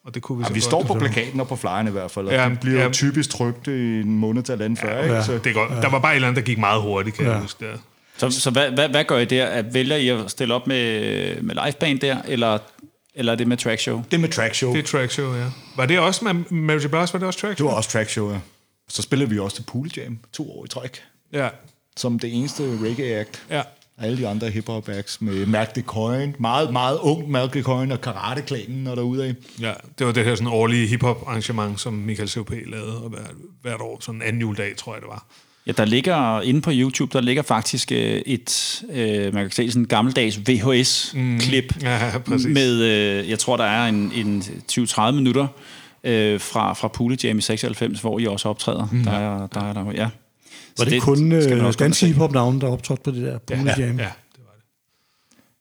[0.05, 0.65] Og det kunne vi Ja, så vi godt.
[0.65, 2.85] står på plakaten og på flyeren i hvert fald, og Ja, ja, de bliver ja.
[2.87, 2.91] ja.
[2.93, 5.03] typisk trygt i en måned til halvanden før.
[5.03, 5.23] Ikke?
[5.23, 5.71] Så, Det er godt.
[5.83, 7.31] Der var bare et eller andet, der gik meget hurtigt, kan ja.
[7.33, 7.65] jeg huske.
[7.67, 7.77] Der.
[8.17, 9.47] Så, så hvad, hvad, hvad gør I der?
[9.47, 11.01] At vælger I at stille op med,
[11.43, 12.59] med liveband der, eller,
[13.15, 14.03] eller er det med trackshow?
[14.11, 14.73] det med track show.
[14.73, 15.45] Det er track show, ja.
[15.77, 16.81] Var det også med Mary J.
[16.81, 16.93] Blige?
[16.93, 17.69] Var det også track Det show?
[17.69, 18.39] var også track show, ja.
[18.89, 21.03] Så spillede vi også til Pool Jam to år i træk,
[21.33, 21.49] Ja,
[21.97, 23.39] som det eneste reggae-act.
[23.51, 23.63] ja.
[23.99, 28.86] Alle de andre hip-hop acts med Mac DeCoin, meget, meget ung Mac DeCoin og Karate-klanen
[28.86, 29.34] og derude af.
[29.61, 32.51] Ja, det var det her sådan årlige hiphop arrangement, som Michael C.O.P.
[32.66, 33.30] lavede og hvert,
[33.62, 35.26] hvert år, sådan en anden juledag, tror jeg det var.
[35.66, 39.68] Ja, der ligger inde på YouTube, der ligger faktisk øh, et, øh, man kan se
[39.70, 42.47] sådan en gammeldags VHS-klip Ja, præcis.
[42.47, 44.42] med, øh, jeg tror der er en, en
[44.72, 45.47] 20-30 minutter
[46.05, 48.88] øh, fra, fra Poole Jam i 96, hvor I også optræder.
[48.92, 49.05] Mm.
[49.05, 50.09] Der, er, der er der, ja.
[50.79, 53.99] Var Så det, kun øh, danske hiphop-navne, der optrådte på det der Pool Ja, Jam?
[53.99, 54.62] ja, det var det.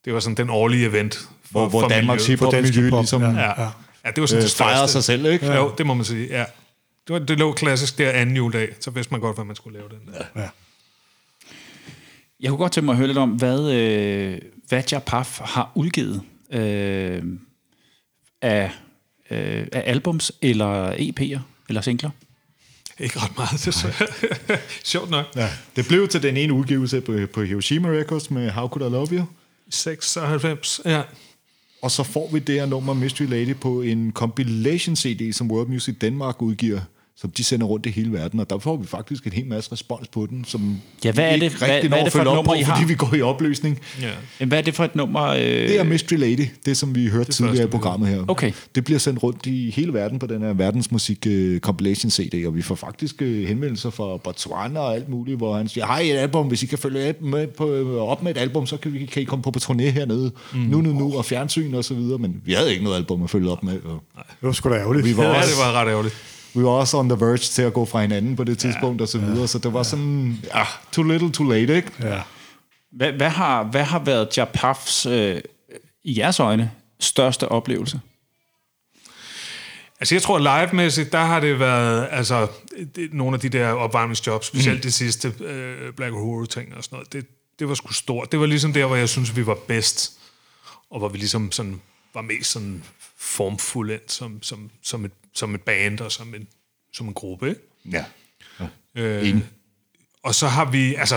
[0.05, 1.15] Det var sådan den årlige event.
[1.15, 3.29] For, Hvor, hvor for Danmarks hip-hop-miljø hiphop, ligesom ja.
[3.29, 3.61] ja.
[3.61, 3.69] Ja,
[4.05, 4.91] ja det var sådan øh, det fejrede største.
[4.93, 5.45] sig selv, ikke?
[5.45, 5.55] Ja.
[5.55, 6.45] Jo, det må man sige, ja.
[7.07, 9.77] Det, var, det lå klassisk der anden juledag, så vidste man godt, hvad man skulle
[9.79, 10.41] lave den der.
[10.41, 10.47] Ja.
[12.39, 14.37] Jeg kunne godt tænke mig at høre lidt om, hvad, øh,
[14.67, 17.23] hvad Japaf har udgivet øh,
[18.41, 18.71] af,
[19.31, 21.39] øh, af albums eller EP'er
[21.69, 22.09] eller singler.
[22.99, 24.59] Ikke ret meget, desværre.
[24.83, 25.25] Sjovt nok.
[25.35, 25.49] Ja.
[25.75, 29.07] Det blev til den ene udgivelse på, på Hiroshima Records med How Could I Love
[29.11, 29.25] You.
[29.69, 31.01] 96, ja.
[31.81, 35.67] Og så får vi det her nummer Mystery Lady på en compilation CD, som World
[35.67, 36.79] Music Danmark udgiver,
[37.17, 39.71] som de sender rundt i hele verden, og der får vi faktisk en hel masse
[39.71, 42.05] respons på den, som Ja, hvad er vi det- ikke hvad- rigtig hvad er når
[42.05, 42.75] det at for et følge op nummer, på, I har?
[42.75, 43.79] fordi vi går i opløsning.
[44.01, 44.07] ja.
[44.39, 45.21] Jamen, Hvad er det for et nummer?
[45.27, 48.23] Øh, Det er Mystery Lady, det som vi hørte tidligere i programmet her.
[48.27, 48.51] Okay.
[48.75, 52.55] Det bliver sendt rundt i hele verden på den her verdensmusik uh, compilation CD, og
[52.55, 56.17] vi får faktisk uh, henvendelser fra Botswana og alt muligt, hvor han siger, hej et
[56.17, 59.05] album, hvis I kan følge op med, på, op med et album, så kan, vi,
[59.05, 60.31] kan I komme på, på turné hernede.
[60.53, 60.59] Mm.
[60.59, 63.29] Nu, nu, nu, og fjernsyn og så videre, men vi havde ikke noget album at
[63.29, 63.73] følge op med.
[63.85, 65.05] Og Det var sgu da ærgerligt.
[65.05, 66.15] Vi var ja, også- det var ret ærgerligt.
[66.53, 69.07] Vi var også on the verge til at gå fra hinanden på det tidspunkt og
[69.07, 71.91] så videre, så det var sådan, ja, too little, too late, ikke?
[72.01, 72.21] Ja.
[72.91, 75.41] Hvad, hvad, har, hvad har været Japafs, øh,
[76.03, 77.99] i jeres øjne, største oplevelse?
[79.99, 82.47] Altså jeg tror live-mæssigt, der har det været altså,
[82.95, 84.81] det, nogle af de der opvarmningsjobs, specielt mm.
[84.81, 87.25] det sidste øh, Black Horror ting og sådan noget, det,
[87.59, 88.31] det var sgu stort.
[88.31, 90.19] Det var ligesom der, hvor jeg synes, vi var bedst,
[90.89, 91.81] og hvor vi ligesom sådan
[92.13, 92.83] var mest sådan
[93.17, 96.47] formfuldendt som, som, som et som et band og som en,
[96.93, 97.49] som en gruppe.
[97.49, 97.61] Ikke?
[97.91, 98.05] Ja.
[98.97, 99.43] Øh, Enig.
[100.23, 101.15] og så har vi, altså,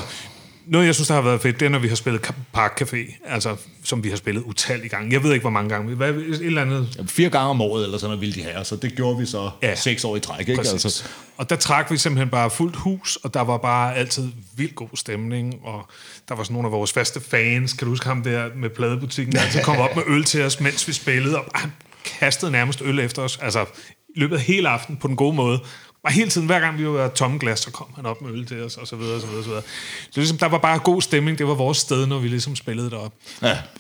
[0.67, 3.25] noget jeg synes, der har været fedt, det er, når vi har spillet Park Café,
[3.27, 5.13] altså, som vi har spillet utallige gange.
[5.13, 5.95] Jeg ved ikke, hvor mange gange.
[5.95, 8.77] Hvad, et eller andet Fire gange om året, eller sådan noget, ville de have, så
[8.77, 9.69] det gjorde vi så Ja.
[9.69, 9.75] ja.
[9.75, 10.57] seks år i træk, ikke?
[10.57, 10.85] Præcis.
[10.85, 11.05] Altså,
[11.37, 14.89] Og der trak vi simpelthen bare fuldt hus, og der var bare altid vildt god
[14.95, 15.89] stemning, og
[16.29, 19.35] der var sådan nogle af vores faste fans, kan du huske ham der med pladebutikken,
[19.35, 21.73] der altid kom op med øl til os, mens vi spillede, og han
[22.05, 25.61] kastede nærmest øl efter os, altså i løbet af hele aften på den gode måde.
[26.03, 28.47] Bare hele tiden, hver gang vi var tomme glas, så kom han op med øl
[28.47, 29.63] til os, og så videre, og så videre, og så videre.
[30.11, 32.91] Så ligesom, der var bare god stemning, det var vores sted, når vi ligesom spillede
[32.91, 33.13] derop.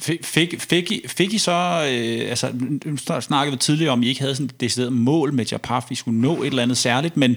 [0.00, 2.52] Fik, fik, fik, I, fik I så, øh, altså
[2.84, 5.90] nu snakkede vi tidligere om, at I ikke havde sådan et decideret mål med Japaf,
[5.90, 7.36] I skulle nå et eller andet særligt, men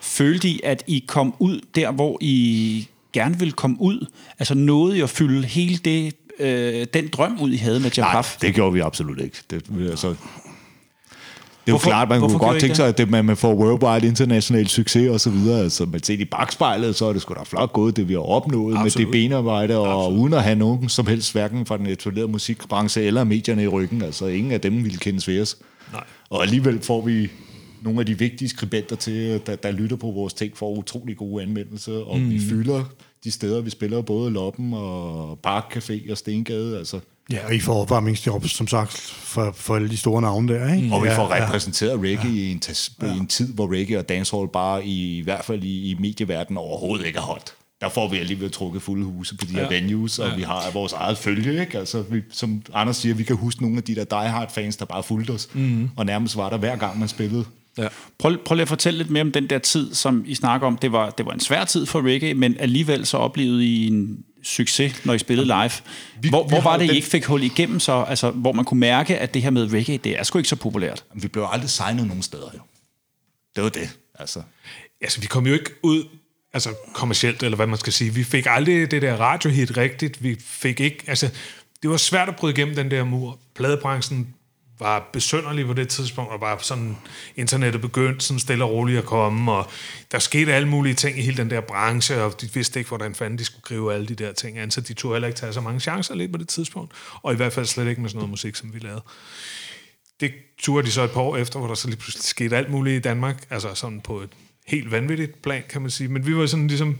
[0.00, 4.06] følte I, at I kom ud der, hvor I gerne ville komme ud?
[4.38, 8.06] Altså nåede I at fylde hele det, øh, den drøm ud, I havde med nej,
[8.08, 8.36] Japaf?
[8.40, 9.36] det gjorde vi absolut ikke.
[9.50, 10.14] Det, altså,
[11.68, 14.68] jo Hvorfor- klart, man kunne godt tænke sig, at det, man, man får worldwide international
[14.68, 15.60] succes og så videre.
[15.60, 18.20] Altså, men set i bagspejlet, så er det sgu da flot gået, det vi har
[18.20, 18.96] opnået Absolut.
[18.98, 20.20] med det benarbejde, og Absolut.
[20.20, 24.02] uden at have nogen som helst, hverken fra den etablerede musikbranche eller medierne i ryggen.
[24.02, 25.56] Altså, ingen af dem ville kendes ved os.
[25.92, 26.04] Nej.
[26.30, 27.28] Og alligevel får vi
[27.82, 31.42] nogle af de vigtige skribenter til, der, der lytter på vores ting, får utrolig gode
[31.42, 32.30] anmeldelser, og mm.
[32.30, 32.84] vi fylder
[33.24, 37.00] de steder, vi spiller, både Loppen og Park Café og Stengade, altså.
[37.32, 40.94] Ja, og I får opvarmningsjobs, som sagt, for, for alle de store navne der, ikke?
[40.94, 44.08] Og vi ja, får repræsenteret reggae i en, tas- i en tid, hvor reggae og
[44.08, 47.52] dancehall bare i, i hvert fald i, i medieverdenen overhovedet ikke er hot.
[47.80, 50.92] Der får vi alligevel trukket fulde huse på de her venues, og vi har vores
[50.92, 51.60] eget følge.
[51.60, 51.78] Ikke?
[51.78, 55.02] Altså, vi, som Anders siger, vi kan huske nogle af de der diehard-fans, der bare
[55.02, 55.90] fulgte os, mm.
[55.96, 57.44] og nærmest var der hver gang, man spillede.
[57.82, 57.88] Ja.
[58.18, 60.76] Prøv, prøv lige at fortælle lidt mere om den der tid, som I snakker om.
[60.78, 64.24] Det var, det var en svær tid for reggae, men alligevel så oplevede I en
[64.42, 65.70] succes, når I spillede live.
[66.20, 68.52] Vi- hvor vi hvor var det, I den- ikke fik hul igennem, så, altså, hvor
[68.52, 71.04] man kunne mærke, at det her med reggae, det er sgu ikke så populært?
[71.14, 72.60] Vi blev aldrig signet nogen steder, jo.
[73.56, 74.42] Det var det, altså.
[75.00, 76.04] altså, vi kom jo ikke ud
[76.52, 78.14] altså kommercielt, eller hvad man skal sige.
[78.14, 80.22] Vi fik aldrig det der radiohit rigtigt.
[80.22, 81.30] Vi fik ikke, altså,
[81.82, 83.38] det var svært at bryde igennem den der mur.
[83.54, 84.34] Pladebranchen
[84.80, 86.96] var besønderlig på det tidspunkt, og var sådan,
[87.36, 89.70] internettet begyndte sådan stille og roligt at komme, og
[90.12, 93.14] der skete alle mulige ting i hele den der branche, og de vidste ikke, hvordan
[93.14, 95.52] fanden de skulle gribe alle de der ting an, så de turde heller ikke tage
[95.52, 98.18] så mange chancer lige på det tidspunkt, og i hvert fald slet ikke med sådan
[98.18, 99.02] noget musik, som vi lavede.
[100.20, 102.70] Det turde de så et par år efter, hvor der så lige pludselig skete alt
[102.70, 104.30] muligt i Danmark, altså sådan på et
[104.66, 106.08] helt vanvittigt plan, kan man sige.
[106.08, 106.98] Men vi var sådan ligesom...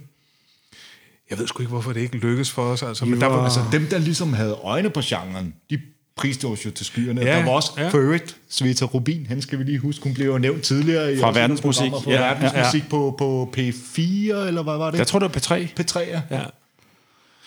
[1.31, 2.83] Jeg ved sgu ikke, hvorfor det ikke lykkedes for os.
[2.83, 5.81] Altså, men der var, Altså, dem, der ligesom havde øjne på genren, de
[6.21, 7.21] priste os jo til skyerne.
[7.21, 7.83] Ja, Ja, der var også ja.
[7.83, 7.89] ja.
[7.89, 11.13] Furret, Sveta Rubin, han skal vi lige huske, hun blev jo nævnt tidligere.
[11.15, 11.91] i Fra Verdensmusik.
[11.91, 14.99] programmer Ja, Fra verdensmusik på, på P4, eller hvad var det?
[14.99, 15.81] Jeg tror, det var P3.
[15.81, 16.21] P3, ja.
[16.31, 16.43] ja.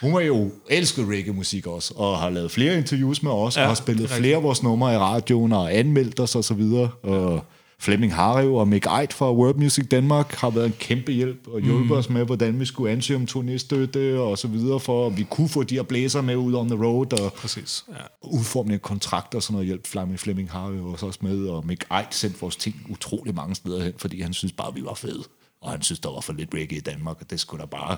[0.01, 3.67] Hun har jo elsket reggae-musik også, og har lavet flere interviews med os, ja, og
[3.67, 6.89] har spillet flere af vores numre i radioen, og anmeldt os og så videre.
[7.03, 7.45] Og
[7.83, 11.61] Flemming Harrev og Mick Eit fra World Music Danmark har været en kæmpe hjælp, og
[11.61, 11.97] hjulpet mm.
[11.97, 15.49] os med, hvordan vi skulle ansøge om turnéstøtte og så videre, for at vi kunne
[15.49, 17.85] få de her blæser med ud on the road, og Præcis.
[17.89, 17.93] Ja.
[18.21, 19.87] udformning af kontrakter og sådan noget hjælp.
[19.87, 23.83] Flemming, Flemming Harrev også også med, og Mick Eit sendte vores ting utrolig mange steder
[23.83, 25.23] hen, fordi han synes bare, vi var fede.
[25.61, 27.97] Og han synes, der var for lidt reggae i Danmark, og det skulle der bare,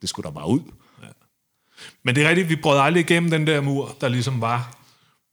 [0.00, 0.60] det skulle der bare ud.
[2.02, 4.85] Men det er rigtigt, vi brød aldrig igennem den der mur, der ligesom var.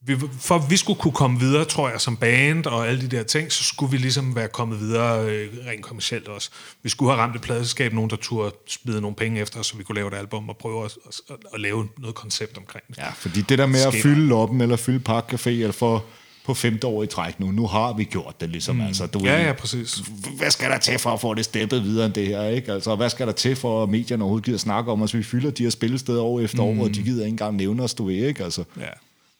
[0.06, 3.16] Vi, for at vi skulle kunne komme videre, tror jeg, som band og alle de
[3.16, 6.50] der ting, så skulle vi ligesom være kommet videre øh, rent kommercielt også.
[6.82, 9.82] Vi skulle have ramt et pladeskab, nogen der turde smide nogle penge efter så vi
[9.82, 12.98] kunne lave et album og prøve at, at, at, at lave noget koncept omkring det.
[12.98, 16.04] Ja, fordi det der med at Sker fylde loppen eller fylde parkcafé eller for
[16.44, 18.76] på femte år i træk nu, nu har vi gjort det ligesom.
[18.76, 18.82] Mm.
[18.82, 20.02] Altså, du Ja, ja, præcis.
[20.36, 22.42] Hvad skal der til for at få det steppet videre end det her?
[22.48, 22.72] Ikke?
[22.72, 25.14] Altså, hvad skal der til for, at medierne overhovedet gider snakke om os?
[25.14, 26.80] Vi fylder de her spillesteder år efter mm.
[26.80, 28.44] år, og de gider ikke engang nævne os, du ikke?
[28.44, 28.84] Altså, Ja.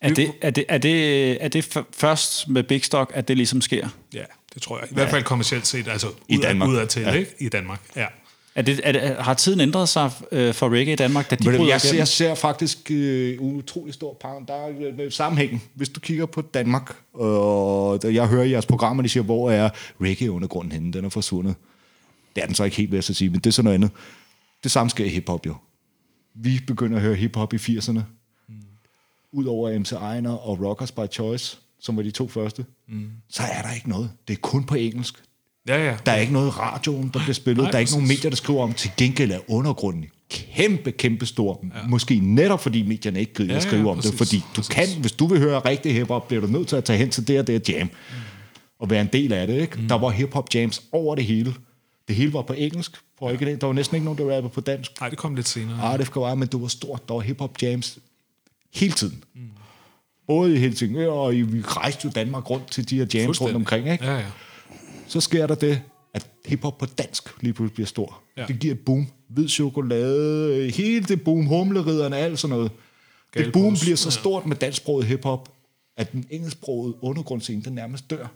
[0.04, 3.60] Er det, er, det, er, det, er det først med Big Stock, at det ligesom
[3.60, 3.88] sker?
[4.14, 4.22] Ja,
[4.54, 4.90] det tror jeg.
[4.90, 6.68] I hvert fald kommercielt set, altså I ud, Danmark.
[6.68, 7.12] udad til, Ja.
[7.12, 7.34] ikke?
[7.38, 8.06] I Danmark, ja.
[8.54, 11.48] Er det, er det, har tiden ændret sig øh, for reggae i Danmark, da de
[11.48, 14.46] Men bryder jeg, ser, jeg ser faktisk øh, utrolig stor pound.
[14.46, 14.68] Der er
[15.00, 15.62] øh, sammenhængen.
[15.74, 19.50] Hvis du kigger på Danmark, og da jeg hører i jeres programmer, de siger, hvor
[19.50, 19.70] er
[20.00, 20.92] reggae-undergrunden henne?
[20.92, 21.54] Den er forsvundet.
[22.36, 23.90] Det er den så ikke helt, jeg så sige, men det er sådan noget andet.
[24.64, 25.54] Det samme sker i hiphop jo.
[26.34, 28.00] Vi begynder at høre hiphop i 80'erne.
[29.34, 33.10] Udover MC Ejner og Rockers by Choice, som var de to første, mm.
[33.28, 34.10] så er der ikke noget.
[34.28, 35.14] Det er kun på engelsk.
[35.68, 35.96] Ja, ja.
[36.06, 37.62] Der er ikke noget i radioen, der bliver spillet.
[37.62, 38.72] Nej, der er ikke nogen medier, der skriver om.
[38.72, 41.64] Til gengæld er undergrunden kæmpe, kæmpe stor.
[41.74, 41.86] Ja.
[41.88, 44.18] Måske netop fordi medierne ikke gider Ja, ja, ja, at skrive om præcis, det.
[44.18, 44.74] Fordi du præcis.
[44.74, 47.28] kan, hvis du vil høre rigtig hiphop, bliver du nødt til at tage hen til
[47.28, 47.90] det og det jam.
[48.78, 49.60] Og være en del af det.
[49.60, 49.80] Ikke?
[49.80, 49.88] Mm.
[49.88, 51.54] Der var hiphop jams over det hele.
[52.08, 52.92] Det hele var på engelsk.
[53.18, 54.90] For ikke, der var næsten ikke nogen, der rappede på dansk.
[55.00, 55.82] Nej, det kom lidt senere.
[55.82, 57.08] Ah, det var, men det var stort.
[57.08, 57.98] Der var hiphop jams
[58.74, 59.24] hele tiden.
[59.34, 59.40] Mm.
[60.26, 63.56] Både i Helsingør, og i, vi rejste jo Danmark rundt til de her jams rundt
[63.56, 63.92] omkring.
[63.92, 64.04] Ikke?
[64.04, 64.26] Ja, ja.
[65.08, 65.80] så sker der det,
[66.14, 68.20] at hiphop på dansk lige pludselig bliver stor.
[68.36, 68.44] Ja.
[68.46, 69.06] Det giver et boom.
[69.28, 72.70] Hvid chokolade, hele det boom, humleridderne, alt sådan noget.
[73.34, 75.48] det boom bliver så stort med dansksproget hiphop,
[75.96, 78.26] at den engelsksprogede undergrundsscene, den nærmest dør.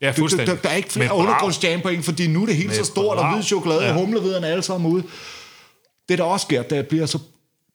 [0.00, 0.46] Ja, Der, fuldstændig.
[0.46, 1.18] der, der er ikke flere brav.
[1.18, 3.88] undergrundsjam point, fordi nu er det hele så stort, og hvid chokolade, ja.
[3.88, 5.02] og humleridderne alle sammen ude.
[6.08, 7.18] Det, der også sker, det bliver så...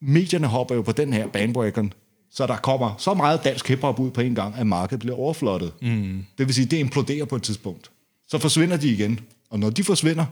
[0.07, 1.93] Medierne hopper jo på den her bandwagon,
[2.31, 5.71] så der kommer så meget dansk hiphop ud på en gang, at markedet bliver overflottet.
[5.81, 6.25] Mm.
[6.37, 7.91] Det vil sige, det imploderer på et tidspunkt.
[8.27, 9.19] Så forsvinder de igen.
[9.49, 10.25] Og når de forsvinder,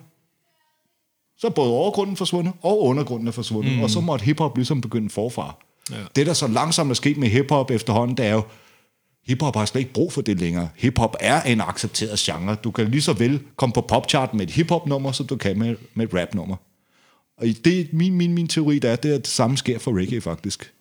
[1.37, 3.75] så er både overgrunden forsvundet, og undergrunden er forsvundet.
[3.75, 3.83] Mm.
[3.83, 5.55] Og så måtte hiphop ligesom begynde forfra.
[5.91, 5.95] Ja.
[6.15, 8.43] Det, der så langsomt er sket med hiphop efterhånden, det er jo,
[9.27, 10.69] hiphop har slet ikke brug for det længere.
[10.75, 12.55] Hiphop er en accepteret genre.
[12.55, 15.75] Du kan lige så vel komme på popchart med et hiphop-nummer, som du kan med,
[15.93, 16.55] med et rap-nummer.
[17.37, 19.79] Og i det, min, min, min teori der er, det er, at det samme sker
[19.79, 20.73] for reggae faktisk.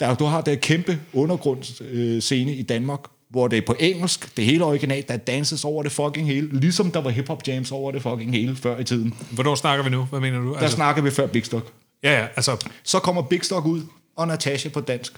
[0.00, 3.00] Der, du har der kæmpe undergrundsscene i Danmark,
[3.30, 6.90] hvor det er på engelsk, det hele originalt, der danses over det fucking hele, ligesom
[6.90, 9.14] der var hip-hop jams over det fucking hele før i tiden.
[9.30, 10.04] Hvornår snakker vi nu?
[10.04, 10.52] Hvad mener du?
[10.52, 11.72] Der altså, snakker vi før Big Stock.
[12.02, 12.68] ja, ja, altså...
[12.82, 13.82] Så kommer Big Stock ud,
[14.16, 15.12] og Natasha på dansk.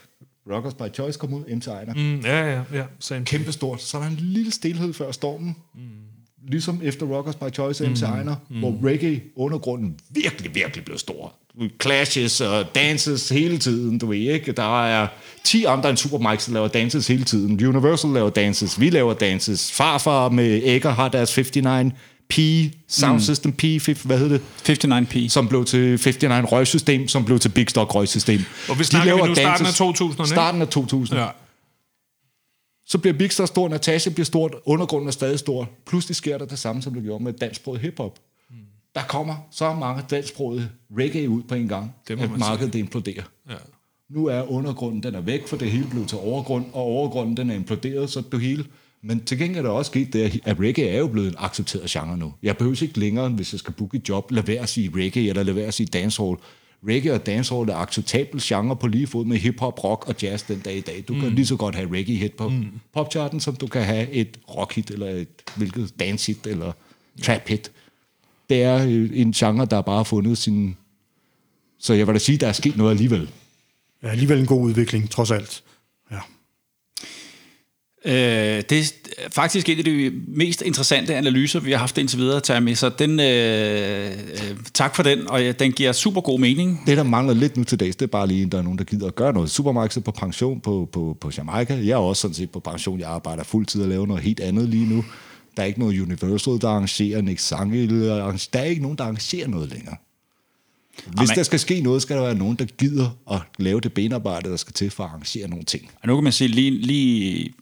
[0.51, 1.95] Rockers by Choice kom ud, MC Ejner.
[1.95, 2.01] Mm.
[2.01, 2.85] Mm, ja, ja, ja.
[2.99, 3.24] Same.
[3.24, 3.82] Kæmpe stort.
[3.82, 5.57] Så er der en lille stilhed før stormen.
[5.74, 5.81] Mm.
[6.48, 8.59] Ligesom efter Rockers by Choice, MC Ejner, mm.
[8.59, 11.35] hvor reggae undergrunden virkelig, virkelig blev stor.
[11.82, 14.52] Clashes og dances hele tiden, du ved ikke.
[14.52, 15.06] Der er
[15.44, 17.66] 10 andre end Supermikes, der laver dances hele tiden.
[17.66, 19.73] Universal laver dances, vi laver dances.
[19.73, 21.93] Farfar med Ægger har deres 59
[22.28, 22.39] P,
[22.89, 23.62] Sound System P,
[24.05, 24.85] hvad hedder det?
[24.85, 25.28] 59p.
[25.28, 28.40] som blev til 59 røgsystem, som blev til Big Stock røgsystem.
[28.69, 30.27] Og vi snakker vi nu starten af 2000'erne, ikke?
[30.27, 31.19] Starten af 2000.
[31.19, 31.27] Ja.
[32.89, 35.70] Så bliver Big Stock stor, Natasha bliver stort, undergrunden er stadig stor.
[35.86, 38.19] Pludselig sker der det samme, som det gjorde med dansksproget hiphop.
[38.51, 38.56] Mm.
[38.94, 43.23] Der kommer så mange dansksproget reggae ud på en gang, Det at markedet det imploderer.
[43.51, 43.55] ja.
[44.10, 47.51] Nu er undergrunden, den er væk, for det hele blev til overgrund, og overgrunden, den
[47.51, 48.65] er imploderet, så det hele...
[49.02, 51.90] Men til gengæld er der også sket det, at reggae er jo blevet en accepteret
[51.90, 52.35] genre nu.
[52.43, 55.28] Jeg behøver ikke længere, hvis jeg skal booke et job, lade være at sige reggae,
[55.28, 56.36] eller lade være at sige dancehall.
[56.87, 60.61] Reggae og dancehall er acceptabel genre på lige fod med hiphop, rock og jazz den
[60.61, 61.05] dag i dag.
[61.09, 61.21] Du mm.
[61.21, 62.67] kan lige så godt have reggae-hit på mm.
[62.93, 66.73] popcharten, som du kan have et rock-hit, eller et hvilket dance-hit, eller
[67.23, 67.73] trap-hit.
[68.51, 70.77] Det er øh, en genre, der bare har fundet sin...
[71.79, 73.31] Så jeg vil da sige, der er sket noget alligevel.
[74.03, 75.63] Ja, alligevel en god udvikling, trods alt.
[76.11, 76.21] Ja.
[78.05, 78.95] Øh, det
[79.32, 82.74] faktisk en af de mest interessante analyser, vi har haft indtil videre at tage med,
[82.74, 86.82] så den, øh, øh, tak for den, og ja, den giver super god mening.
[86.86, 88.78] Det, der mangler lidt nu til dags, det er bare lige, at der er nogen,
[88.78, 89.51] der gider at gøre noget.
[89.51, 91.74] Supermarkedet er på pension på, på, på Jamaica.
[91.74, 93.01] Jeg er også sådan set på pension.
[93.01, 95.05] Jeg arbejder fuldtid og laver noget helt andet lige nu.
[95.57, 97.89] Der er ikke noget Universal, der arrangerer Nick Sange.
[98.53, 99.97] Der er ikke nogen, der arrangerer noget længere.
[101.07, 101.36] Hvis Amen.
[101.36, 104.57] der skal ske noget, skal der være nogen, der gider at lave det benarbejde, der
[104.57, 105.90] skal til for at arrangere nogle ting.
[106.03, 107.53] Og nu kan man sige, lige, lige,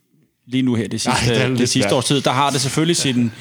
[0.47, 2.61] lige nu her, det sidste, det er det, det sidste års tid, der har det
[2.61, 3.33] selvfølgelig sin,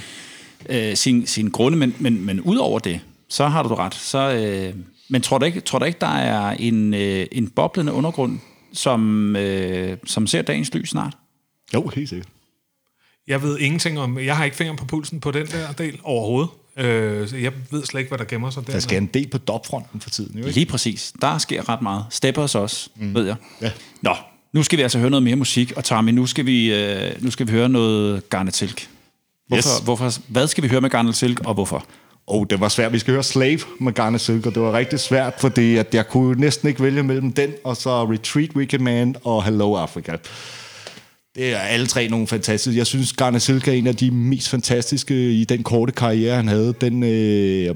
[0.70, 3.00] øh, sin, sin grunde, men, men, men ud over det,
[3.30, 3.94] så har du ret.
[3.94, 4.74] Så, øh,
[5.10, 8.40] men tror du, ikke, tror du ikke, der er en, øh, en boblende undergrund,
[8.74, 11.18] som, øh, som ser dagens lys snart?
[11.74, 12.28] Jo, helt sikkert.
[13.28, 14.20] Jeg ved ingenting om...
[14.20, 16.50] Jeg har ikke fingeren på pulsen på den der del overhovedet.
[16.78, 18.74] Øh, jeg ved slet ikke, hvad der gemmer sig der.
[18.74, 20.56] Der skal en del på dopfronten for tiden, jo ikke?
[20.60, 21.14] Lige præcis.
[21.22, 22.06] Der sker ret meget.
[22.10, 23.14] Steppers også, mm.
[23.14, 23.36] ved jeg.
[23.62, 23.72] Ja.
[24.02, 24.16] Nå,
[24.56, 27.32] nu skal vi altså høre noget mere musik, og Tommy, nu skal vi, øh, nu
[27.32, 28.88] skal vi høre noget Garnet Silk.
[29.48, 29.84] Hvorfor, Yes.
[29.84, 31.86] hvorfor, hvad skal vi høre med Garnet Silk, og hvorfor?
[32.28, 32.94] Og det var svært.
[32.94, 36.08] Vi skal høre Slave med Garnet Silk, og det var rigtig svært, fordi at jeg
[36.08, 40.16] kunne næsten ikke vælge mellem den, og så Retreat Weekend Man og Hello Africa.
[41.36, 42.78] Det er alle tre nogle fantastiske.
[42.78, 46.48] Jeg synes, Garnet Silk er en af de mest fantastiske i den korte karriere, han
[46.48, 46.74] havde.
[46.82, 47.76] Den, øh,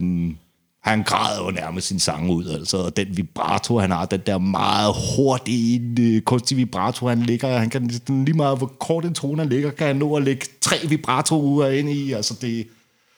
[0.84, 2.78] han græder jo nærmest sin sang ud, altså.
[2.78, 7.58] Og den vibrato, han har, den der meget hurtige, øh, kunstige vibrato, han ligger.
[7.58, 10.46] Han kan lige meget, hvor kort en tone han ligger, kan han nå at lægge
[10.62, 12.12] tre vibratoer ind i.
[12.12, 12.68] Altså det,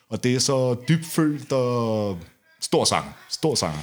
[0.09, 2.17] og det er så dybfølt og
[2.61, 3.11] stor sanger.
[3.29, 3.79] Stor sanger.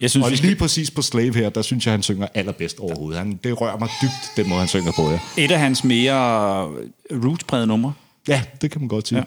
[0.00, 2.26] Jeg synes, Og vi skal, lige præcis på Slave her, der synes jeg, han synger
[2.34, 3.18] allerbedst overhovedet.
[3.18, 5.18] Han, det rører mig dybt, den måde, han synger på, ja.
[5.36, 6.62] et af hans mere
[7.10, 7.92] roots-prægede numre.
[8.28, 9.18] Ja, det kan man godt sige.
[9.18, 9.24] Ja.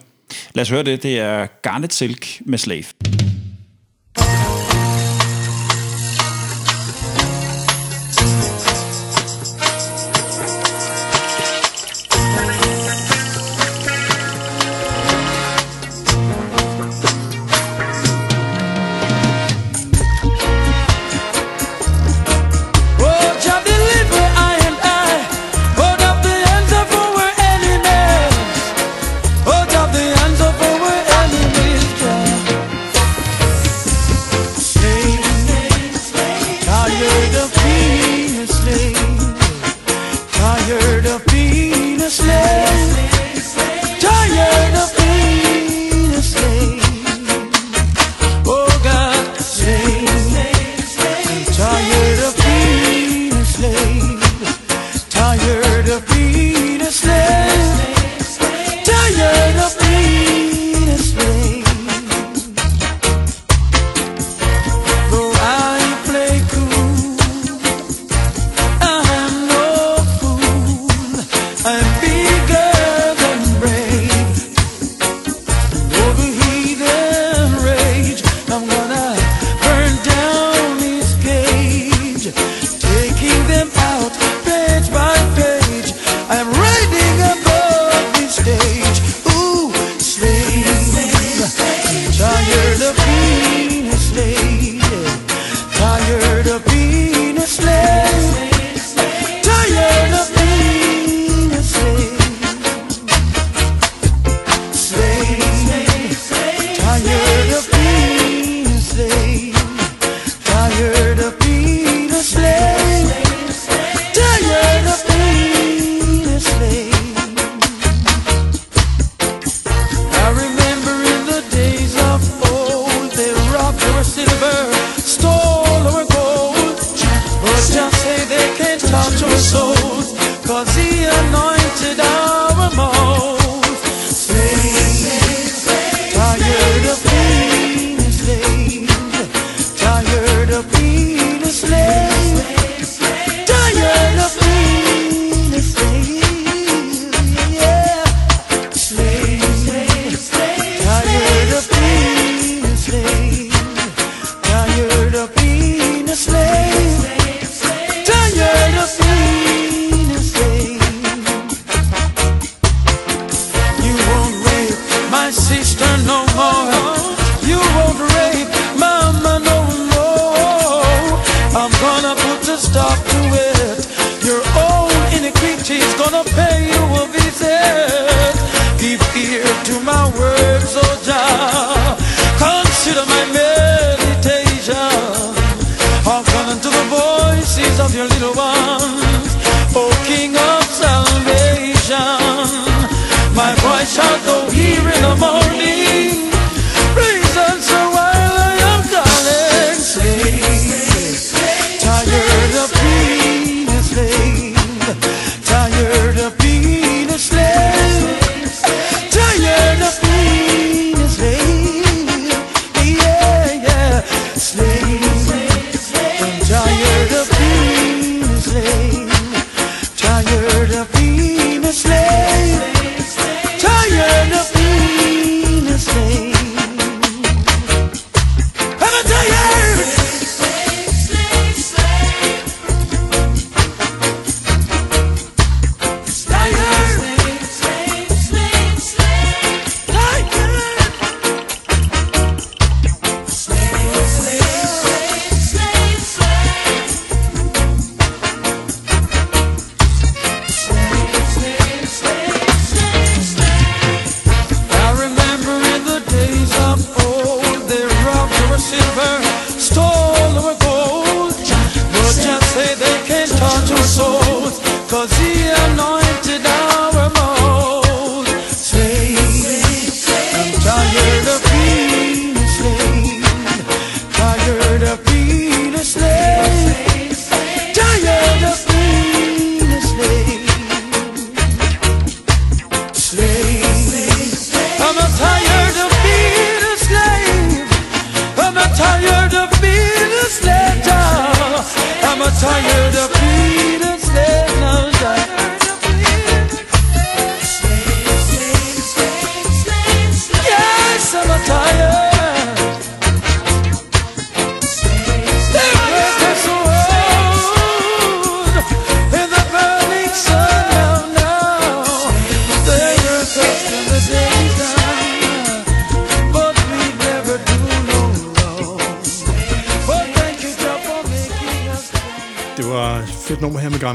[0.54, 1.04] Lad os høre det.
[1.04, 2.84] Det er Garnet Silk med Slave.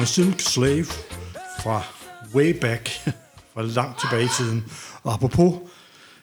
[0.00, 0.86] Fedt Silk Slave
[1.62, 1.82] fra
[2.34, 2.90] way back,
[3.54, 4.64] fra langt tilbage i tiden.
[5.02, 5.54] Og apropos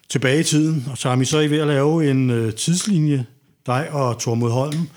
[0.09, 3.25] tilbage i tiden, og så er vi så I ved at lave en øh, tidslinje,
[3.65, 4.89] dig og Tormod Holm,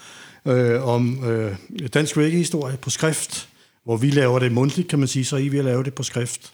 [0.47, 1.57] øh, om øh,
[1.95, 3.49] dansk reggae-historie på skrift,
[3.85, 5.95] hvor vi laver det mundtligt, kan man sige, så er I ved at lave det
[5.95, 6.53] på skrift.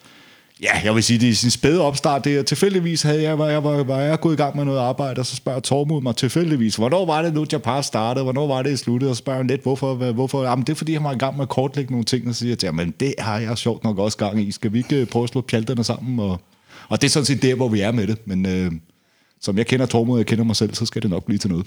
[0.63, 2.25] Ja, jeg vil sige, det er sin spæde opstart.
[2.25, 4.79] Det er, tilfældigvis havde jeg, var, jeg, var, var jeg gået i gang med noget
[4.79, 8.63] arbejde, og så spørger Tormod mig tilfældigvis, hvornår var det nu, Japar startede, hvornår var
[8.63, 10.45] det, i sluttede, og spørger lidt, hvorfor, hvad- hvorfor?
[10.45, 12.39] Jamen, det er, fordi han var i gang med at kortlægge nogle ting, og så
[12.39, 14.51] siger jeg til men det har jeg sjovt nok også gang i.
[14.53, 16.19] Skal vi ikke øh, prøve at slå pjalterne sammen?
[16.21, 16.41] Og,
[16.89, 18.73] og det er sådan set der, hvor vi er med det, men øh,
[19.41, 21.51] som jeg kender Tormod, og jeg kender mig selv, så skal det nok blive til
[21.51, 21.67] noget.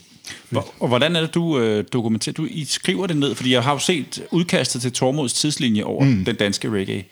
[0.79, 2.33] Og hvordan er det, du øh, dokumenterer?
[2.33, 6.05] Du I skriver det ned, fordi jeg har jo set udkastet til Tormods tidslinje over
[6.05, 6.25] mm.
[6.25, 7.03] den danske reggae.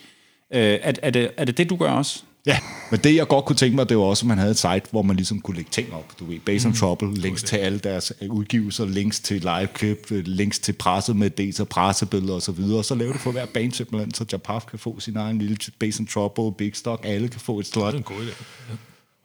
[0.53, 2.23] Øh, er, er, det, er det det, du gør også?
[2.45, 2.57] Ja,
[2.91, 4.81] men det jeg godt kunne tænke mig, det var også, at man havde et site,
[4.91, 6.19] hvor man ligesom kunne lægge ting op.
[6.19, 10.23] Du ved, Base on Trouble, links til alle deres øh, udgivelser, links til liveklip, øh,
[10.25, 12.35] links til pressemeddelelser, pressebilleder osv.
[12.35, 12.77] Og, så videre.
[12.77, 15.57] og så lave det for hver band simpelthen, så Japaf kan få sin egen lille
[15.79, 17.93] Base on Trouble, Big Stock, alle kan få et slot.
[17.93, 18.43] Det er en god idé.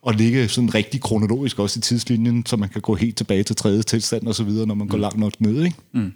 [0.02, 3.56] Og ligge sådan rigtig kronologisk også i tidslinjen, så man kan gå helt tilbage til
[3.56, 5.64] tredje tilstand og så videre, når man går langt nok ned.
[5.64, 5.76] Ikke?
[5.94, 6.12] Det,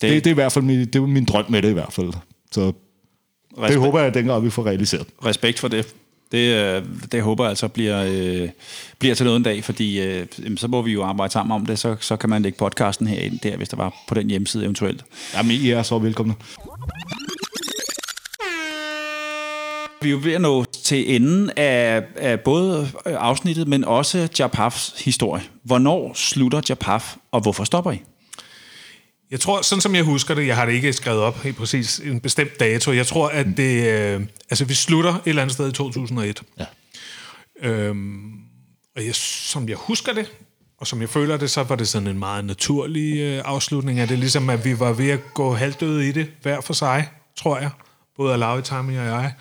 [0.00, 1.92] Det, det, er i hvert fald min, det er min drøm med det i hvert
[1.92, 2.12] fald.
[2.52, 2.72] Så
[3.54, 5.06] det respekt, håber jeg, at dengang vi får realiseret.
[5.24, 5.94] respekt for det.
[6.32, 8.48] Det, øh, det håber jeg altså bliver, øh,
[8.98, 10.26] bliver til noget en dag, fordi øh,
[10.56, 13.38] så må vi jo arbejde sammen om det, så, så kan man lægge podcasten herind
[13.38, 15.04] der, hvis der var på den hjemmeside eventuelt.
[15.36, 16.34] Jamen, I er så velkomne.
[20.02, 24.94] Vi er jo ved at nå til enden af, af både afsnittet, men også Japafs
[25.04, 25.42] historie.
[25.64, 28.02] Hvornår slutter Japaf, og hvorfor stopper I?
[29.32, 31.98] Jeg tror, sådan som jeg husker det, jeg har det ikke skrevet op helt præcis
[31.98, 32.92] en bestemt dato.
[32.92, 33.88] Jeg tror, at det...
[33.88, 36.42] Øh, altså, vi slutter et eller andet sted i 2001.
[36.58, 36.64] Ja.
[37.62, 38.32] Øhm,
[38.96, 40.32] og jeg, som jeg husker det,
[40.78, 44.08] og som jeg føler det, så var det sådan en meget naturlig øh, afslutning af
[44.08, 44.18] det.
[44.18, 47.70] Ligesom at vi var ved at gå halvdøde i det, hver for sig, tror jeg.
[48.16, 49.32] Både Alawi, Tami og jeg.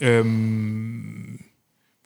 [0.00, 1.40] Øhm,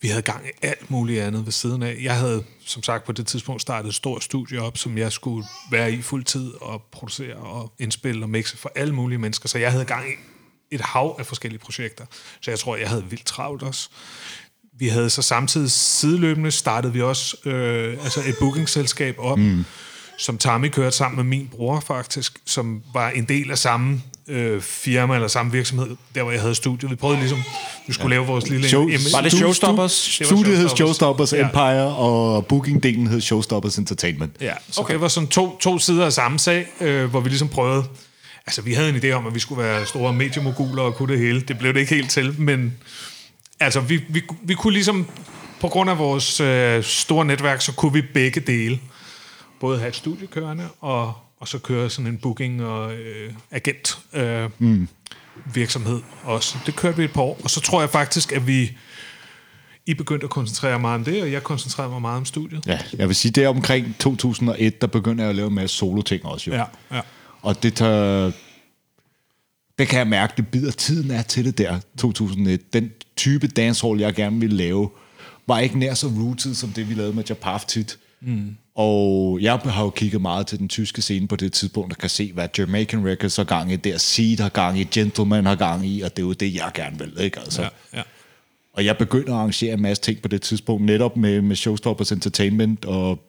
[0.00, 1.98] vi havde gang i alt muligt andet ved siden af.
[2.02, 5.46] Jeg havde, som sagt, på det tidspunkt startet et stort studie op, som jeg skulle
[5.70, 9.48] være i fuld tid og producere og indspille og mixe for alle mulige mennesker.
[9.48, 10.14] Så jeg havde gang i
[10.70, 12.04] et hav af forskellige projekter.
[12.40, 13.88] Så jeg tror, jeg havde vildt travlt også.
[14.78, 19.64] Vi havde så samtidig sideløbende startede vi også øh, altså et bookingselskab op, mm.
[20.18, 24.60] som Tommy kørte sammen med min bror faktisk, som var en del af samme øh,
[24.60, 26.90] firma eller samme virksomhed, der hvor jeg havde studiet.
[26.90, 27.38] Vi prøvede ligesom,
[27.88, 28.20] vi skulle ja.
[28.20, 28.68] lave vores lille...
[28.68, 29.92] Show, em- Var det Showstoppers?
[29.92, 31.28] Studiet hed Showstoppers.
[31.28, 31.46] Showstoppers Ja.
[31.46, 34.32] Empire, og bookingdelen hed Showstoppers Entertainment.
[34.40, 34.92] Ja, så okay.
[34.92, 37.84] det var sådan to, to sider af samme sag, øh, hvor vi ligesom prøvede...
[38.46, 41.20] Altså, vi havde en idé om, at vi skulle være store mediemoguler og kunne det
[41.22, 41.40] hele.
[41.40, 42.74] Det blev det ikke helt til, men...
[43.60, 45.06] Altså, vi, vi, vi kunne ligesom...
[45.60, 48.78] På grund af vores øh, store netværk, så kunne vi begge dele.
[49.60, 53.98] Både have et studie kørende, og, og så køre sådan en booking- og øh, agent
[54.12, 54.88] øh, mm.
[55.54, 56.58] Virksomhed også.
[56.66, 58.76] Det kørte vi et par år, og så tror jeg faktisk, at vi...
[59.86, 62.66] I begyndte at koncentrere meget om det, og jeg koncentrerede mig meget om studiet.
[62.66, 65.76] Ja, jeg vil sige, det er omkring 2001, der begynder jeg at lave en masse
[65.76, 66.56] solo-ting også jo.
[66.56, 67.00] Ja, ja.
[67.42, 68.32] Og det tager...
[69.78, 72.72] Det kan jeg mærke, det bider tiden er til det der, 2001.
[72.72, 74.90] Den type dancehall, jeg gerne ville lave,
[75.46, 77.98] var ikke nær så rooted, som det, vi lavede med Japaf tit.
[78.20, 78.56] Mm.
[78.74, 82.08] Og jeg har jo kigget meget til den tyske scene på det tidspunkt, og kan
[82.10, 85.86] se, hvad Jamaican Records har gang i, der Seed har gang i, Gentleman har gang
[85.86, 87.40] i, og det er jo det, jeg gerne vil, ikke?
[87.40, 87.62] Altså.
[87.62, 88.02] ja, ja.
[88.72, 92.12] Og jeg begynder at arrangere en masse ting på det tidspunkt, netop med, med Showstoppers
[92.12, 93.20] Entertainment, og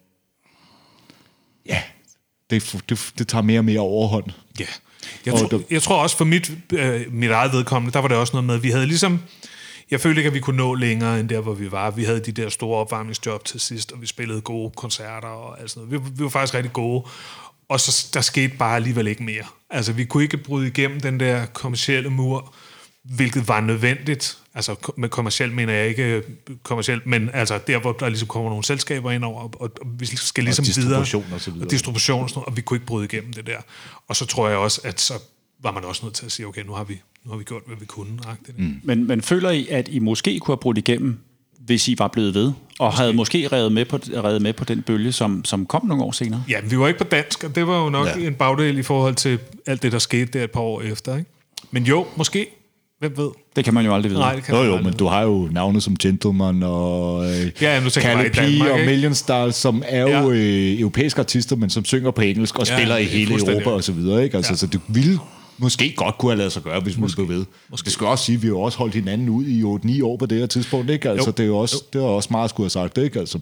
[1.66, 1.82] ja,
[2.50, 4.26] det, det, det tager mere og mere overhånd.
[4.60, 4.66] Ja.
[5.26, 8.34] Jeg, du- jeg tror også for mit, øh, mit eget vedkommende, der var det også
[8.34, 9.20] noget med, at vi havde ligesom...
[9.92, 11.92] Jeg følte ikke, at vi kunne nå længere end der, hvor vi var.
[11.92, 15.72] Vi havde de der store opvarmningsjob til sidst, og vi spillede gode koncerter og alt
[15.72, 16.06] sådan noget.
[16.06, 17.06] Vi, vi var faktisk rigtig gode.
[17.70, 19.44] Og så der skete bare alligevel ikke mere.
[19.70, 22.54] Altså, vi kunne ikke bryde igennem den der kommercielle mur,
[23.04, 24.38] hvilket var nødvendigt.
[24.54, 26.24] Altså, med kommercielt mener jeg ikke
[26.64, 29.88] kommercielt, men altså der, hvor der ligesom kommer nogle selskaber ind over, og, og, og
[30.00, 31.36] vi skal ligesom distribution videre.
[31.36, 31.68] og så videre.
[31.68, 33.58] Og distribution og sådan noget, og vi kunne ikke bryde igennem det der.
[34.08, 35.14] Og så tror jeg også, at så
[35.64, 37.62] var man også nødt til at sige, okay, nu har vi, nu har vi gjort,
[37.68, 38.10] hvad vi kunne.
[38.58, 38.74] Mm.
[38.84, 41.18] Men, men føler I, at I måske kunne have brudt igennem,
[41.60, 44.82] hvis I var blevet ved, og havde måske revet med på, revet med på den
[44.82, 46.44] bølge, som, som kom nogle år senere?
[46.50, 48.28] Ja, men vi var ikke på dansk, og det var jo nok Ja.
[48.28, 51.18] en bagdel i forhold til alt det, der skete der et par år efter.
[51.18, 51.30] Ikke?
[51.72, 52.48] Men jo, måske.
[53.00, 53.30] Hvem ved?
[53.56, 54.20] Det kan man jo aldrig vide.
[54.20, 57.26] Nej, det kan Jo man jo, aldrig men du har jo navne som Gentleman og
[57.26, 58.92] øh, Ja, nu Kalle P Danmark, og ikke?
[58.92, 60.30] Million Stars, som er jo Ja.
[60.30, 63.84] øh, europæiske artister, men som synger på engelsk og Ja, spiller i hele Europa og
[63.84, 64.24] så videre.
[64.24, 64.38] Ikke?
[64.38, 64.56] Altså, Ja.
[64.58, 65.20] Så det ville
[65.60, 67.46] måske godt kunne have lavet sig gøre, hvis man blev ved.
[67.70, 67.86] Måske.
[67.86, 69.64] Det skal også sige, at vi har jo også holdt hinanden ud i
[70.00, 70.90] 8-9 år på det her tidspunkt.
[70.90, 71.10] Ikke?
[71.10, 71.32] Altså, Jo.
[71.32, 72.98] det er jo også, det er også meget at skulle have sagt.
[72.98, 73.20] Ikke?
[73.20, 73.40] Altså,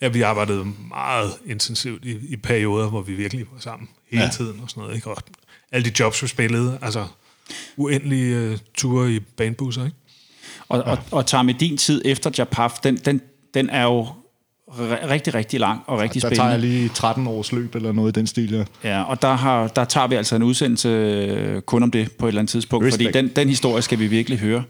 [0.00, 4.26] Ja, vi arbejdede meget intensivt i, i perioder, hvor vi virkelig var sammen hele Ja.
[4.26, 4.32] ja.
[4.32, 4.94] tiden og sådan noget.
[4.96, 5.10] Ikke?
[5.10, 5.16] Og
[5.72, 7.06] alle de jobs, vi spillede, altså
[7.76, 9.96] uendelige uh, ture i banebusser, ikke?
[10.68, 13.20] Og, og, og tager med din tid efter Japaf, den, den,
[13.54, 14.06] den er jo
[15.10, 16.78] rigtig, rigtig lang og rigtig der tager jeg spændende.
[16.78, 18.52] lige 13 års løb eller noget i den stil.
[18.52, 18.64] Ja.
[18.90, 22.26] Ja, og der, har, der tager vi altså en udsendelse øh, kun om det på
[22.26, 23.08] et eller andet tidspunkt, Respekt.
[23.08, 24.62] fordi den, den historie skal vi virkelig høre.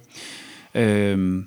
[0.74, 1.46] Øhm,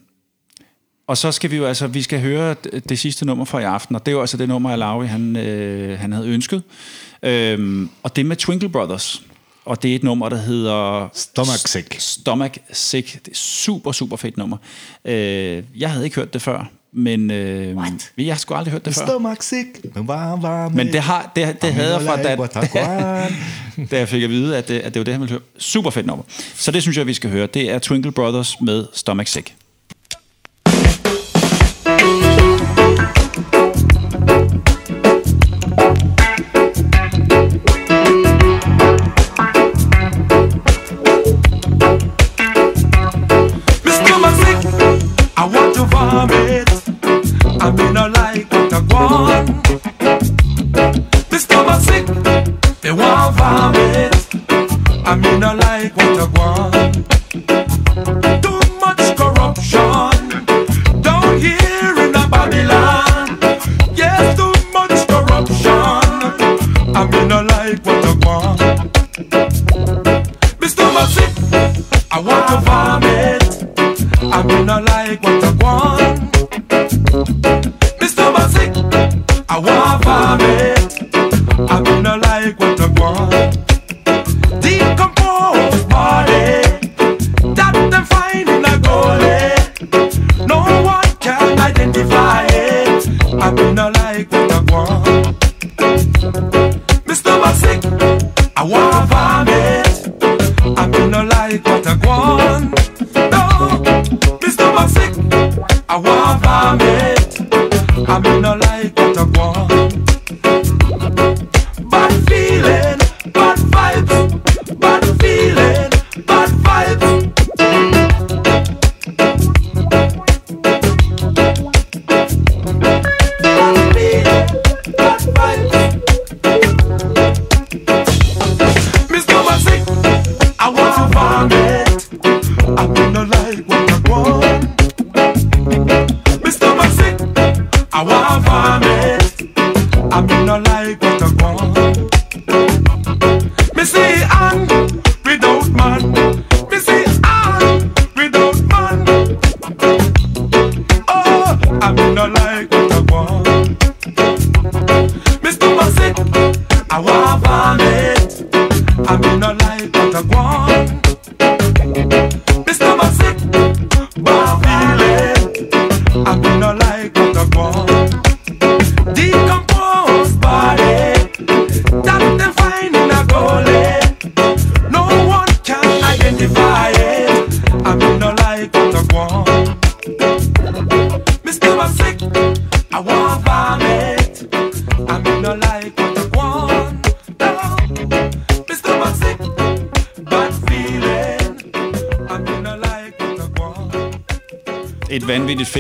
[1.08, 2.56] og så skal vi jo altså, vi skal høre
[2.90, 5.36] det, sidste nummer fra i aften, og det er jo altså det nummer, Alawi, han,
[5.36, 6.64] øh, han havde ønsket.
[7.24, 9.24] Øhm, og det er med Twinkle Brothers.
[9.66, 11.10] Og det er et nummer, der hedder...
[11.14, 11.96] Stomach Sick.
[12.00, 13.26] Stomach Sick.
[13.26, 14.58] Det er super, super fedt nummer.
[15.06, 17.78] Øh, jeg havde ikke hørt det før, men øh,
[18.18, 19.06] jeg har sgu aldrig hørt det før.
[19.06, 19.94] Stomach Sick.
[19.94, 20.72] Den var varm.
[20.74, 23.30] Men det, har, det, det havde jeg fra, da, da...
[23.92, 25.42] da jeg fik at vide, at det, at det var det, han ville høre.
[25.58, 26.24] Super fedt nummer.
[26.56, 27.48] Så det synes jeg, vi skal høre.
[27.48, 29.56] Det er Twinkle Brothers med Stomach Sick.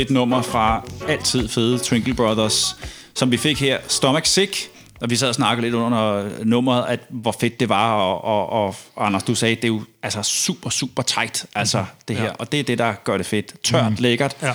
[0.09, 2.75] Fedt nummer fra altid fede Twinkle Brothers,
[3.15, 3.77] som vi fik her.
[3.87, 4.69] Stomach Sick.
[5.01, 8.49] Og vi sad og snakkede lidt under nummeret, at hvor fedt det var, og, og,
[8.49, 12.31] og, og Anders, du sagde, det er jo altså super, super tight, altså det her.
[12.31, 13.53] Og det er det, der gør det fedt.
[13.63, 13.97] Tørt, mm.
[13.99, 14.37] lækkert.
[14.41, 14.53] Ja,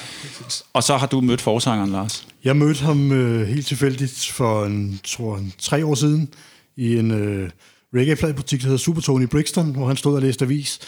[0.73, 2.27] Og så har du mødt forsangeren, Lars.
[2.45, 6.29] Jeg mødte ham øh, helt tilfældigt for en, tror, en, tre år siden
[6.77, 7.51] i en øh,
[7.95, 10.79] reggae-pladebutik, der hedder Supertone i Brixton, hvor han stod og læste avis.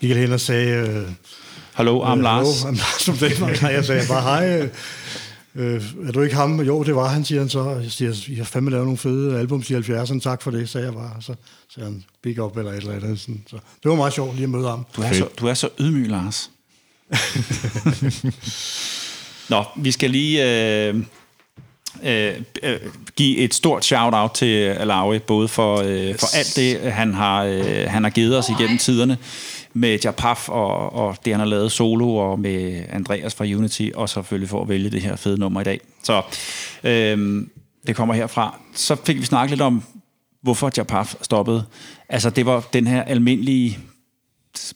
[0.00, 0.88] Gik hen og sagde...
[0.88, 1.08] Øh,
[1.78, 2.62] Hallo, I'm øh, Lars.
[2.62, 3.62] Hallo, I'm Lars som Danmark.
[3.62, 4.68] Jeg sagde bare, hej, øh,
[5.54, 6.60] øh, er du ikke ham?
[6.60, 7.80] Jo, det var han, siger han så.
[7.82, 10.86] Jeg siger, I har fandme lavet nogle fede albums i 70'erne, tak for det, sagde
[10.86, 11.12] jeg bare.
[11.20, 11.34] Så
[11.74, 13.20] sagde han, big up eller et eller andet.
[13.20, 13.42] Sådan.
[13.46, 14.86] Så det var meget sjovt lige at møde ham.
[14.96, 16.50] Du er, så, du er så ydmyg, Lars.
[19.50, 20.44] Nå, vi skal lige
[20.88, 20.96] øh,
[22.02, 22.78] øh, øh,
[23.16, 27.86] give et stort shout-out til Alawi, både for, øh, for alt det, han har, øh,
[27.88, 29.18] han har givet os igennem tiderne,
[29.78, 34.08] med Japaf og, og det, han har lavet solo, og med Andreas fra Unity, og
[34.08, 35.80] selvfølgelig for at vælge det her fede nummer i dag.
[36.02, 36.22] Så
[36.84, 37.46] øh,
[37.86, 38.60] det kommer herfra.
[38.74, 39.82] Så fik vi snakket lidt om,
[40.42, 41.64] hvorfor Japaf stoppede.
[42.08, 43.78] Altså, det var den her almindelige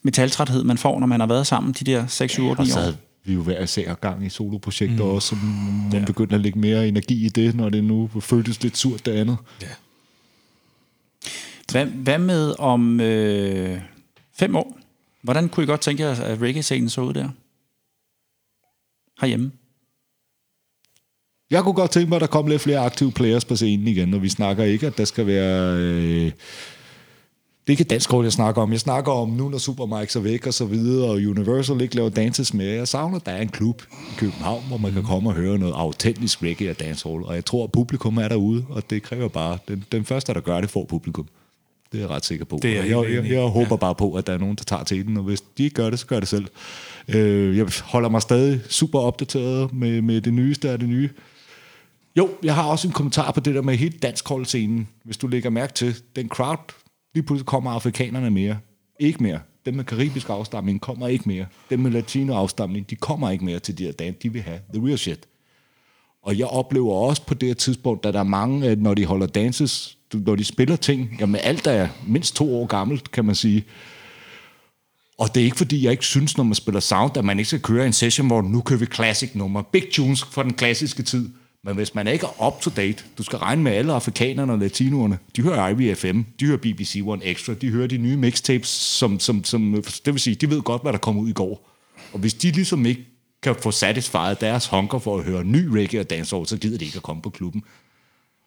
[0.02, 2.70] metaltræthed, man får, når man har været sammen de der 6, 7, 8, Og 9
[2.70, 2.82] så år.
[2.82, 5.10] havde vi jo hver især gang i soloprojekter mm.
[5.10, 6.04] også, som man ja.
[6.04, 9.36] begyndte at lægge mere energi i det, når det nu føltes lidt surt det andet.
[9.62, 9.66] ja.
[11.72, 13.80] Hvad, hvad med om øh,
[14.38, 14.81] fem år?
[15.22, 17.28] Hvordan kunne I godt tænke jer, at reggae-scenen så ud der?
[19.20, 19.52] Herhjemme.
[21.50, 24.14] Jeg kunne godt tænke mig, at der kom lidt flere aktive players på scenen igen,
[24.14, 25.76] og vi snakker ikke, at der skal være...
[25.76, 26.32] Øh,
[27.66, 28.72] det er ikke dansk råd, jeg snakker om.
[28.72, 32.08] Jeg snakker om nu, når Supermikes er væk og så videre, og Universal ikke laver
[32.08, 32.74] dances mere.
[32.74, 35.58] Jeg savner, at der er en klub i København, hvor man kan komme og høre
[35.58, 37.24] noget autentisk reggae og dancehall.
[37.24, 39.58] Og jeg tror, at publikum er derude, og det kræver bare...
[39.68, 41.28] Den, den første, der gør det, får publikum.
[41.92, 42.58] Det er jeg ret sikker på.
[42.62, 44.84] Det er jeg jeg, jeg, jeg håber bare på, at der er nogen, der tager
[44.84, 46.46] til den, og hvis de ikke gør det, så gør det selv.
[47.08, 51.10] Øh, jeg holder mig stadig super opdateret med, med det nyeste af det nye.
[52.16, 54.88] Jo, jeg har også en kommentar på det der med hele dansk scenen.
[55.04, 56.72] Hvis du lægger mærke til, den crowd,
[57.14, 58.58] lige pludselig kommer afrikanerne mere.
[59.00, 59.40] Ikke mere.
[59.66, 61.46] Dem med karibisk afstamning kommer ikke mere.
[61.70, 64.16] Dem med latino afstamning, de kommer ikke mere til de her dage.
[64.22, 65.26] De vil have the real shit.
[66.22, 69.04] Og jeg oplever også på det her tidspunkt, at der er mange, at når de
[69.04, 73.24] holder dances, du- når de spiller ting, jamen alt er mindst to år gammelt, kan
[73.24, 73.64] man sige.
[75.18, 77.48] Og det er ikke fordi, jeg ikke synes, når man spiller sound, at man ikke
[77.48, 79.62] skal køre en session, hvor nu kører vi classic nummer.
[79.62, 81.28] Big tunes fra den klassiske tid.
[81.64, 84.58] Men hvis man ikke er up to date, du skal regne med alle afrikanerne og
[84.58, 85.18] latinoerne.
[85.36, 89.44] De hører IVFM, de hører BBC One Extra, de hører de nye mixtapes, som, som,
[89.44, 91.68] som, det vil sige, de ved godt, hvad der kom ud i går.
[92.12, 93.04] Og hvis de ligesom ikke
[93.42, 96.84] kan få satisfied deres hunger for at høre ny reggae og dancehall, så gider de
[96.84, 97.62] ikke at komme på klubben.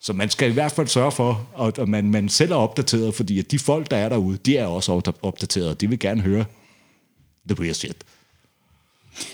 [0.05, 3.13] Så man skal i hvert fald sørge for, at at man, man selv er opdateret,
[3.15, 5.99] fordi at de folk, der er derude, de er også opda- opdateret, og de vil
[5.99, 6.45] gerne høre
[7.49, 7.95] the real shit.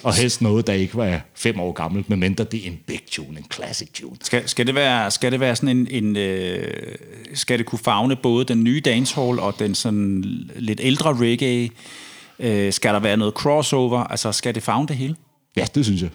[0.04, 3.38] Og helst noget, der ikke var fem år gammelt, medmindre det er en big tune,
[3.40, 4.16] en classic tune.
[4.22, 5.88] Skal, skal, det være, skal det være sådan en...
[5.92, 6.96] en øh,
[7.34, 10.22] skal det kunne fagne både den nye dancehall og den sådan
[10.56, 11.70] lidt ældre reggae?
[12.40, 14.04] Øh, skal der være noget crossover?
[14.04, 15.16] Altså, skal det fagne det hele?
[15.56, 16.10] Ja, det synes jeg.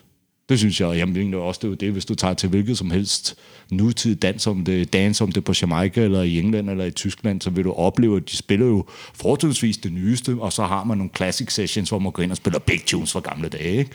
[0.49, 2.49] Det synes jeg, og jeg mener også, det er jo det, hvis du tager til
[2.49, 3.37] hvilket som helst
[3.71, 7.41] nutidig dans, om det dance, om det på Jamaica, eller i England, eller i Tyskland,
[7.41, 10.99] så vil du opleve, at de spiller jo fortrinsvis det nyeste, og så har man
[10.99, 13.91] nogle classic sessions, hvor man går ind og spiller big tunes fra gamle dage, ikke?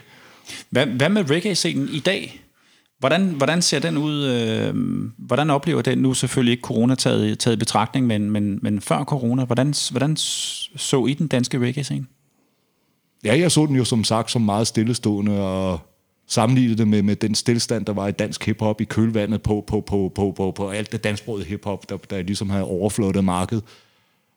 [0.69, 2.41] Hvad, hvad med reggae-scenen i dag?
[2.99, 4.23] Hvordan, hvordan ser den ud?
[4.26, 4.76] Øh,
[5.18, 9.03] hvordan oplever den nu selvfølgelig ikke corona taget, taget i betragtning, men, men, men før
[9.03, 12.06] corona, hvordan, hvordan så I den danske reggae-scene?
[13.26, 15.80] Ja, jeg så den jo som sagt som meget stillestående, og
[16.32, 19.82] sammenlignede det med, med den stillstand, der var i dansk hiphop i kølvandet på, på,
[19.82, 23.64] på, på, på, på alt det dansksprogede hiphop, der, der ligesom havde overflået markedet.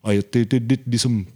[0.02, 1.26] Og det, det er lidt ligesom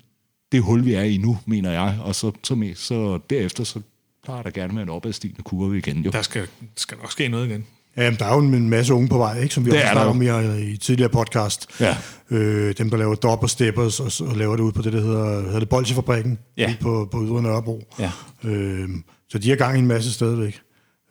[0.52, 1.98] det hul, vi er i nu, mener jeg.
[2.02, 3.80] Og så, så, så derefter, så
[4.24, 5.96] plejer der gerne med en opadstigende kurve igen.
[6.04, 6.10] Jo.
[6.10, 7.66] Der skal, skal nok ske noget igen.
[7.96, 9.54] Ja, der er jo en masse unge på vej, ikke?
[9.54, 11.80] som vi Det også snakker der om i, i tidligere podcast.
[11.80, 11.96] Ja.
[12.30, 14.92] Øh, dem, der laver dop og steppers, og, så- og laver det ud på det,
[14.92, 16.74] der hedder, hedder det Bolsjefabrikken, Ja.
[16.80, 17.82] på, på Ydre Nørrebro.
[17.98, 18.10] Ja.
[18.44, 18.88] Øh,
[19.28, 20.60] så de er gang i en masse stadigvæk.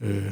[0.02, 0.24] Øh,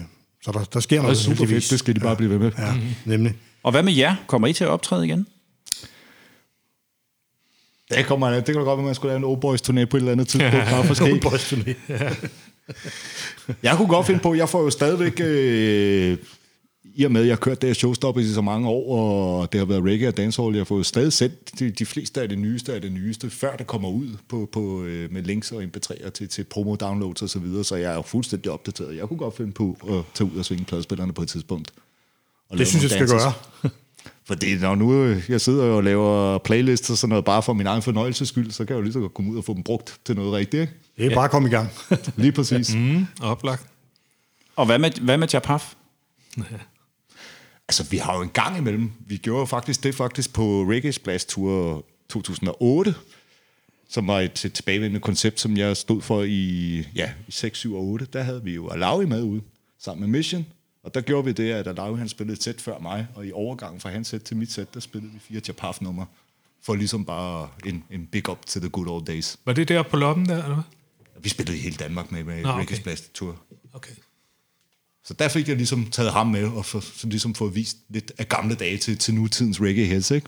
[0.43, 1.17] så der, der sker Det er noget.
[1.17, 1.63] super heldigvis.
[1.63, 2.51] fedt, det skal de bare blive ved med.
[2.57, 2.73] Ja,
[3.05, 3.33] nemlig.
[3.63, 4.15] Og hvad med jer?
[4.27, 5.27] Kommer I til at optræde igen?
[7.91, 9.85] Det, kommer, det kan da godt være, at man skulle lave en Old Boys turné
[9.85, 10.69] på et eller andet tidspunkt.
[10.69, 11.25] bare for skæg.
[11.25, 11.73] Boys-turné.
[13.63, 16.17] Jeg kunne godt finde på, jeg får jo stadigvæk, øh,
[16.95, 19.51] i og med, at jeg har kørt det her showstop i så mange år, og
[19.51, 22.29] det har været reggae og dancehall, jeg får jo stadig sendt de, de fleste af
[22.29, 25.63] det nyeste af det nyeste, før det kommer ud på, på, øh, med links og
[25.63, 28.95] mp3'er til, til promo-downloads og så videre, så jeg er jo fuldstændig opdateret.
[28.97, 31.71] Jeg kunne godt finde på at tage ud og svinge pladespillerne på et tidspunkt.
[32.49, 33.23] Og Det synes jeg skal dances.
[33.23, 33.71] gøre.
[34.27, 37.67] Fordi når nu øh, jeg sidder og laver playlists og sådan noget, bare for min
[37.67, 39.63] egen fornøjelses skyld, så kan jeg jo lige så godt komme ud og få dem
[39.63, 40.73] brugt til noget rigtigt, ikke?
[40.97, 41.69] Det er bare at komme i gang.
[42.15, 42.75] Lige præcis.
[42.75, 43.65] Mm, oplagt.
[44.55, 45.73] Og hvad med, hvad med Japaf?
[47.67, 48.91] Altså, vi har jo en gang imellem.
[48.99, 52.95] Vi gjorde jo faktisk det faktisk på Reggae Splash Tour 2008,
[53.89, 57.75] som var et, et tilbagevendende koncept, som jeg stod for i, ja, i 6, 7
[57.75, 58.07] og 8.
[58.13, 59.41] Der havde vi jo Alawi med ude,
[59.79, 60.45] sammen med Mission.
[60.83, 63.31] Og der gjorde vi det, at Alawi han spillede et sæt før mig, og i
[63.31, 66.05] overgangen fra hans sæt til mit sæt, der spillede vi fire Japaf-numre,
[66.63, 69.37] for ligesom bare en, en big up to the good old days.
[69.45, 70.63] Var det der på loppen der, eller hvad?
[71.19, 72.75] Vi spillede i hele Danmark med, med Nå, okay.
[72.75, 73.41] Splash Tour.
[73.73, 73.91] Okay.
[75.07, 78.11] Så der fik jeg ligesom taget ham med, og for, så ligesom fået vist lidt
[78.17, 80.27] af gamle dage til, til nutidens reggae heads, ikke?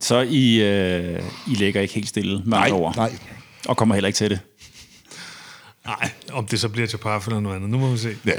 [0.00, 2.96] Så I, øh, I ligger ikke helt stille med andre ord.
[2.96, 3.18] nej.
[3.68, 4.40] Og kommer heller ikke til det.
[5.86, 7.70] Nej, om det så bliver til parf eller noget andet.
[7.70, 8.16] Nu må vi se.
[8.26, 8.32] Ja.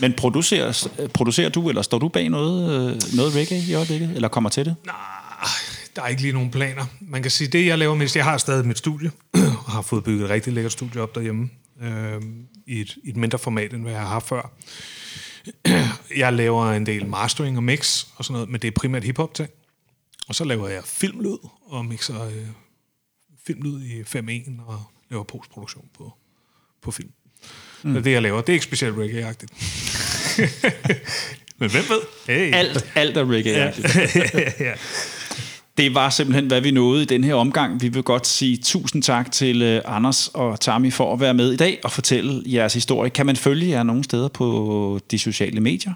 [0.00, 4.10] Men producerer, producerer du, eller står du bag noget, øh, noget reggae i øjeblikket?
[4.14, 4.76] Eller kommer til det?
[4.86, 4.96] Nej,
[5.96, 6.84] der er ikke lige nogen planer.
[7.00, 10.04] Man kan sige, det jeg laver mest, jeg har stadig mit studie, og har fået
[10.04, 11.50] bygget et rigtig lækkert studie op derhjemme,
[11.82, 12.22] øh,
[12.66, 14.52] i, et, i et mindre format, end hvad jeg har haft før.
[16.16, 19.34] Jeg laver en del mastering og mix og sådan noget, men det er primært hiphop
[19.34, 19.50] ting.
[20.28, 22.46] Og så laver jeg filmlyd og mixer øh,
[23.46, 26.12] filmlyd i 5.1 og laver postproduktion på,
[26.82, 27.10] på film.
[27.82, 27.90] Mm.
[27.90, 28.40] Det er det, jeg laver.
[28.40, 29.52] Det er ikke specielt reggae-agtigt.
[31.58, 32.00] men hvem ved?
[32.26, 32.54] Hey.
[32.54, 33.54] Alt, alt er reggae.
[33.54, 33.72] Ja.
[34.66, 34.74] ja.
[35.80, 37.82] Det var simpelthen, hvad vi nåede i den her omgang.
[37.82, 41.52] Vi vil godt sige tusind tak til øh, Anders og Tami for at være med
[41.52, 43.10] i dag og fortælle jeres historie.
[43.10, 45.92] Kan man følge jer nogle steder på de sociale medier?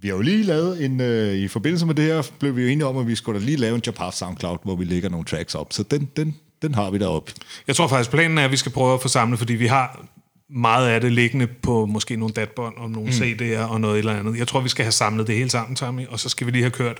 [0.00, 2.68] Vi har jo lige lavet en, øh, i forbindelse med det her, blev vi jo
[2.68, 5.24] enige om, at vi skulle da lige lave en Japaf SoundCloud, hvor vi lægger nogle
[5.24, 5.72] tracks op.
[5.72, 7.32] Så den, den, den har vi deroppe.
[7.66, 10.06] Jeg tror faktisk, planen er, at vi skal prøve at få samlet, fordi vi har
[10.50, 13.16] meget af det liggende på måske nogle datbånd og nogle mm.
[13.16, 14.38] CD'er og noget eller andet.
[14.38, 16.62] Jeg tror, vi skal have samlet det hele sammen, Tommy, og så skal vi lige
[16.62, 16.98] have kørt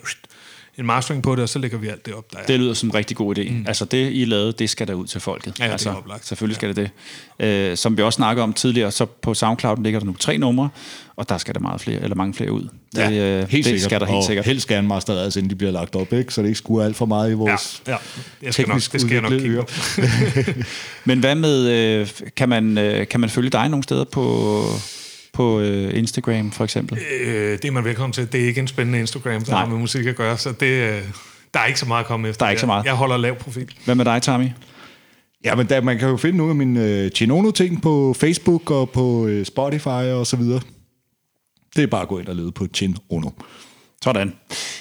[0.79, 2.47] en mastering på det, og så lægger vi alt det op, der er.
[2.47, 3.51] Det lyder som en rigtig god idé.
[3.51, 3.65] Mm.
[3.69, 5.59] Altså det, I lavede, det skal der ud til folket.
[5.59, 6.27] Ja, det er altså, oplagt.
[6.27, 6.91] Selvfølgelig skal det
[7.39, 7.47] det.
[7.47, 10.69] Øh, som vi også snakkede om tidligere, så på SoundCloud ligger der nu tre numre,
[11.17, 12.69] og der skal der meget flere, eller mange flere ud.
[12.97, 13.81] Det, øh, helt det sikkert.
[13.81, 14.45] skal der helt og sikkert.
[14.47, 16.35] helst gerne masterades, inden de bliver lagt op, ikke?
[16.35, 17.97] så det ikke skuer alt for meget i Ja, vores ja.
[18.43, 19.65] Jeg skal nok, det skal jeg nok kigge.
[21.05, 24.65] Men hvad med, øh, kan, man, øh, kan man følge dig nogle steder på,
[25.33, 26.99] på øh, Instagram for eksempel?
[27.21, 28.33] Øh, det er man velkommen til.
[28.33, 29.61] Det er ikke en spændende Instagram, der Nej.
[29.61, 31.03] har med musik at gøre, så det, øh,
[31.55, 32.39] der er ikke så meget at komme efter.
[32.39, 32.85] Der er ikke så meget.
[32.85, 33.75] Jeg, jeg holder lav profil.
[33.85, 34.47] Hvad med dig, Tommy?
[35.45, 38.91] Ja, men der, man kan jo finde nogle af mine øh, Chinono-ting på Facebook og
[38.91, 40.61] på øh, Spotify og så videre.
[41.77, 43.31] Det er bare at gå ind og lede på Chinono.
[44.03, 44.35] Sådan.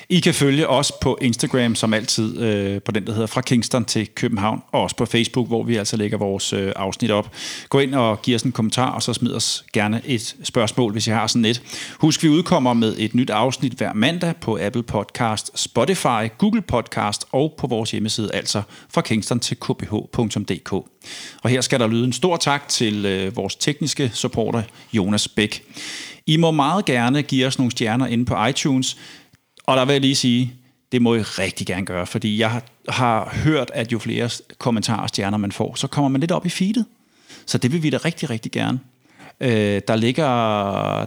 [0.09, 3.85] I kan følge os på Instagram, som altid, øh, på den, der hedder Fra Kingston
[3.85, 7.31] til København, og også på Facebook, hvor vi altså lægger vores øh, afsnit op.
[7.69, 11.07] Gå ind og giv os en kommentar, og så smid os gerne et spørgsmål, hvis
[11.07, 11.61] I har sådan et.
[11.99, 17.25] Husk, vi udkommer med et nyt afsnit hver mandag på Apple Podcast, Spotify, Google Podcast
[17.31, 18.61] og på vores hjemmeside, altså
[18.93, 20.73] fra kingston til kph.dk.
[21.43, 24.61] Og her skal der lyde en stor tak til øh, vores tekniske supporter,
[24.93, 25.63] Jonas Bæk.
[26.27, 28.97] I må meget gerne give os nogle stjerner inde på iTunes,
[29.65, 30.53] og der vil jeg lige sige,
[30.91, 35.09] det må I rigtig gerne gøre, fordi jeg har, hørt, at jo flere kommentarer og
[35.09, 36.85] stjerner man får, så kommer man lidt op i feedet.
[37.45, 38.79] Så det vil vi da rigtig, rigtig gerne.
[39.41, 40.25] Øh, der ligger,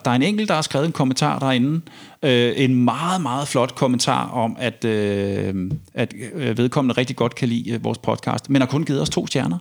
[0.04, 1.80] der er en enkelt, der har skrevet en kommentar derinde.
[2.22, 7.48] Øh, en meget, meget flot kommentar om, at, øh, at øh, vedkommende rigtig godt kan
[7.48, 9.58] lide øh, vores podcast, men har kun givet os to stjerner.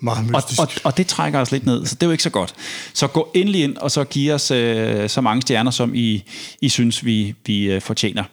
[0.00, 0.60] Meget Og, mystisk.
[0.60, 2.54] og, og det trækker os lidt ned, så det er jo ikke så godt.
[2.94, 6.24] Så gå endelig ind, og så giv os øh, så mange stjerner, som I,
[6.60, 8.24] I synes, vi, vi øh, fortjener.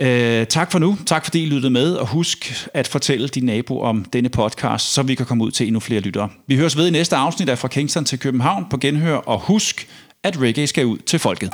[0.00, 0.98] Øh, tak for nu.
[1.06, 5.02] Tak fordi I lyttede med, og husk at fortælle din nabo om denne podcast, så
[5.02, 6.28] vi kan komme ud til endnu flere lyttere.
[6.46, 9.88] Vi høres ved i næste afsnit af Fra Kingston til København på genhør, og husk,
[10.22, 11.50] at reggae skal ud til folket.